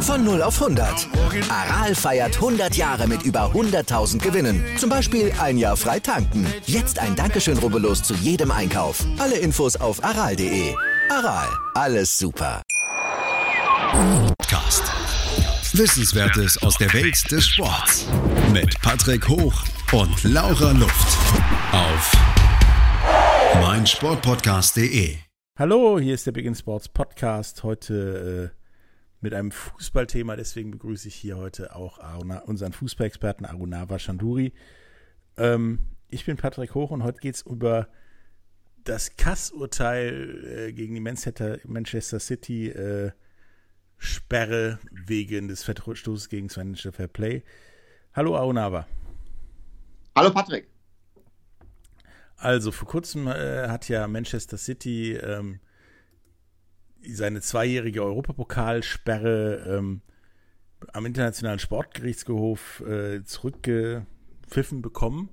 Von 0.00 0.24
0 0.24 0.42
auf 0.42 0.60
100. 0.60 1.08
Aral 1.50 1.94
feiert 1.94 2.36
100 2.36 2.76
Jahre 2.76 3.06
mit 3.06 3.22
über 3.22 3.52
100.000 3.52 4.18
Gewinnen. 4.18 4.64
Zum 4.78 4.88
Beispiel 4.90 5.32
ein 5.40 5.58
Jahr 5.58 5.76
frei 5.76 6.00
tanken. 6.00 6.46
Jetzt 6.66 6.98
ein 6.98 7.14
Dankeschön, 7.14 7.58
rubbellos 7.58 8.02
zu 8.02 8.14
jedem 8.14 8.50
Einkauf. 8.50 9.04
Alle 9.18 9.36
Infos 9.36 9.76
auf 9.76 10.02
aral.de. 10.02 10.74
Aral, 11.10 11.48
alles 11.74 12.16
super. 12.16 12.62
Podcast. 13.92 14.84
Wissenswertes 15.72 16.60
aus 16.62 16.76
der 16.78 16.92
Welt 16.92 17.30
des 17.30 17.46
Sports. 17.46 18.06
Mit 18.52 18.80
Patrick 18.82 19.28
Hoch 19.28 19.54
und 19.92 20.24
Laura 20.24 20.72
Luft. 20.72 21.18
Auf 21.72 22.12
meinsportpodcast.de. 23.60 25.16
Hallo, 25.58 26.00
hier 26.00 26.14
ist 26.14 26.26
der 26.26 26.32
Big 26.32 26.46
in 26.46 26.54
Sports 26.54 26.88
Podcast. 26.88 27.62
Heute 27.62 28.50
äh, 28.54 28.59
mit 29.20 29.34
einem 29.34 29.50
Fußballthema. 29.50 30.36
Deswegen 30.36 30.70
begrüße 30.70 31.08
ich 31.08 31.14
hier 31.14 31.36
heute 31.36 31.74
auch 31.74 31.98
Aruna, 31.98 32.40
unseren 32.40 32.72
Fußballexperten 32.72 33.46
Arunava 33.46 33.98
Chanduri. 33.98 34.52
Ähm, 35.36 35.80
ich 36.08 36.24
bin 36.24 36.36
Patrick 36.36 36.74
Hoch 36.74 36.90
und 36.90 37.02
heute 37.02 37.20
geht 37.20 37.36
es 37.36 37.42
über 37.42 37.88
das 38.84 39.16
Kass-Urteil 39.16 40.68
äh, 40.68 40.72
gegen 40.72 40.94
die 40.94 41.00
Manchester, 41.00 41.58
Manchester 41.64 42.18
City 42.18 42.68
äh, 42.68 43.12
Sperre 43.98 44.78
wegen 44.90 45.48
des 45.48 45.62
Verstoßes 45.62 46.30
gegen 46.30 46.48
das 46.48 46.54
Financial 46.54 46.92
Fair 46.92 47.08
Play. 47.08 47.42
Hallo 48.14 48.36
Arunava. 48.36 48.86
Hallo 50.16 50.30
Patrick. 50.32 50.66
Also 52.36 52.72
vor 52.72 52.88
kurzem 52.88 53.28
äh, 53.28 53.68
hat 53.68 53.88
ja 53.90 54.08
Manchester 54.08 54.56
City 54.56 55.12
ähm, 55.12 55.60
seine 57.06 57.40
zweijährige 57.40 58.02
Europapokalsperre 58.02 59.76
ähm, 59.78 60.02
am 60.92 61.06
Internationalen 61.06 61.58
Sportgerichtshof 61.58 62.80
äh, 62.80 63.24
zurückgepfiffen 63.24 64.82
bekommen. 64.82 65.30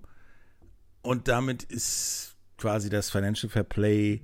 Und 1.02 1.28
damit 1.28 1.64
ist 1.64 2.36
quasi 2.58 2.90
das 2.90 3.10
Financial 3.10 3.50
Fair 3.50 3.64
Play 3.64 4.22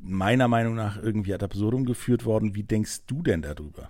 meiner 0.00 0.48
Meinung 0.48 0.74
nach 0.74 0.96
irgendwie 1.02 1.34
ad 1.34 1.44
absurdum 1.44 1.84
geführt 1.84 2.24
worden. 2.24 2.54
Wie 2.54 2.62
denkst 2.62 3.06
du 3.06 3.22
denn 3.22 3.42
darüber? 3.42 3.88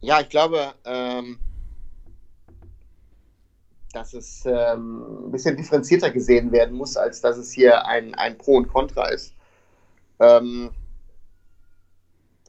Ja, 0.00 0.20
ich 0.20 0.28
glaube, 0.28 0.74
ähm, 0.84 1.38
dass 3.92 4.12
es 4.12 4.44
ähm, 4.44 5.26
ein 5.26 5.30
bisschen 5.30 5.56
differenzierter 5.56 6.10
gesehen 6.10 6.52
werden 6.52 6.76
muss, 6.76 6.96
als 6.96 7.20
dass 7.20 7.38
es 7.38 7.52
hier 7.52 7.86
ein, 7.86 8.14
ein 8.14 8.36
Pro 8.36 8.56
und 8.56 8.68
Contra 8.68 9.08
ist. 9.08 9.34
Ähm, 10.20 10.70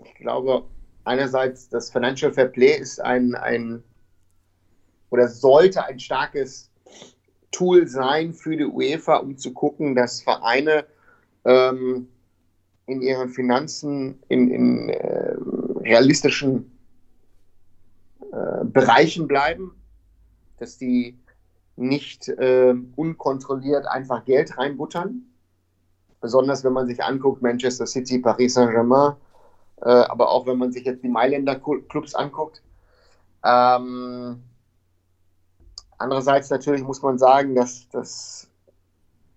ich 0.03 0.15
glaube, 0.15 0.65
einerseits 1.03 1.69
das 1.69 1.91
Financial 1.91 2.33
Fair 2.33 2.47
Play 2.47 2.77
ist 2.77 2.99
ein, 2.99 3.35
ein 3.35 3.83
oder 5.09 5.27
sollte 5.27 5.85
ein 5.85 5.99
starkes 5.99 6.71
Tool 7.51 7.87
sein 7.87 8.33
für 8.33 8.57
die 8.57 8.65
UEFA, 8.65 9.17
um 9.17 9.37
zu 9.37 9.53
gucken, 9.53 9.95
dass 9.95 10.21
Vereine 10.21 10.85
ähm, 11.45 12.07
in 12.85 13.01
ihren 13.01 13.29
Finanzen 13.29 14.19
in, 14.27 14.51
in 14.51 14.89
äh, 14.89 15.35
realistischen 15.79 16.71
äh, 18.31 18.65
Bereichen 18.65 19.27
bleiben, 19.27 19.71
dass 20.57 20.77
die 20.77 21.17
nicht 21.77 22.27
äh, 22.27 22.73
unkontrolliert 22.95 23.85
einfach 23.87 24.25
Geld 24.25 24.57
reinbuttern, 24.57 25.23
besonders 26.25 26.63
wenn 26.63 26.73
man 26.73 26.87
sich 26.87 27.03
anguckt, 27.03 27.43
Manchester 27.43 27.85
City, 27.85 28.17
Paris 28.17 28.55
Saint-Germain, 28.55 29.13
äh, 29.83 29.89
aber 29.89 30.31
auch 30.31 30.47
wenn 30.47 30.57
man 30.57 30.71
sich 30.71 30.83
jetzt 30.83 31.03
die 31.03 31.07
Mailänder 31.07 31.59
Clubs 31.59 32.15
anguckt. 32.15 32.63
Ähm, 33.43 34.41
andererseits 35.99 36.49
natürlich 36.49 36.81
muss 36.81 37.03
man 37.03 37.19
sagen, 37.19 37.53
dass 37.53 37.87
das 37.89 38.49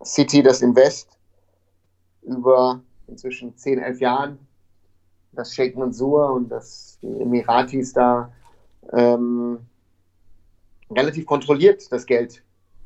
City, 0.03 0.43
das 0.43 0.63
Invest 0.63 1.19
über 2.23 2.81
inzwischen 3.07 3.55
10, 3.55 3.81
11 3.81 4.01
Jahren, 4.01 4.39
das 5.33 5.55
Sheikh 5.55 5.79
Mansour 5.79 6.33
und 6.33 6.49
das 6.49 6.99
die 7.03 7.21
Emiratis 7.21 7.93
da 7.93 8.33
ähm, 8.95 9.59
relativ 10.91 11.27
kontrolliert 11.27 11.93
das 11.93 12.07
Geld 12.07 12.43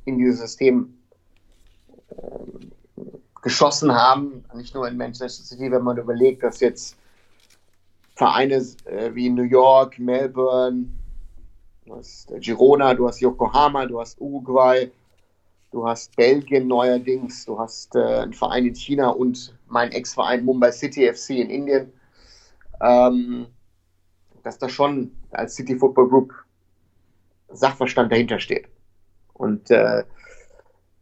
in 0.06 0.18
dieses 0.18 0.40
System 0.40 0.98
ähm, 2.10 2.71
geschossen 3.42 3.92
haben, 3.92 4.44
nicht 4.54 4.74
nur 4.74 4.88
in 4.88 4.96
Manchester 4.96 5.44
City, 5.44 5.70
wenn 5.70 5.82
man 5.82 5.98
überlegt, 5.98 6.42
dass 6.42 6.60
jetzt 6.60 6.96
Vereine 8.14 8.64
äh, 8.84 9.14
wie 9.14 9.28
New 9.28 9.42
York, 9.42 9.98
Melbourne, 9.98 10.86
du 11.84 11.96
hast 11.96 12.30
äh, 12.30 12.38
Girona, 12.38 12.94
du 12.94 13.08
hast 13.08 13.20
Yokohama, 13.20 13.86
du 13.86 14.00
hast 14.00 14.20
Uruguay, 14.20 14.90
du 15.72 15.86
hast 15.86 16.14
Belgien 16.14 16.68
neuerdings, 16.68 17.44
du 17.44 17.58
hast 17.58 17.96
äh, 17.96 18.20
einen 18.20 18.32
Verein 18.32 18.66
in 18.66 18.74
China 18.74 19.08
und 19.08 19.54
mein 19.66 19.90
Ex-Verein 19.90 20.44
Mumbai 20.44 20.70
City 20.70 21.12
FC 21.12 21.30
in 21.30 21.50
Indien, 21.50 21.92
ähm, 22.80 23.46
dass 24.44 24.58
da 24.58 24.68
schon 24.68 25.10
als 25.32 25.56
City 25.56 25.76
Football 25.76 26.08
Group 26.08 26.32
Sachverstand 27.48 28.12
dahinter 28.12 28.38
steht. 28.38 28.68
Und 29.34 29.70
äh, 29.70 30.04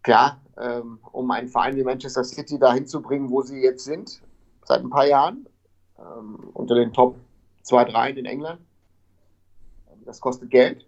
klar, 0.03 0.41
ähm, 0.61 0.99
um 1.13 1.31
einen 1.31 1.49
Verein 1.49 1.77
wie 1.77 1.85
Manchester 1.85 2.25
City 2.25 2.59
dahin 2.59 2.87
zu 2.87 3.01
bringen, 3.01 3.31
wo 3.31 3.43
sie 3.43 3.63
jetzt 3.63 3.85
sind, 3.85 4.23
seit 4.65 4.81
ein 4.81 4.91
paar 4.91 5.07
Jahren, 5.07 5.49
ähm, 5.99 6.51
unter 6.55 6.75
den 6.75 6.93
Top 6.93 7.17
2, 7.63 7.85
3 7.85 8.11
in 8.11 8.27
England. 8.27 8.61
Das 10.05 10.21
kostet 10.21 10.51
Geld. 10.51 10.87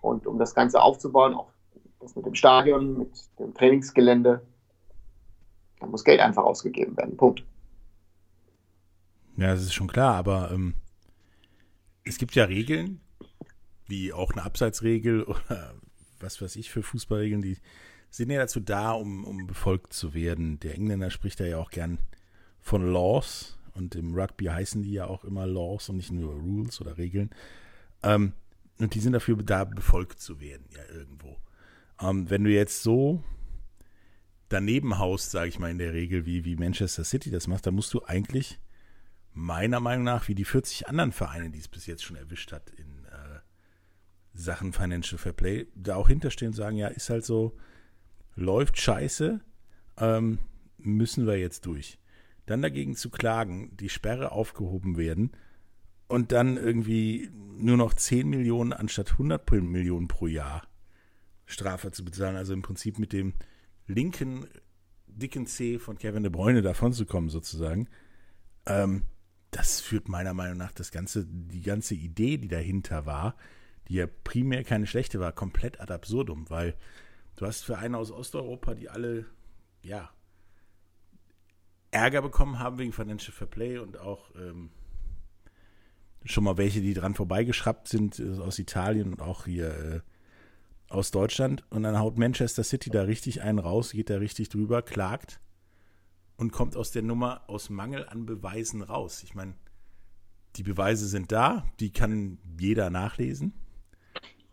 Und 0.00 0.26
um 0.26 0.38
das 0.38 0.54
Ganze 0.54 0.80
aufzubauen, 0.80 1.34
auch 1.34 1.50
das 2.00 2.14
mit 2.14 2.26
dem 2.26 2.34
Stadion, 2.34 2.98
mit 2.98 3.10
dem 3.38 3.54
Trainingsgelände, 3.54 4.42
da 5.80 5.86
muss 5.86 6.04
Geld 6.04 6.20
einfach 6.20 6.44
ausgegeben 6.44 6.96
werden. 6.96 7.16
Punkt. 7.16 7.44
Ja, 9.36 9.52
das 9.52 9.62
ist 9.62 9.74
schon 9.74 9.88
klar, 9.88 10.14
aber 10.14 10.50
ähm, 10.50 10.74
es 12.04 12.18
gibt 12.18 12.34
ja 12.34 12.44
Regeln, 12.44 13.00
wie 13.86 14.12
auch 14.12 14.32
eine 14.32 14.44
Abseitsregel 14.44 15.22
oder 15.24 15.74
was 16.20 16.40
weiß 16.40 16.56
ich 16.56 16.70
für 16.70 16.82
Fußballregeln, 16.82 17.42
die 17.42 17.58
sind 18.16 18.30
ja 18.30 18.38
dazu 18.38 18.60
da, 18.60 18.92
um, 18.92 19.24
um 19.24 19.46
befolgt 19.46 19.92
zu 19.92 20.14
werden. 20.14 20.58
Der 20.60 20.74
Engländer 20.74 21.10
spricht 21.10 21.38
ja 21.40 21.58
auch 21.58 21.70
gern 21.70 21.98
von 22.60 22.90
Laws 22.90 23.58
und 23.74 23.94
im 23.94 24.14
Rugby 24.14 24.46
heißen 24.46 24.82
die 24.82 24.92
ja 24.92 25.06
auch 25.06 25.24
immer 25.24 25.46
Laws 25.46 25.90
und 25.90 25.98
nicht 25.98 26.10
nur 26.10 26.34
Rules 26.34 26.80
oder 26.80 26.96
Regeln. 26.96 27.30
Ähm, 28.02 28.32
und 28.78 28.94
die 28.94 29.00
sind 29.00 29.12
dafür 29.12 29.36
da, 29.36 29.64
befolgt 29.64 30.20
zu 30.20 30.40
werden, 30.40 30.66
ja, 30.74 30.82
irgendwo. 30.94 31.36
Ähm, 32.00 32.28
wenn 32.30 32.44
du 32.44 32.50
jetzt 32.50 32.82
so 32.82 33.22
daneben 34.48 34.98
haust, 34.98 35.30
sage 35.30 35.48
ich 35.48 35.58
mal 35.58 35.70
in 35.70 35.78
der 35.78 35.92
Regel, 35.92 36.24
wie, 36.24 36.44
wie 36.44 36.56
Manchester 36.56 37.04
City 37.04 37.30
das 37.30 37.46
macht, 37.46 37.66
dann 37.66 37.74
musst 37.74 37.92
du 37.92 38.02
eigentlich 38.04 38.58
meiner 39.32 39.80
Meinung 39.80 40.04
nach 40.04 40.28
wie 40.28 40.34
die 40.34 40.44
40 40.44 40.88
anderen 40.88 41.12
Vereine, 41.12 41.50
die 41.50 41.58
es 41.58 41.68
bis 41.68 41.84
jetzt 41.86 42.02
schon 42.02 42.16
erwischt 42.16 42.52
hat 42.52 42.70
in 42.70 43.04
äh, 43.04 43.40
Sachen 44.32 44.72
Financial 44.72 45.18
Fair 45.18 45.34
Play, 45.34 45.66
da 45.74 45.96
auch 45.96 46.08
hinterstehen 46.08 46.48
und 46.48 46.54
sagen, 46.54 46.76
ja, 46.78 46.88
ist 46.88 47.10
halt 47.10 47.24
so, 47.26 47.56
läuft 48.36 48.78
scheiße, 48.78 49.40
ähm, 49.98 50.38
müssen 50.78 51.26
wir 51.26 51.38
jetzt 51.38 51.66
durch. 51.66 51.98
Dann 52.44 52.62
dagegen 52.62 52.94
zu 52.94 53.10
klagen, 53.10 53.76
die 53.76 53.88
Sperre 53.88 54.30
aufgehoben 54.30 54.96
werden 54.96 55.32
und 56.06 56.30
dann 56.30 56.56
irgendwie 56.56 57.30
nur 57.34 57.76
noch 57.76 57.94
10 57.94 58.28
Millionen 58.28 58.72
anstatt 58.72 59.12
100 59.12 59.50
Millionen 59.62 60.06
pro 60.06 60.26
Jahr 60.26 60.68
Strafe 61.46 61.90
zu 61.90 62.04
bezahlen, 62.04 62.36
also 62.36 62.52
im 62.52 62.62
Prinzip 62.62 62.98
mit 62.98 63.12
dem 63.12 63.34
linken 63.86 64.46
dicken 65.06 65.46
C 65.46 65.78
von 65.78 65.98
Kevin 65.98 66.22
de 66.22 66.30
Bruyne 66.30 66.62
davon 66.62 66.92
zu 66.92 67.06
kommen 67.06 67.30
sozusagen, 67.30 67.88
ähm, 68.66 69.04
das 69.50 69.80
führt 69.80 70.08
meiner 70.08 70.34
Meinung 70.34 70.58
nach 70.58 70.72
das 70.72 70.90
ganze, 70.90 71.24
die 71.26 71.62
ganze 71.62 71.94
Idee, 71.94 72.36
die 72.36 72.48
dahinter 72.48 73.06
war, 73.06 73.36
die 73.88 73.94
ja 73.94 74.06
primär 74.24 74.64
keine 74.64 74.86
schlechte 74.86 75.20
war, 75.20 75.32
komplett 75.32 75.80
ad 75.80 75.92
absurdum, 75.92 76.50
weil 76.50 76.74
du 77.36 77.46
hast 77.46 77.64
für 77.64 77.78
einen 77.78 77.94
aus 77.94 78.10
Osteuropa, 78.10 78.74
die 78.74 78.88
alle, 78.88 79.26
ja, 79.82 80.10
Ärger 81.90 82.22
bekommen 82.22 82.58
haben 82.58 82.78
wegen 82.78 82.92
Financial 82.92 83.32
Fair 83.32 83.46
Play 83.46 83.78
und 83.78 83.98
auch 83.98 84.34
ähm, 84.34 84.70
schon 86.24 86.44
mal 86.44 86.56
welche, 86.56 86.80
die 86.80 86.94
dran 86.94 87.14
vorbeigeschraubt 87.14 87.88
sind 87.88 88.18
äh, 88.18 88.38
aus 88.38 88.58
Italien 88.58 89.12
und 89.12 89.22
auch 89.22 89.44
hier 89.46 89.68
äh, 89.68 90.00
aus 90.88 91.10
Deutschland. 91.10 91.64
Und 91.70 91.84
dann 91.84 91.98
haut 91.98 92.18
Manchester 92.18 92.64
City 92.64 92.90
da 92.90 93.02
richtig 93.02 93.42
einen 93.42 93.58
raus, 93.58 93.92
geht 93.92 94.10
da 94.10 94.16
richtig 94.16 94.48
drüber, 94.48 94.82
klagt 94.82 95.40
und 96.36 96.52
kommt 96.52 96.76
aus 96.76 96.90
der 96.90 97.02
Nummer 97.02 97.42
aus 97.48 97.70
Mangel 97.70 98.06
an 98.08 98.26
Beweisen 98.26 98.82
raus. 98.82 99.22
Ich 99.22 99.34
meine, 99.34 99.54
die 100.56 100.62
Beweise 100.62 101.06
sind 101.06 101.32
da, 101.32 101.64
die 101.80 101.92
kann 101.92 102.38
jeder 102.58 102.90
nachlesen. 102.90 103.54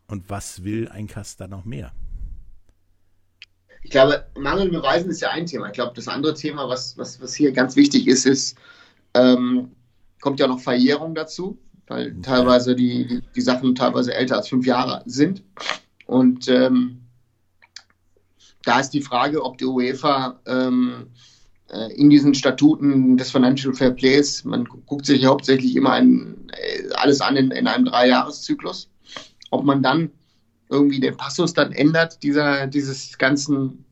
Und 0.07 0.29
was 0.29 0.63
will 0.63 0.89
ein 0.89 1.07
Kast 1.07 1.39
da 1.39 1.47
noch 1.47 1.65
mehr? 1.65 1.93
Ich 3.83 3.91
glaube, 3.91 4.25
Mangel 4.37 4.63
an 4.63 4.71
Beweisen 4.71 5.11
ist 5.11 5.21
ja 5.21 5.29
ein 5.29 5.45
Thema. 5.45 5.67
Ich 5.67 5.73
glaube, 5.73 5.93
das 5.95 6.07
andere 6.07 6.33
Thema, 6.33 6.69
was, 6.69 6.97
was, 6.97 7.21
was 7.21 7.35
hier 7.35 7.51
ganz 7.51 7.75
wichtig 7.75 8.07
ist, 8.07 8.25
ist, 8.25 8.57
ähm, 9.13 9.71
kommt 10.21 10.39
ja 10.39 10.47
noch 10.47 10.59
Verjährung 10.59 11.15
dazu, 11.15 11.57
weil 11.87 12.15
teilweise 12.21 12.75
die, 12.75 13.05
die, 13.05 13.21
die 13.35 13.41
Sachen 13.41 13.75
teilweise 13.75 14.13
älter 14.13 14.37
als 14.37 14.47
fünf 14.47 14.65
Jahre 14.65 15.03
sind. 15.05 15.43
Und 16.07 16.47
ähm, 16.47 17.01
da 18.63 18.79
ist 18.79 18.91
die 18.91 19.01
Frage, 19.01 19.43
ob 19.43 19.57
die 19.57 19.65
UEFA 19.65 20.39
ähm, 20.45 21.07
äh, 21.69 21.93
in 21.93 22.09
diesen 22.09 22.33
Statuten 22.33 23.17
des 23.17 23.31
Financial 23.31 23.73
Fair 23.73 23.91
Plays, 23.91 24.45
man 24.45 24.65
guckt 24.65 25.05
sich 25.05 25.21
ja 25.21 25.29
hauptsächlich 25.29 25.75
immer 25.75 25.91
ein, 25.91 26.47
äh, 26.51 26.93
alles 26.95 27.19
an 27.19 27.35
in, 27.35 27.51
in 27.51 27.67
einem 27.67 27.85
Dreijahreszyklus, 27.85 28.89
ob 29.51 29.65
man 29.65 29.83
dann 29.83 30.11
irgendwie 30.73 30.99
den 30.99 31.15
Passus 31.15 31.53
dann 31.53 31.71
ändert, 31.71 32.21
dieser, 32.23 32.67
dieses 32.67 33.17
ganzen 33.17 33.85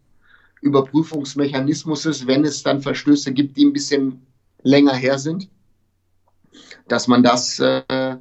Überprüfungsmechanismus, 0.62 2.28
wenn 2.28 2.44
es 2.44 2.64
dann 2.64 2.82
Verstöße 2.82 3.32
gibt, 3.32 3.56
die 3.56 3.66
ein 3.66 3.74
bisschen 3.74 4.26
länger 4.64 4.94
her 4.94 5.18
sind, 5.18 5.50
dass 6.88 7.08
man 7.08 7.24
das 7.24 7.60
äh, 7.60 8.18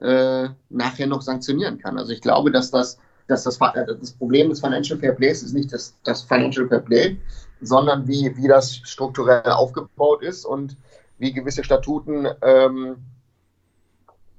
äh, 0.00 0.48
nachher 0.70 1.06
noch 1.06 1.22
sanktionieren 1.22 1.78
kann. 1.78 1.98
Also 1.98 2.12
ich 2.12 2.20
glaube, 2.20 2.50
dass 2.50 2.70
das, 2.70 2.98
dass 3.28 3.44
das, 3.44 3.58
das 3.58 4.12
Problem 4.12 4.48
des 4.48 4.60
Financial 4.60 4.98
Fair 4.98 5.12
Plays 5.12 5.42
ist 5.42 5.52
nicht 5.52 5.72
das, 5.72 5.94
das 6.04 6.22
Financial 6.22 6.66
Fair 6.68 6.80
Play, 6.80 7.18
sondern 7.60 8.06
wie, 8.08 8.34
wie 8.36 8.48
das 8.48 8.76
strukturell 8.76 9.50
aufgebaut 9.50 10.22
ist 10.22 10.44
und 10.44 10.76
wie 11.18 11.32
gewisse 11.32 11.62
Statuten 11.62 12.26
ähm, 12.42 12.96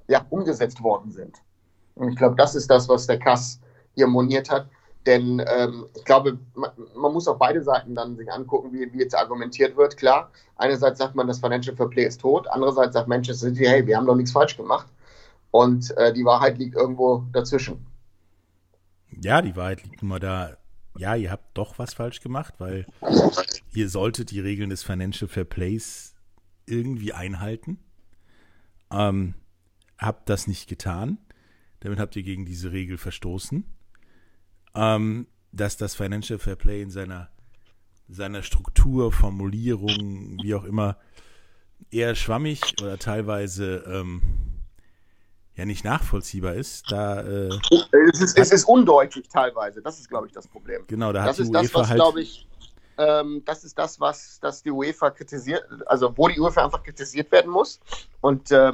ja, 0.08 0.26
umgesetzt 0.30 0.82
worden 0.82 1.12
sind. 1.12 1.36
Und 1.94 2.10
ich 2.10 2.16
glaube, 2.16 2.36
das 2.36 2.54
ist 2.54 2.70
das, 2.70 2.88
was 2.88 3.06
der 3.06 3.18
Kass 3.18 3.60
hier 3.94 4.06
moniert 4.06 4.50
hat. 4.50 4.68
Denn 5.06 5.44
ähm, 5.48 5.86
ich 5.96 6.04
glaube, 6.04 6.38
man, 6.54 6.70
man, 6.94 7.12
muss 7.12 7.26
auf 7.26 7.38
beide 7.38 7.62
Seiten 7.62 7.94
dann 7.94 8.16
sich 8.16 8.30
angucken, 8.30 8.72
wie, 8.72 8.92
wie 8.92 9.00
jetzt 9.00 9.16
argumentiert 9.16 9.76
wird. 9.76 9.96
Klar, 9.96 10.30
einerseits 10.56 10.98
sagt 10.98 11.16
man, 11.16 11.26
das 11.26 11.40
Financial 11.40 11.74
Fair 11.74 11.88
Play 11.88 12.04
ist 12.04 12.20
tot, 12.20 12.46
andererseits 12.48 12.94
sagt 12.94 13.08
Manchester 13.08 13.48
City, 13.48 13.64
hey, 13.64 13.86
wir 13.86 13.96
haben 13.96 14.06
doch 14.06 14.14
nichts 14.14 14.30
falsch 14.30 14.56
gemacht. 14.56 14.86
Und 15.50 15.94
äh, 15.96 16.12
die 16.12 16.24
Wahrheit 16.24 16.58
liegt 16.58 16.76
irgendwo 16.76 17.24
dazwischen. 17.32 17.84
Ja, 19.20 19.42
die 19.42 19.56
Wahrheit 19.56 19.82
liegt 19.82 20.02
immer 20.02 20.20
da. 20.20 20.56
Ja, 20.96 21.14
ihr 21.16 21.30
habt 21.30 21.56
doch 21.56 21.78
was 21.78 21.94
falsch 21.94 22.20
gemacht, 22.20 22.54
weil 22.58 22.86
ihr 23.74 23.88
solltet 23.88 24.30
die 24.30 24.40
Regeln 24.40 24.70
des 24.70 24.82
Financial 24.82 25.28
Fair 25.28 25.44
Plays 25.44 26.14
irgendwie 26.66 27.12
einhalten. 27.12 27.78
Ähm, 28.90 29.34
habt 29.98 30.28
das 30.28 30.46
nicht 30.46 30.68
getan. 30.68 31.18
Damit 31.82 31.98
habt 31.98 32.14
ihr 32.16 32.22
gegen 32.22 32.44
diese 32.44 32.72
Regel 32.72 32.96
verstoßen. 32.96 33.64
Ähm, 34.74 35.26
dass 35.52 35.76
das 35.76 35.94
Financial 35.94 36.38
Fair 36.38 36.56
Play 36.56 36.80
in 36.80 36.90
seiner, 36.90 37.28
seiner 38.08 38.42
Struktur, 38.42 39.12
Formulierung, 39.12 40.38
wie 40.42 40.54
auch 40.54 40.64
immer, 40.64 40.96
eher 41.90 42.14
schwammig 42.14 42.60
oder 42.80 42.98
teilweise 42.98 43.84
ähm, 43.86 44.22
ja 45.56 45.66
nicht 45.66 45.84
nachvollziehbar 45.84 46.54
ist. 46.54 46.90
Da, 46.90 47.20
äh, 47.20 47.50
es, 48.12 48.20
ist, 48.20 48.38
es 48.38 48.52
ist 48.52 48.64
undeutlich 48.64 49.28
teilweise, 49.28 49.82
das 49.82 49.98
ist, 49.98 50.08
glaube 50.08 50.28
ich, 50.28 50.32
das 50.32 50.46
Problem. 50.46 50.84
Genau, 50.86 51.12
da 51.12 51.26
das 51.26 51.30
hat 51.30 51.38
die 51.38 51.42
ist 51.42 51.48
UEFA 51.50 51.62
das, 51.62 51.74
was, 51.74 51.88
halt, 51.90 51.98
glaube 51.98 52.22
ich, 52.22 52.48
ähm, 52.96 53.42
das 53.44 53.64
ist 53.64 53.78
das, 53.78 54.00
was 54.00 54.40
dass 54.40 54.62
die 54.62 54.70
UEFA 54.70 55.10
kritisiert, 55.10 55.64
also 55.86 56.16
wo 56.16 56.28
die 56.28 56.40
UEFA 56.40 56.64
einfach 56.64 56.82
kritisiert 56.82 57.30
werden 57.32 57.50
muss. 57.50 57.80
Und 58.20 58.50
äh, 58.52 58.72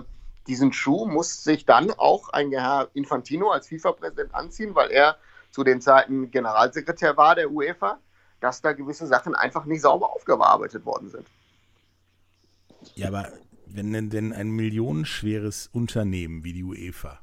diesen 0.48 0.72
Schuh 0.72 1.06
muss 1.06 1.44
sich 1.44 1.64
dann 1.66 1.90
auch 1.92 2.30
ein 2.30 2.50
Herr 2.50 2.88
Infantino 2.94 3.50
als 3.50 3.68
FIFA-Präsident 3.68 4.34
anziehen, 4.34 4.74
weil 4.74 4.90
er 4.90 5.18
zu 5.50 5.62
den 5.62 5.80
Zeiten 5.80 6.30
Generalsekretär 6.30 7.16
war 7.16 7.34
der 7.34 7.50
UEFA, 7.50 7.98
dass 8.40 8.62
da 8.62 8.72
gewisse 8.72 9.06
Sachen 9.06 9.34
einfach 9.34 9.64
nicht 9.66 9.82
sauber 9.82 10.12
aufgearbeitet 10.12 10.84
worden 10.84 11.10
sind. 11.10 11.26
Ja, 12.94 13.08
aber 13.08 13.32
wenn 13.66 14.10
denn 14.10 14.32
ein 14.32 14.50
millionenschweres 14.50 15.68
Unternehmen 15.72 16.44
wie 16.44 16.52
die 16.52 16.64
UEFA 16.64 17.20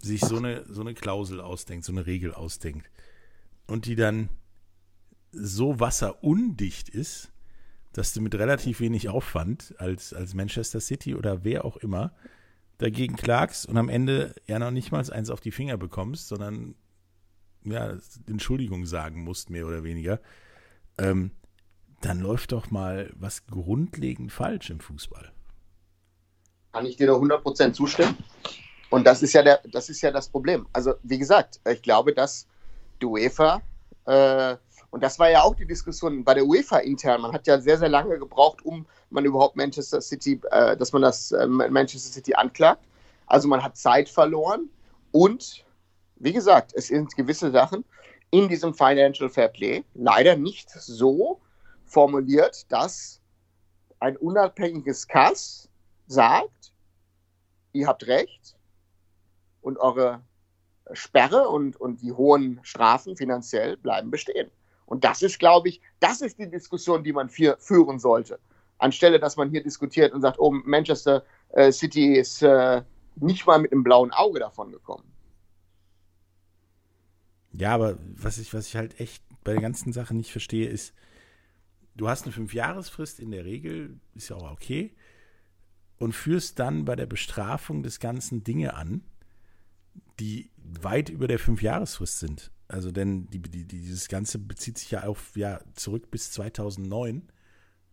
sich 0.00 0.20
so 0.20 0.36
eine, 0.36 0.64
so 0.68 0.82
eine 0.82 0.94
Klausel 0.94 1.40
ausdenkt, 1.40 1.84
so 1.84 1.92
eine 1.92 2.06
Regel 2.06 2.34
ausdenkt 2.34 2.90
und 3.66 3.86
die 3.86 3.96
dann 3.96 4.28
so 5.32 5.80
wasserundicht 5.80 6.88
ist, 6.88 7.30
dass 7.92 8.12
du 8.12 8.20
mit 8.20 8.34
relativ 8.34 8.80
wenig 8.80 9.08
Aufwand 9.08 9.74
als, 9.78 10.12
als 10.12 10.34
Manchester 10.34 10.80
City 10.80 11.14
oder 11.14 11.44
wer 11.44 11.64
auch 11.64 11.76
immer 11.78 12.12
dagegen 12.78 13.16
klagst 13.16 13.66
und 13.66 13.76
am 13.76 13.88
Ende 13.88 14.34
ja 14.46 14.58
noch 14.58 14.70
nicht 14.70 14.92
mal 14.92 15.08
eins 15.10 15.30
auf 15.30 15.40
die 15.40 15.50
Finger 15.50 15.76
bekommst, 15.76 16.28
sondern 16.28 16.74
ja, 17.64 17.96
Entschuldigung 18.26 18.86
sagen 18.86 19.24
musst, 19.24 19.50
mehr 19.50 19.66
oder 19.66 19.82
weniger, 19.82 20.20
ähm, 20.96 21.32
dann 22.00 22.20
läuft 22.20 22.52
doch 22.52 22.70
mal 22.70 23.10
was 23.16 23.46
grundlegend 23.46 24.32
falsch 24.32 24.70
im 24.70 24.80
Fußball. 24.80 25.32
Kann 26.72 26.86
ich 26.86 26.96
dir 26.96 27.08
nur 27.08 27.20
100% 27.20 27.72
zustimmen. 27.72 28.16
Und 28.90 29.06
das 29.06 29.22
ist 29.22 29.32
ja 29.32 29.42
der, 29.42 29.60
das 29.70 29.88
ist 29.88 30.00
ja 30.00 30.10
das 30.10 30.28
Problem. 30.28 30.66
Also, 30.72 30.94
wie 31.02 31.18
gesagt, 31.18 31.60
ich 31.68 31.82
glaube, 31.82 32.14
dass 32.14 32.46
die 33.00 33.06
UEFA, 33.06 33.60
äh, 34.06 34.56
und 34.90 35.02
das 35.02 35.18
war 35.18 35.30
ja 35.30 35.42
auch 35.42 35.54
die 35.54 35.66
Diskussion 35.66 36.24
bei 36.24 36.34
der 36.34 36.46
UEFA 36.46 36.78
intern, 36.78 37.20
man 37.20 37.32
hat 37.32 37.46
ja 37.46 37.60
sehr, 37.60 37.78
sehr 37.78 37.88
lange 37.88 38.18
gebraucht, 38.18 38.64
um 38.64 38.86
man 39.10 39.24
überhaupt 39.24 39.56
Manchester 39.56 40.00
City, 40.00 40.40
äh, 40.50 40.76
dass 40.76 40.92
man 40.92 41.02
das 41.02 41.32
äh, 41.32 41.46
Manchester 41.46 42.12
City 42.12 42.34
anklagt. 42.34 42.84
Also 43.26 43.48
man 43.48 43.62
hat 43.62 43.76
Zeit 43.76 44.08
verloren 44.08 44.70
und 45.12 45.64
wie 46.16 46.32
gesagt, 46.32 46.72
es 46.74 46.88
sind 46.88 47.14
gewisse 47.16 47.50
Sachen 47.50 47.84
in 48.30 48.48
diesem 48.48 48.74
Financial 48.74 49.28
Fair 49.28 49.48
Play 49.48 49.84
leider 49.94 50.36
nicht 50.36 50.70
so 50.70 51.40
formuliert, 51.84 52.70
dass 52.72 53.20
ein 54.00 54.16
unabhängiges 54.16 55.06
Kass 55.06 55.68
sagt, 56.06 56.72
ihr 57.72 57.86
habt 57.86 58.06
recht 58.06 58.56
und 59.60 59.78
eure 59.78 60.22
Sperre 60.92 61.48
und, 61.48 61.76
und 61.76 62.00
die 62.00 62.12
hohen 62.12 62.60
Strafen 62.62 63.16
finanziell 63.16 63.76
bleiben 63.76 64.10
bestehen. 64.10 64.50
Und 64.88 65.04
das 65.04 65.20
ist, 65.20 65.38
glaube 65.38 65.68
ich, 65.68 65.82
das 66.00 66.22
ist 66.22 66.38
die 66.38 66.48
Diskussion, 66.48 67.04
die 67.04 67.12
man 67.12 67.28
für, 67.28 67.58
führen 67.60 67.98
sollte. 67.98 68.40
Anstelle, 68.78 69.20
dass 69.20 69.36
man 69.36 69.50
hier 69.50 69.62
diskutiert 69.62 70.14
und 70.14 70.22
sagt, 70.22 70.38
oh, 70.38 70.50
Manchester 70.50 71.24
äh, 71.50 71.70
City 71.70 72.14
ist 72.14 72.42
äh, 72.42 72.82
nicht 73.16 73.46
mal 73.46 73.58
mit 73.58 73.70
einem 73.70 73.84
blauen 73.84 74.12
Auge 74.12 74.40
davon 74.40 74.72
gekommen. 74.72 75.04
Ja, 77.52 77.74
aber 77.74 77.98
was 78.16 78.38
ich, 78.38 78.54
was 78.54 78.68
ich 78.68 78.76
halt 78.76 78.98
echt 78.98 79.22
bei 79.44 79.52
der 79.52 79.60
ganzen 79.60 79.92
Sache 79.92 80.14
nicht 80.14 80.32
verstehe, 80.32 80.68
ist, 80.68 80.94
du 81.94 82.08
hast 82.08 82.24
eine 82.24 82.32
Fünfjahresfrist 82.32 83.20
in 83.20 83.30
der 83.30 83.44
Regel, 83.44 84.00
ist 84.14 84.30
ja 84.30 84.36
auch 84.36 84.50
okay, 84.50 84.94
und 85.98 86.14
führst 86.14 86.58
dann 86.60 86.86
bei 86.86 86.96
der 86.96 87.06
Bestrafung 87.06 87.82
des 87.82 88.00
Ganzen 88.00 88.42
Dinge 88.42 88.74
an, 88.74 89.02
die 90.18 90.50
weit 90.56 91.10
über 91.10 91.28
der 91.28 91.38
Fünfjahresfrist 91.38 92.20
sind. 92.20 92.52
Also 92.68 92.92
denn 92.92 93.26
die, 93.30 93.40
die, 93.40 93.64
dieses 93.64 94.08
Ganze 94.08 94.38
bezieht 94.38 94.78
sich 94.78 94.90
ja 94.90 95.04
auf 95.04 95.36
ja 95.36 95.60
zurück 95.74 96.10
bis 96.10 96.30
2009 96.32 97.22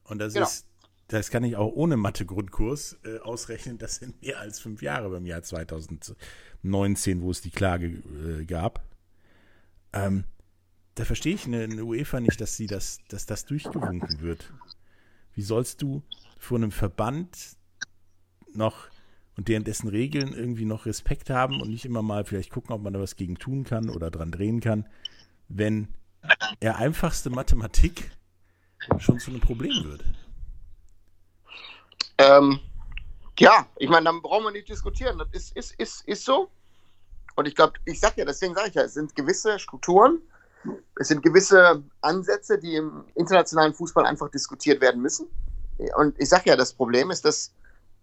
und 0.03 0.19
das 0.19 0.33
Genau. 0.33 0.45
ist 0.45 0.65
das 1.07 1.29
kann 1.29 1.43
ich 1.43 1.55
auch 1.55 1.71
ohne 1.73 1.97
Mathe-Grundkurs 1.97 2.97
äh, 3.03 3.19
ausrechnen, 3.19 3.77
das 3.77 3.97
sind 3.97 4.21
mehr 4.21 4.39
als 4.39 4.59
fünf 4.59 4.81
Jahre 4.81 5.09
beim 5.09 5.25
Jahr 5.25 5.43
2019, 5.43 7.21
wo 7.21 7.29
es 7.29 7.41
die 7.41 7.51
Klage 7.51 7.87
äh, 7.87 8.45
gab. 8.45 8.83
Ähm, 9.93 10.23
da 10.95 11.05
verstehe 11.05 11.35
ich 11.35 11.45
eine, 11.45 11.63
eine, 11.63 11.83
UEFA 11.83 12.19
nicht, 12.21 12.41
dass 12.41 12.57
sie 12.57 12.65
das, 12.67 12.99
dass 13.07 13.25
das 13.25 13.45
durchgewunken 13.45 14.21
wird. 14.21 14.51
Wie 15.33 15.43
sollst 15.43 15.81
du 15.81 16.01
vor 16.39 16.57
einem 16.57 16.71
Verband 16.71 17.55
noch 18.53 18.87
und 19.37 19.47
deren 19.47 19.63
dessen 19.63 19.89
Regeln 19.89 20.33
irgendwie 20.33 20.65
noch 20.65 20.85
Respekt 20.85 21.29
haben 21.29 21.61
und 21.61 21.69
nicht 21.69 21.85
immer 21.85 22.01
mal 22.01 22.25
vielleicht 22.25 22.51
gucken, 22.51 22.73
ob 22.73 22.81
man 22.81 22.93
da 22.93 22.99
was 22.99 23.15
gegen 23.15 23.37
tun 23.37 23.63
kann 23.63 23.89
oder 23.89 24.09
dran 24.11 24.31
drehen 24.31 24.61
kann, 24.61 24.87
wenn 25.49 25.89
er 26.59 26.77
einfachste 26.77 27.29
Mathematik 27.29 28.11
schon 28.99 29.19
zu 29.19 29.31
einem 29.31 29.41
Problem 29.41 29.83
wird. 29.83 30.03
Ähm, 32.17 32.59
ja, 33.39 33.67
ich 33.77 33.89
meine, 33.89 34.05
dann 34.05 34.21
brauchen 34.21 34.45
wir 34.45 34.51
nicht 34.51 34.69
diskutieren. 34.69 35.17
Das 35.17 35.27
ist, 35.31 35.55
ist, 35.55 35.75
ist, 35.77 36.07
ist 36.07 36.25
so. 36.25 36.49
Und 37.35 37.47
ich 37.47 37.55
glaube, 37.55 37.73
ich 37.83 37.99
sage 37.99 38.15
ja, 38.17 38.25
deswegen 38.25 38.55
sage 38.55 38.69
ich 38.69 38.75
ja, 38.75 38.83
es 38.83 38.93
sind 38.93 39.15
gewisse 39.15 39.59
Strukturen, 39.59 40.21
es 40.99 41.09
sind 41.09 41.21
gewisse 41.21 41.83
Ansätze, 42.01 42.57
die 42.57 42.75
im 42.75 43.03
internationalen 43.15 43.73
Fußball 43.73 44.05
einfach 44.05 44.29
diskutiert 44.29 44.81
werden 44.81 45.01
müssen. 45.01 45.27
Und 45.97 46.17
ich 46.17 46.29
sage 46.29 46.49
ja, 46.49 46.55
das 46.55 46.73
Problem 46.73 47.11
ist, 47.11 47.25
dass 47.25 47.53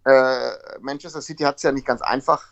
äh, 0.05 0.51
Manchester 0.81 1.21
City 1.21 1.43
hat 1.43 1.57
es 1.57 1.63
ja 1.63 1.71
nicht 1.71 1.87
ganz 1.87 2.01
einfach 2.01 2.45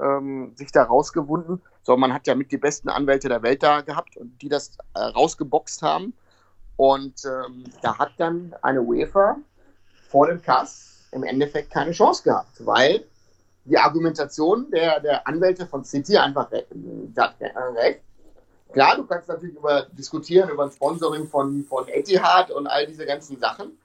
ähm, 0.00 0.52
sich 0.56 0.72
da 0.72 0.84
rausgewunden, 0.84 1.62
sondern 1.82 2.00
man 2.00 2.14
hat 2.14 2.26
ja 2.26 2.34
mit 2.34 2.52
die 2.52 2.58
besten 2.58 2.88
Anwälte 2.88 3.28
der 3.28 3.42
Welt 3.42 3.62
da 3.62 3.80
gehabt 3.80 4.16
und 4.16 4.40
die 4.40 4.48
das 4.48 4.76
äh, 4.94 5.00
rausgeboxt 5.00 5.82
haben. 5.82 6.14
Und 6.76 7.24
ähm, 7.24 7.64
da 7.82 7.98
hat 7.98 8.12
dann 8.18 8.54
eine 8.62 8.82
UEFA 8.82 9.36
vor 10.08 10.26
dem 10.26 10.40
Kass 10.42 11.08
im 11.12 11.22
Endeffekt 11.22 11.70
keine 11.70 11.92
Chance 11.92 12.22
gehabt, 12.22 12.64
weil 12.64 13.04
die 13.64 13.78
Argumentation 13.78 14.70
der, 14.70 15.00
der 15.00 15.26
Anwälte 15.26 15.66
von 15.66 15.84
City 15.84 16.16
einfach 16.16 16.50
recht, 16.50 16.66
recht. 17.76 18.00
Klar, 18.72 18.96
du 18.96 19.04
kannst 19.04 19.28
natürlich 19.28 19.54
über 19.54 19.86
diskutieren 19.92 20.48
über 20.48 20.64
ein 20.64 20.70
Sponsoring 20.70 21.28
von, 21.28 21.64
von 21.64 21.86
Etihad 21.88 22.50
und 22.50 22.66
all 22.66 22.86
diese 22.86 23.04
ganzen 23.04 23.38
Sachen, 23.38 23.78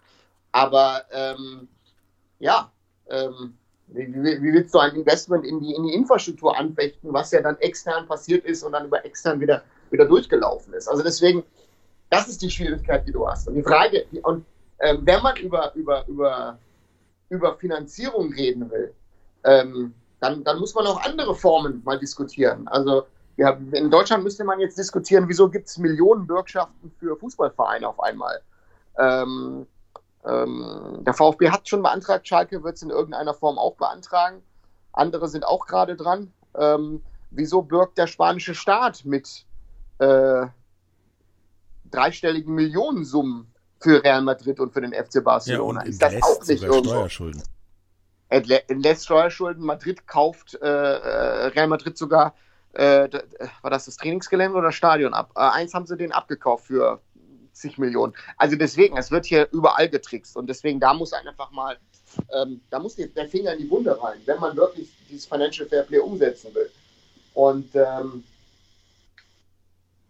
aber 0.53 1.03
ähm, 1.11 1.67
ja, 2.39 2.71
ähm, 3.09 3.53
wie, 3.87 4.13
wie, 4.13 4.53
willst 4.53 4.73
du 4.73 4.79
ein 4.79 4.95
Investment 4.95 5.45
in 5.45 5.59
die, 5.59 5.73
in 5.73 5.83
die 5.83 5.93
Infrastruktur 5.93 6.57
anfechten, 6.57 7.13
was 7.13 7.31
ja 7.31 7.41
dann 7.41 7.57
extern 7.59 8.05
passiert 8.07 8.45
ist 8.45 8.63
und 8.63 8.73
dann 8.73 8.85
über 8.87 9.05
extern 9.05 9.39
wieder, 9.39 9.63
wieder 9.91 10.05
durchgelaufen 10.05 10.73
ist? 10.73 10.87
Also 10.87 11.03
deswegen, 11.03 11.43
das 12.09 12.27
ist 12.27 12.41
die 12.41 12.49
Schwierigkeit, 12.49 13.07
die 13.07 13.11
du 13.11 13.27
hast. 13.27 13.47
Und 13.47 13.55
die 13.55 13.63
Frage, 13.63 14.05
die, 14.11 14.19
und 14.19 14.45
ähm, 14.79 14.99
wenn 15.03 15.21
man 15.23 15.37
über, 15.37 15.73
über, 15.75 16.05
über, 16.07 16.57
über 17.29 17.55
Finanzierung 17.57 18.33
reden 18.33 18.69
will, 18.69 18.93
ähm, 19.45 19.93
dann, 20.19 20.43
dann 20.43 20.59
muss 20.59 20.75
man 20.75 20.85
auch 20.87 21.01
andere 21.03 21.33
Formen 21.35 21.81
mal 21.85 21.97
diskutieren. 21.97 22.67
Also 22.67 23.05
ja, 23.37 23.51
in 23.71 23.91
Deutschland 23.91 24.23
müsste 24.23 24.43
man 24.43 24.59
jetzt 24.59 24.77
diskutieren, 24.77 25.25
wieso 25.27 25.47
gibt 25.49 25.67
es 25.67 25.77
Millionen 25.77 26.25
Bürgschaften 26.25 26.91
für 26.99 27.15
Fußballvereine 27.15 27.87
auf 27.87 27.99
einmal. 27.99 28.41
Ähm, 28.97 29.67
ähm, 30.27 30.99
der 31.01 31.13
VfB 31.13 31.49
hat 31.49 31.67
schon 31.67 31.81
beantragt, 31.81 32.27
Schalke 32.27 32.63
wird 32.63 32.75
es 32.75 32.81
in 32.81 32.89
irgendeiner 32.89 33.33
Form 33.33 33.57
auch 33.57 33.75
beantragen. 33.75 34.41
Andere 34.91 35.27
sind 35.27 35.45
auch 35.45 35.65
gerade 35.67 35.95
dran. 35.95 36.33
Ähm, 36.55 37.01
wieso 37.31 37.61
bürgt 37.61 37.97
der 37.97 38.07
spanische 38.07 38.55
Staat 38.55 39.05
mit 39.05 39.45
äh, 39.99 40.47
dreistelligen 41.91 42.53
Millionensummen 42.53 43.53
für 43.79 44.03
Real 44.03 44.21
Madrid 44.21 44.59
und 44.59 44.73
für 44.73 44.81
den 44.81 44.93
FC 44.93 45.23
Barcelona? 45.23 45.81
Ja, 45.83 45.87
ist 45.87 46.01
das 46.01 46.21
auch 46.21 46.45
nicht 46.45 46.63
irgendwo? 46.63 46.89
Steuerschulden. 46.89 47.43
Er 48.29 48.41
lässt 48.41 49.05
Steuerschulden. 49.05 49.63
Madrid 49.63 50.07
kauft 50.07 50.55
äh, 50.55 50.67
äh 50.67 51.45
Real 51.47 51.67
Madrid 51.67 51.97
sogar, 51.97 52.33
äh, 52.73 53.07
war 53.61 53.71
das 53.71 53.85
das 53.85 53.95
Trainingsgelände 53.95 54.57
oder 54.57 54.73
Stadion 54.73 55.13
ab? 55.13 55.31
Äh, 55.35 55.39
eins 55.39 55.73
haben 55.73 55.85
sie 55.85 55.95
den 55.95 56.11
abgekauft 56.11 56.65
für 56.65 56.99
zig 57.59 57.77
Millionen. 57.77 58.13
Also 58.37 58.55
deswegen, 58.55 58.97
es 58.97 59.11
wird 59.11 59.25
hier 59.25 59.47
überall 59.51 59.89
getrickst 59.89 60.35
und 60.35 60.47
deswegen, 60.47 60.79
da 60.79 60.93
muss 60.93 61.13
einfach 61.13 61.51
mal, 61.51 61.77
ähm, 62.33 62.61
da 62.69 62.79
muss 62.79 62.95
der 62.95 63.27
Finger 63.27 63.53
in 63.53 63.59
die 63.59 63.69
Wunde 63.69 64.01
rein, 64.01 64.19
wenn 64.25 64.39
man 64.39 64.55
wirklich 64.55 64.89
dieses 65.09 65.25
Financial 65.25 65.67
Fair 65.67 65.83
Play 65.83 65.99
umsetzen 65.99 66.53
will. 66.53 66.69
Und 67.33 67.75
ähm, 67.75 68.23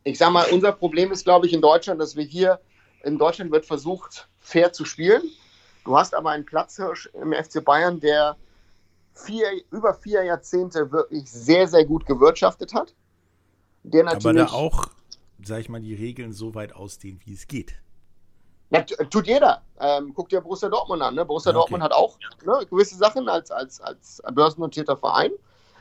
ich 0.04 0.18
sag 0.18 0.32
mal, 0.32 0.46
unser 0.52 0.72
Problem 0.72 1.12
ist, 1.12 1.26
glaube 1.26 1.48
ich, 1.48 1.54
in 1.54 1.62
Deutschland, 1.62 2.00
dass 2.00 2.16
wir 2.16 2.24
hier, 2.24 2.60
in 3.04 3.18
Deutschland 3.18 3.52
wird 3.52 3.66
versucht, 3.66 4.28
fair 4.40 4.72
zu 4.72 4.86
spielen. 4.86 5.24
Du 5.84 5.98
hast 5.98 6.16
aber 6.16 6.32
einen 6.32 6.46
Platzhirsch 6.46 7.10
im 7.14 7.34
FC 7.34 7.64
Bayern, 7.64 8.00
der 8.00 8.38
vier, 9.14 9.48
über 9.72 9.94
vier 9.94 10.24
Jahrzehnte 10.24 10.92
wirklich 10.92 11.30
sehr, 11.30 11.68
sehr 11.68 11.86
gut 11.86 12.06
gewirtschaftet 12.06 12.74
hat. 12.74 12.94
Der 13.84 14.04
natürlich, 14.04 14.26
aber 14.26 14.34
da 14.34 14.52
auch 14.52 14.86
sag 15.44 15.60
ich 15.60 15.70
mal, 15.70 15.82
die 15.82 15.94
Regeln 15.94 16.32
so 16.34 16.56
weit 16.56 16.74
ausdehnen, 16.74 17.20
wie 17.26 17.34
es 17.34 17.48
geht. 17.48 17.76
Ja, 18.70 18.82
tut 18.82 19.28
jeder. 19.28 19.62
Ähm, 19.80 20.14
guck 20.14 20.30
dir 20.30 20.42
Borussia 20.42 20.68
Dortmund 20.68 21.02
an. 21.02 21.16
Ne? 21.16 21.26
Borussia 21.26 21.52
okay. 21.52 21.60
Dortmund 21.60 21.84
hat 21.84 21.94
auch 21.94 22.18
ne, 22.46 22.66
gewisse 22.70 22.96
Sachen 22.96 23.30
als, 23.30 23.50
als, 23.50 23.80
als 23.80 24.22
börsennotierter 24.34 24.98
Verein. 24.98 25.32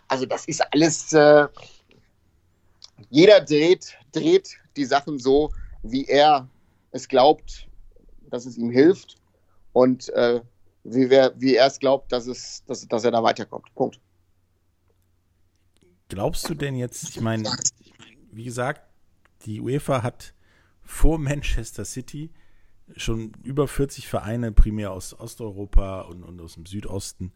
Also 0.09 0.25
das 0.25 0.47
ist 0.47 0.63
alles, 0.73 1.13
äh, 1.13 1.49
jeder 3.11 3.41
dreht, 3.41 3.99
dreht 4.13 4.57
die 4.77 4.85
Sachen 4.85 5.19
so, 5.19 5.51
wie 5.83 6.05
er 6.05 6.49
es 6.93 7.09
glaubt, 7.09 7.67
dass 8.31 8.47
es 8.47 8.57
ihm 8.57 8.71
hilft 8.71 9.17
und 9.73 10.09
äh, 10.11 10.41
wie, 10.85 11.11
wer, 11.11 11.33
wie 11.41 11.57
er 11.57 11.67
es 11.67 11.81
glaubt, 11.81 12.13
dass, 12.13 12.29
es, 12.29 12.63
dass, 12.67 12.87
dass 12.87 13.05
er 13.05 13.11
da 13.11 13.23
weiterkommt. 13.23 13.75
Punkt. 13.75 14.01
Glaubst 16.09 16.49
du 16.49 16.55
denn 16.55 16.77
jetzt, 16.77 17.03
ich 17.11 17.21
meine, 17.21 17.51
wie 18.31 18.45
gesagt, 18.45 18.83
die 19.47 19.61
UEFA 19.61 20.03
hat 20.03 20.35
vor 20.83 21.19
Manchester 21.19 21.85
City 21.85 22.31
schon 22.97 23.33
über 23.43 23.67
40 23.67 24.07
Vereine, 24.07 24.53
primär 24.53 24.93
aus 24.93 25.19
Osteuropa 25.19 26.03
und, 26.03 26.23
und 26.23 26.41
aus 26.41 26.55
dem 26.55 26.67
Südosten, 26.67 27.33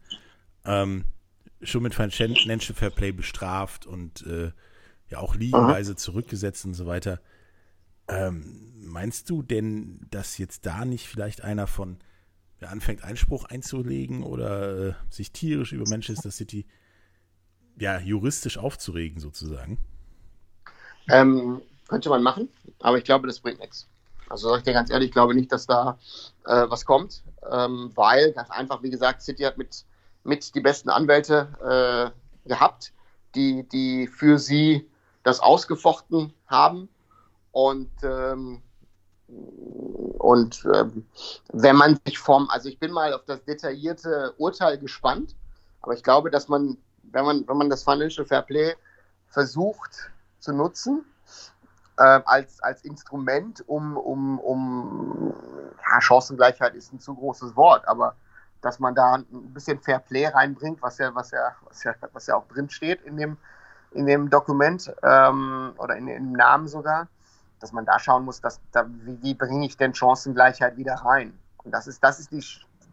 ähm, 0.63 1.05
schon 1.61 1.83
mit 1.83 1.93
Financial 1.93 2.75
Fair 2.75 2.89
Play 2.89 3.11
bestraft 3.11 3.85
und 3.85 4.25
äh, 4.25 4.51
ja 5.09 5.19
auch 5.19 5.35
liegenweise 5.35 5.95
zurückgesetzt 5.95 6.65
und 6.65 6.73
so 6.73 6.85
weiter. 6.85 7.19
Ähm, 8.07 8.71
meinst 8.85 9.29
du 9.29 9.43
denn, 9.43 10.07
dass 10.09 10.37
jetzt 10.37 10.65
da 10.65 10.85
nicht 10.85 11.07
vielleicht 11.07 11.43
einer 11.43 11.67
von 11.67 11.99
der 12.61 12.69
anfängt, 12.69 13.03
Einspruch 13.03 13.45
einzulegen 13.45 14.23
oder 14.23 14.87
äh, 14.89 14.93
sich 15.09 15.31
tierisch 15.31 15.73
über 15.73 15.87
Manchester 15.89 16.31
City 16.31 16.65
ja 17.77 17.99
juristisch 17.99 18.57
aufzuregen, 18.57 19.19
sozusagen? 19.19 19.79
Ähm, 21.09 21.61
könnte 21.91 22.09
man 22.09 22.23
machen, 22.23 22.47
aber 22.79 22.97
ich 22.97 23.03
glaube, 23.03 23.27
das 23.27 23.41
bringt 23.41 23.59
nichts. 23.59 23.89
Also 24.29 24.47
sage 24.47 24.59
ich 24.59 24.63
dir 24.63 24.73
ganz 24.73 24.89
ehrlich, 24.89 25.09
ich 25.09 25.13
glaube 25.13 25.35
nicht, 25.35 25.51
dass 25.51 25.67
da 25.67 25.99
äh, 26.45 26.65
was 26.69 26.85
kommt, 26.85 27.21
ähm, 27.51 27.91
weil 27.95 28.31
ganz 28.31 28.49
einfach, 28.49 28.81
wie 28.81 28.89
gesagt, 28.89 29.21
City 29.21 29.43
hat 29.43 29.57
mit, 29.57 29.83
mit 30.23 30.55
die 30.55 30.61
besten 30.61 30.89
Anwälte 30.89 32.13
äh, 32.45 32.47
gehabt, 32.47 32.93
die, 33.35 33.67
die 33.67 34.07
für 34.07 34.39
sie 34.39 34.89
das 35.23 35.41
ausgefochten 35.41 36.33
haben. 36.47 36.87
Und, 37.51 37.91
ähm, 38.03 38.61
und 39.27 40.65
ähm, 40.73 41.05
wenn 41.51 41.75
man 41.75 41.99
sich 42.05 42.17
vom, 42.17 42.49
also 42.49 42.69
ich 42.69 42.79
bin 42.79 42.91
mal 42.91 43.13
auf 43.13 43.25
das 43.25 43.43
detaillierte 43.43 44.33
Urteil 44.37 44.77
gespannt, 44.77 45.35
aber 45.81 45.93
ich 45.93 46.03
glaube, 46.03 46.31
dass 46.31 46.47
man, 46.47 46.77
wenn 47.03 47.25
man, 47.25 47.45
wenn 47.49 47.57
man 47.57 47.69
das 47.69 47.83
Financial 47.83 48.25
Fair 48.25 48.43
Play 48.43 48.75
versucht 49.27 50.09
zu 50.39 50.53
nutzen, 50.53 51.03
äh, 51.97 52.21
als, 52.25 52.61
als 52.61 52.83
Instrument, 52.83 53.63
um, 53.67 53.97
um, 53.97 54.39
um 54.39 55.33
ja, 55.89 56.01
Chancengleichheit 56.01 56.75
ist 56.75 56.93
ein 56.93 56.99
zu 56.99 57.15
großes 57.15 57.55
Wort, 57.55 57.87
aber 57.87 58.15
dass 58.61 58.79
man 58.79 58.93
da 58.93 59.15
ein 59.15 59.53
bisschen 59.53 59.79
Fair 59.79 59.99
Play 59.99 60.27
reinbringt, 60.27 60.81
was 60.81 60.97
ja, 60.99 61.13
was 61.15 61.31
ja, 61.31 61.55
was 61.67 61.83
ja, 61.83 61.93
was 62.13 62.27
ja 62.27 62.35
auch 62.35 62.47
drin 62.47 62.69
steht 62.69 63.01
in 63.01 63.17
dem, 63.17 63.37
in 63.91 64.05
dem 64.05 64.29
Dokument 64.29 64.93
ähm, 65.03 65.73
oder 65.77 65.95
in, 65.95 66.05
dem 66.05 66.31
Namen 66.33 66.67
sogar, 66.67 67.07
dass 67.59 67.71
man 67.71 67.85
da 67.85 67.99
schauen 67.99 68.23
muss, 68.23 68.39
dass, 68.39 68.59
da, 68.71 68.85
wie, 68.87 69.21
wie 69.21 69.33
bringe 69.33 69.65
ich 69.65 69.77
denn 69.77 69.93
Chancengleichheit 69.93 70.77
wieder 70.77 70.95
rein? 70.95 71.37
Und 71.63 71.71
das 71.71 71.87
ist, 71.87 72.03
das 72.03 72.19
ist 72.19 72.31
die, 72.31 72.43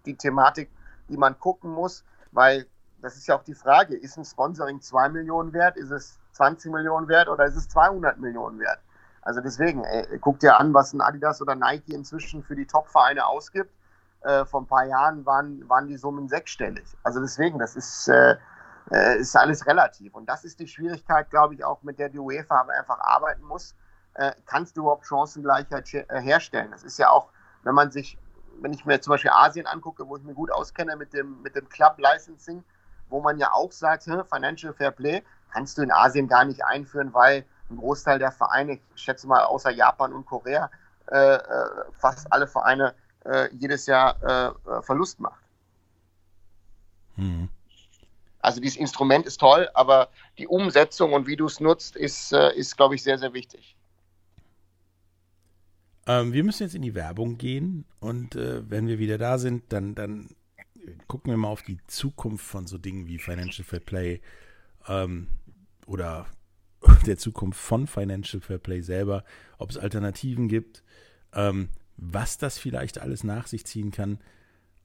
die 0.07 0.17
Thematik, 0.17 0.71
die 1.09 1.17
man 1.17 1.39
gucken 1.39 1.71
muss, 1.71 2.05
weil 2.33 2.67
das 3.01 3.17
ist 3.17 3.29
ja 3.29 3.37
auch 3.37 3.45
die 3.45 3.55
Frage, 3.55 3.95
ist 3.95 4.17
ein 4.17 4.25
Sponsoring 4.25 4.81
2 4.81 5.11
Millionen 5.11 5.53
wert, 5.53 5.77
ist 5.77 5.91
es 5.91 6.19
20 6.33 6.73
Millionen 6.73 7.09
wert 7.09 7.29
oder 7.29 7.45
ist 7.45 7.57
es 7.57 7.69
200 7.69 8.19
Millionen 8.19 8.59
wert? 8.59 8.81
Also 9.23 9.41
deswegen, 9.41 9.85
ey, 9.85 10.19
guck 10.21 10.39
dir 10.41 10.59
an, 10.59 10.73
was 10.75 10.93
ein 10.93 11.01
Adidas 11.01 11.43
oder 11.43 11.55
Nike 11.55 11.95
inzwischen 11.95 12.43
für 12.43 12.57
die 12.57 12.67
Top-Vereine 12.67 13.27
ausgibt. 13.27 13.71
Äh, 14.23 14.45
vor 14.45 14.63
ein 14.63 14.67
paar 14.67 14.85
Jahren 14.85 15.25
waren, 15.27 15.69
waren 15.69 15.87
die 15.87 15.97
Summen 15.97 16.29
sechsstellig. 16.29 16.85
Also 17.03 17.21
deswegen, 17.21 17.59
das 17.59 17.77
ist, 17.77 18.09
äh, 18.09 18.37
äh 18.91 19.19
ist 19.19 19.37
alles 19.37 19.67
relativ. 19.67 20.15
Und 20.15 20.29
das 20.29 20.45
ist 20.45 20.59
die 20.59 20.67
Schwierigkeit, 20.67 21.31
glaube 21.31 21.55
ich, 21.55 21.65
auch 21.65 21.83
mit 21.83 21.99
der 21.99 22.09
die 22.09 22.19
UEFA 22.19 22.67
einfach 22.79 22.99
arbeiten 23.01 23.45
muss. 23.45 23.75
Äh, 24.15 24.33
kannst 24.47 24.77
du 24.77 24.83
überhaupt 24.83 25.07
Chancengleichheit 25.07 25.93
äh, 25.95 26.21
herstellen? 26.21 26.71
Das 26.73 26.83
ist 26.83 26.99
ja 26.99 27.11
auch, 27.11 27.29
wenn 27.63 27.75
man 27.75 27.91
sich 27.91 28.19
wenn 28.61 28.73
ich 28.73 28.85
mir 28.85 29.01
zum 29.01 29.13
Beispiel 29.13 29.31
Asien 29.31 29.67
angucke, 29.67 30.09
wo 30.09 30.17
ich 30.17 30.23
mir 30.23 30.35
gut 30.35 30.51
auskenne 30.51 30.97
mit 30.97 31.13
dem, 31.13 31.43
mit 31.43 31.55
dem 31.55 31.69
Club 31.69 31.99
Licensing, 31.99 32.65
wo 33.09 33.21
man 33.21 33.39
ja 33.39 33.53
auch 33.53 33.73
sagt, 33.73 34.05
Financial 34.05 34.73
Fair 34.73 34.91
Play 34.91 35.23
kannst 35.53 35.79
du 35.79 35.83
in 35.83 35.91
Asien 35.91 36.29
gar 36.29 36.45
nicht 36.45 36.65
einführen, 36.65 37.15
weil 37.15 37.45
ein 37.71 37.77
Großteil 37.77 38.19
der 38.19 38.33
Vereine, 38.33 38.79
ich 38.95 39.03
schätze 39.03 39.27
mal 39.27 39.45
außer 39.45 39.71
Japan 39.71 40.13
und 40.13 40.27
Korea, 40.27 40.71
äh, 41.11 41.35
äh 41.37 41.41
fast 41.93 42.33
alle 42.33 42.47
Vereine 42.47 42.95
äh, 43.25 43.49
jedes 43.55 43.87
Jahr 43.87 44.17
äh, 44.23 44.71
äh, 44.71 44.83
Verlust 44.83 45.21
macht. 45.21 45.43
Mhm. 47.17 47.49
Also 48.41 48.61
dieses 48.61 48.79
Instrument 48.79 49.27
ist 49.27 49.39
toll, 49.39 49.69
aber 49.75 50.09
die 50.39 50.47
Umsetzung 50.47 51.13
und 51.13 51.27
wie 51.27 51.37
du 51.37 51.47
es 51.47 51.61
nutzt, 51.61 51.97
ist, 51.97 52.33
äh, 52.33 52.55
ist 52.55 52.77
glaube 52.77 52.95
ich, 52.95 53.03
sehr, 53.03 53.19
sehr 53.19 53.35
wichtig. 53.35 53.77
Ähm, 56.07 56.33
wir 56.33 56.45
müssen 56.45 56.63
jetzt 56.63 56.75
in 56.75 56.83
die 56.83 56.95
Werbung 56.95 57.37
gehen 57.37 57.85
und 58.01 58.35
wenn 58.35 58.87
wir 58.87 58.99
wieder 58.99 59.19
da 59.19 59.39
sind, 59.39 59.73
dann, 59.73 59.95
dann 59.95 60.31
gucken 61.07 61.33
wir 61.33 61.37
mal 61.37 61.49
auf 61.49 61.63
die 61.63 61.79
Zukunft 61.87 62.47
von 62.47 62.67
so 62.67 62.79
Dingen 62.79 63.07
wie 63.07 63.19
Financial 63.19 63.65
Fair 63.65 63.81
Play 63.81 64.21
ähm, 64.87 65.29
oder 65.87 66.27
der 67.03 67.19
Zukunft 67.19 67.61
von 67.61 67.87
Financial 67.87 68.41
Fair 68.41 68.59
Play 68.59 68.81
selber, 68.81 69.25
ob 69.59 69.71
es 69.71 69.79
Alternativen 69.79 70.49
gibt, 70.49 70.83
ähm, 71.33 71.69
was 71.97 72.39
das 72.39 72.59
vielleicht 72.59 72.99
alles 72.99 73.25
nach 73.25 73.47
sich 73.47 73.65
ziehen 73.67 73.91
kann 73.91 74.19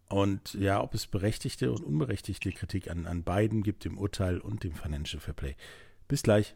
und 0.10 0.54
ja, 0.54 0.82
ob 0.82 0.94
es 0.94 1.08
berechtigte 1.08 1.72
und 1.72 1.84
unberechtigte 1.84 2.52
Kritik 2.52 2.90
an, 2.90 3.08
an 3.08 3.24
beiden 3.24 3.64
gibt, 3.64 3.86
dem 3.86 3.98
Urteil 3.98 4.40
und 4.40 4.64
dem 4.64 4.74
Financial 4.74 5.20
Fair 5.20 5.34
Play. 5.34 5.56
Bis 6.08 6.24
gleich. 6.24 6.56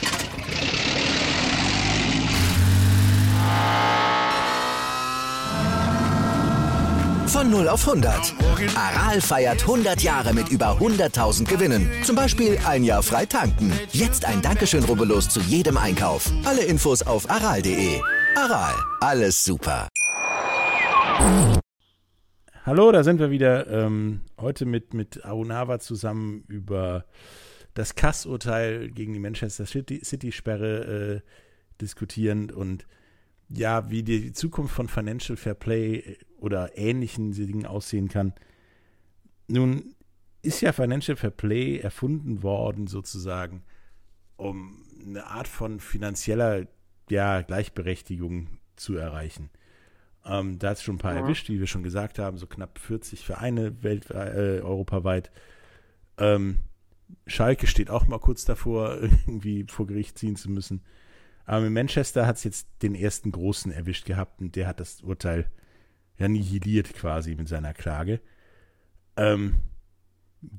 Von 7.31 7.49
0 7.49 7.69
auf 7.69 7.87
100. 7.87 8.35
Aral 8.75 9.21
feiert 9.21 9.61
100 9.61 10.01
Jahre 10.01 10.33
mit 10.33 10.49
über 10.49 10.77
100.000 10.77 11.47
Gewinnen. 11.47 11.89
Zum 12.03 12.13
Beispiel 12.13 12.57
ein 12.67 12.83
Jahr 12.83 13.01
frei 13.01 13.25
tanken. 13.25 13.71
Jetzt 13.93 14.25
ein 14.25 14.41
Dankeschön, 14.41 14.83
rubbellos 14.83 15.29
zu 15.29 15.39
jedem 15.39 15.77
Einkauf. 15.77 16.29
Alle 16.43 16.65
Infos 16.65 17.01
auf 17.01 17.29
aral.de. 17.29 18.01
Aral, 18.35 18.73
alles 18.99 19.45
super. 19.45 19.87
Hallo, 22.65 22.91
da 22.91 23.05
sind 23.05 23.21
wir 23.21 23.31
wieder. 23.31 23.65
Ähm, 23.67 24.23
heute 24.37 24.65
mit, 24.65 24.93
mit 24.93 25.23
Arunava 25.23 25.79
zusammen 25.79 26.43
über 26.49 27.05
das 27.75 27.95
Kass-Urteil 27.95 28.89
gegen 28.89 29.13
die 29.13 29.19
Manchester 29.19 29.65
City-Sperre 29.65 31.21
äh, 31.23 31.79
diskutierend 31.79 32.51
und 32.51 32.85
ja, 33.47 33.89
wie 33.89 34.03
die 34.03 34.33
Zukunft 34.33 34.75
von 34.75 34.87
Financial 34.87 35.37
Fair 35.37 35.55
Play 35.55 35.95
äh, 35.95 36.17
oder 36.41 36.77
ähnlichen 36.77 37.31
Dingen 37.31 37.65
aussehen 37.65 38.09
kann. 38.09 38.33
Nun 39.47 39.95
ist 40.41 40.61
ja 40.61 40.73
Financial 40.73 41.15
Fair 41.15 41.29
Play 41.29 41.77
erfunden 41.77 42.43
worden, 42.43 42.87
sozusagen, 42.87 43.63
um 44.37 44.83
eine 45.05 45.27
Art 45.27 45.47
von 45.47 45.79
finanzieller 45.79 46.67
ja, 47.09 47.41
Gleichberechtigung 47.41 48.47
zu 48.75 48.95
erreichen. 48.95 49.49
Ähm, 50.25 50.59
da 50.59 50.69
hat 50.69 50.77
es 50.77 50.83
schon 50.83 50.95
ein 50.95 50.99
paar 50.99 51.15
ja. 51.15 51.21
erwischt, 51.21 51.49
wie 51.49 51.59
wir 51.59 51.67
schon 51.67 51.83
gesagt 51.83 52.19
haben, 52.19 52.37
so 52.37 52.47
knapp 52.47 52.79
40 52.79 53.25
Vereine 53.25 53.83
welt, 53.83 54.09
äh, 54.09 54.61
europaweit. 54.61 55.31
Ähm, 56.17 56.59
Schalke 57.27 57.67
steht 57.67 57.89
auch 57.89 58.07
mal 58.07 58.19
kurz 58.19 58.45
davor, 58.45 58.97
irgendwie 59.01 59.65
vor 59.67 59.87
Gericht 59.87 60.17
ziehen 60.17 60.35
zu 60.35 60.49
müssen. 60.49 60.81
Aber 61.45 61.65
in 61.65 61.73
Manchester 61.73 62.25
hat 62.25 62.37
es 62.37 62.43
jetzt 62.43 62.67
den 62.81 62.95
ersten 62.95 63.31
Großen 63.31 63.71
erwischt 63.71 64.05
gehabt 64.05 64.41
und 64.41 64.55
der 64.55 64.67
hat 64.67 64.79
das 64.79 65.01
Urteil 65.01 65.49
ja 66.21 66.27
nihiliert 66.27 66.93
quasi 66.93 67.35
mit 67.35 67.49
seiner 67.49 67.73
Klage. 67.73 68.21
Ähm, 69.17 69.55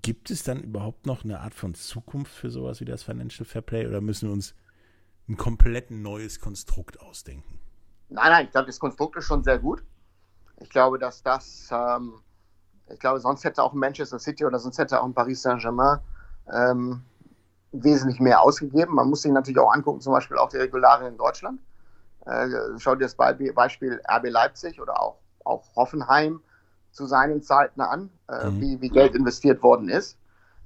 gibt 0.02 0.30
es 0.30 0.42
dann 0.42 0.62
überhaupt 0.62 1.06
noch 1.06 1.24
eine 1.24 1.40
Art 1.40 1.54
von 1.54 1.74
Zukunft 1.74 2.32
für 2.32 2.50
sowas 2.50 2.80
wie 2.80 2.84
das 2.84 3.02
Financial 3.02 3.44
Fair 3.44 3.62
Play 3.62 3.86
oder 3.86 4.00
müssen 4.00 4.28
wir 4.28 4.32
uns 4.32 4.54
ein 5.28 5.36
komplett 5.36 5.90
neues 5.90 6.40
Konstrukt 6.40 7.00
ausdenken? 7.00 7.58
Nein, 8.08 8.30
nein, 8.30 8.44
ich 8.46 8.50
glaube, 8.52 8.66
das 8.66 8.78
Konstrukt 8.78 9.16
ist 9.16 9.24
schon 9.24 9.42
sehr 9.42 9.58
gut. 9.58 9.82
Ich 10.60 10.68
glaube, 10.68 10.98
dass 10.98 11.22
das, 11.22 11.70
ähm, 11.72 12.14
ich 12.92 12.98
glaube, 12.98 13.20
sonst 13.20 13.44
hätte 13.44 13.62
auch 13.62 13.72
Manchester 13.72 14.18
City 14.18 14.44
oder 14.44 14.58
sonst 14.58 14.78
hätte 14.78 15.00
auch 15.00 15.04
ein 15.04 15.14
Paris 15.14 15.42
Saint-Germain 15.42 16.00
ähm, 16.52 17.02
wesentlich 17.72 18.20
mehr 18.20 18.40
ausgegeben. 18.40 18.94
Man 18.94 19.08
muss 19.08 19.22
sich 19.22 19.32
natürlich 19.32 19.58
auch 19.58 19.72
angucken, 19.72 20.00
zum 20.00 20.12
Beispiel 20.12 20.36
auch 20.36 20.50
die 20.50 20.58
Regularien 20.58 21.12
in 21.12 21.18
Deutschland. 21.18 21.60
Äh, 22.26 22.48
schau 22.78 22.94
dir 22.94 23.06
das 23.06 23.14
Beispiel 23.14 24.00
RB 24.08 24.28
Leipzig 24.28 24.80
oder 24.80 25.00
auch, 25.00 25.18
auch 25.44 25.64
Hoffenheim 25.76 26.40
zu 26.90 27.06
seinen 27.06 27.42
Zeiten 27.42 27.80
an, 27.80 28.10
äh, 28.28 28.50
mhm. 28.50 28.60
wie, 28.60 28.80
wie 28.80 28.88
Geld 28.88 29.14
investiert 29.14 29.62
worden 29.62 29.88
ist. 29.88 30.18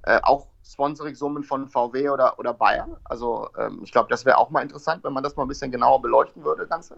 Äh, 0.03 0.19
auch 0.23 0.47
Sponsoring-Summen 0.63 1.43
von 1.43 1.67
VW 1.67 2.09
oder, 2.09 2.37
oder 2.39 2.53
Bayern. 2.53 2.97
Also 3.05 3.49
ähm, 3.57 3.81
ich 3.83 3.91
glaube, 3.91 4.09
das 4.09 4.25
wäre 4.25 4.37
auch 4.37 4.49
mal 4.49 4.61
interessant, 4.61 5.03
wenn 5.03 5.13
man 5.13 5.23
das 5.23 5.35
mal 5.35 5.43
ein 5.43 5.47
bisschen 5.47 5.71
genauer 5.71 6.01
beleuchten 6.01 6.43
würde, 6.43 6.67
Ganze. 6.67 6.97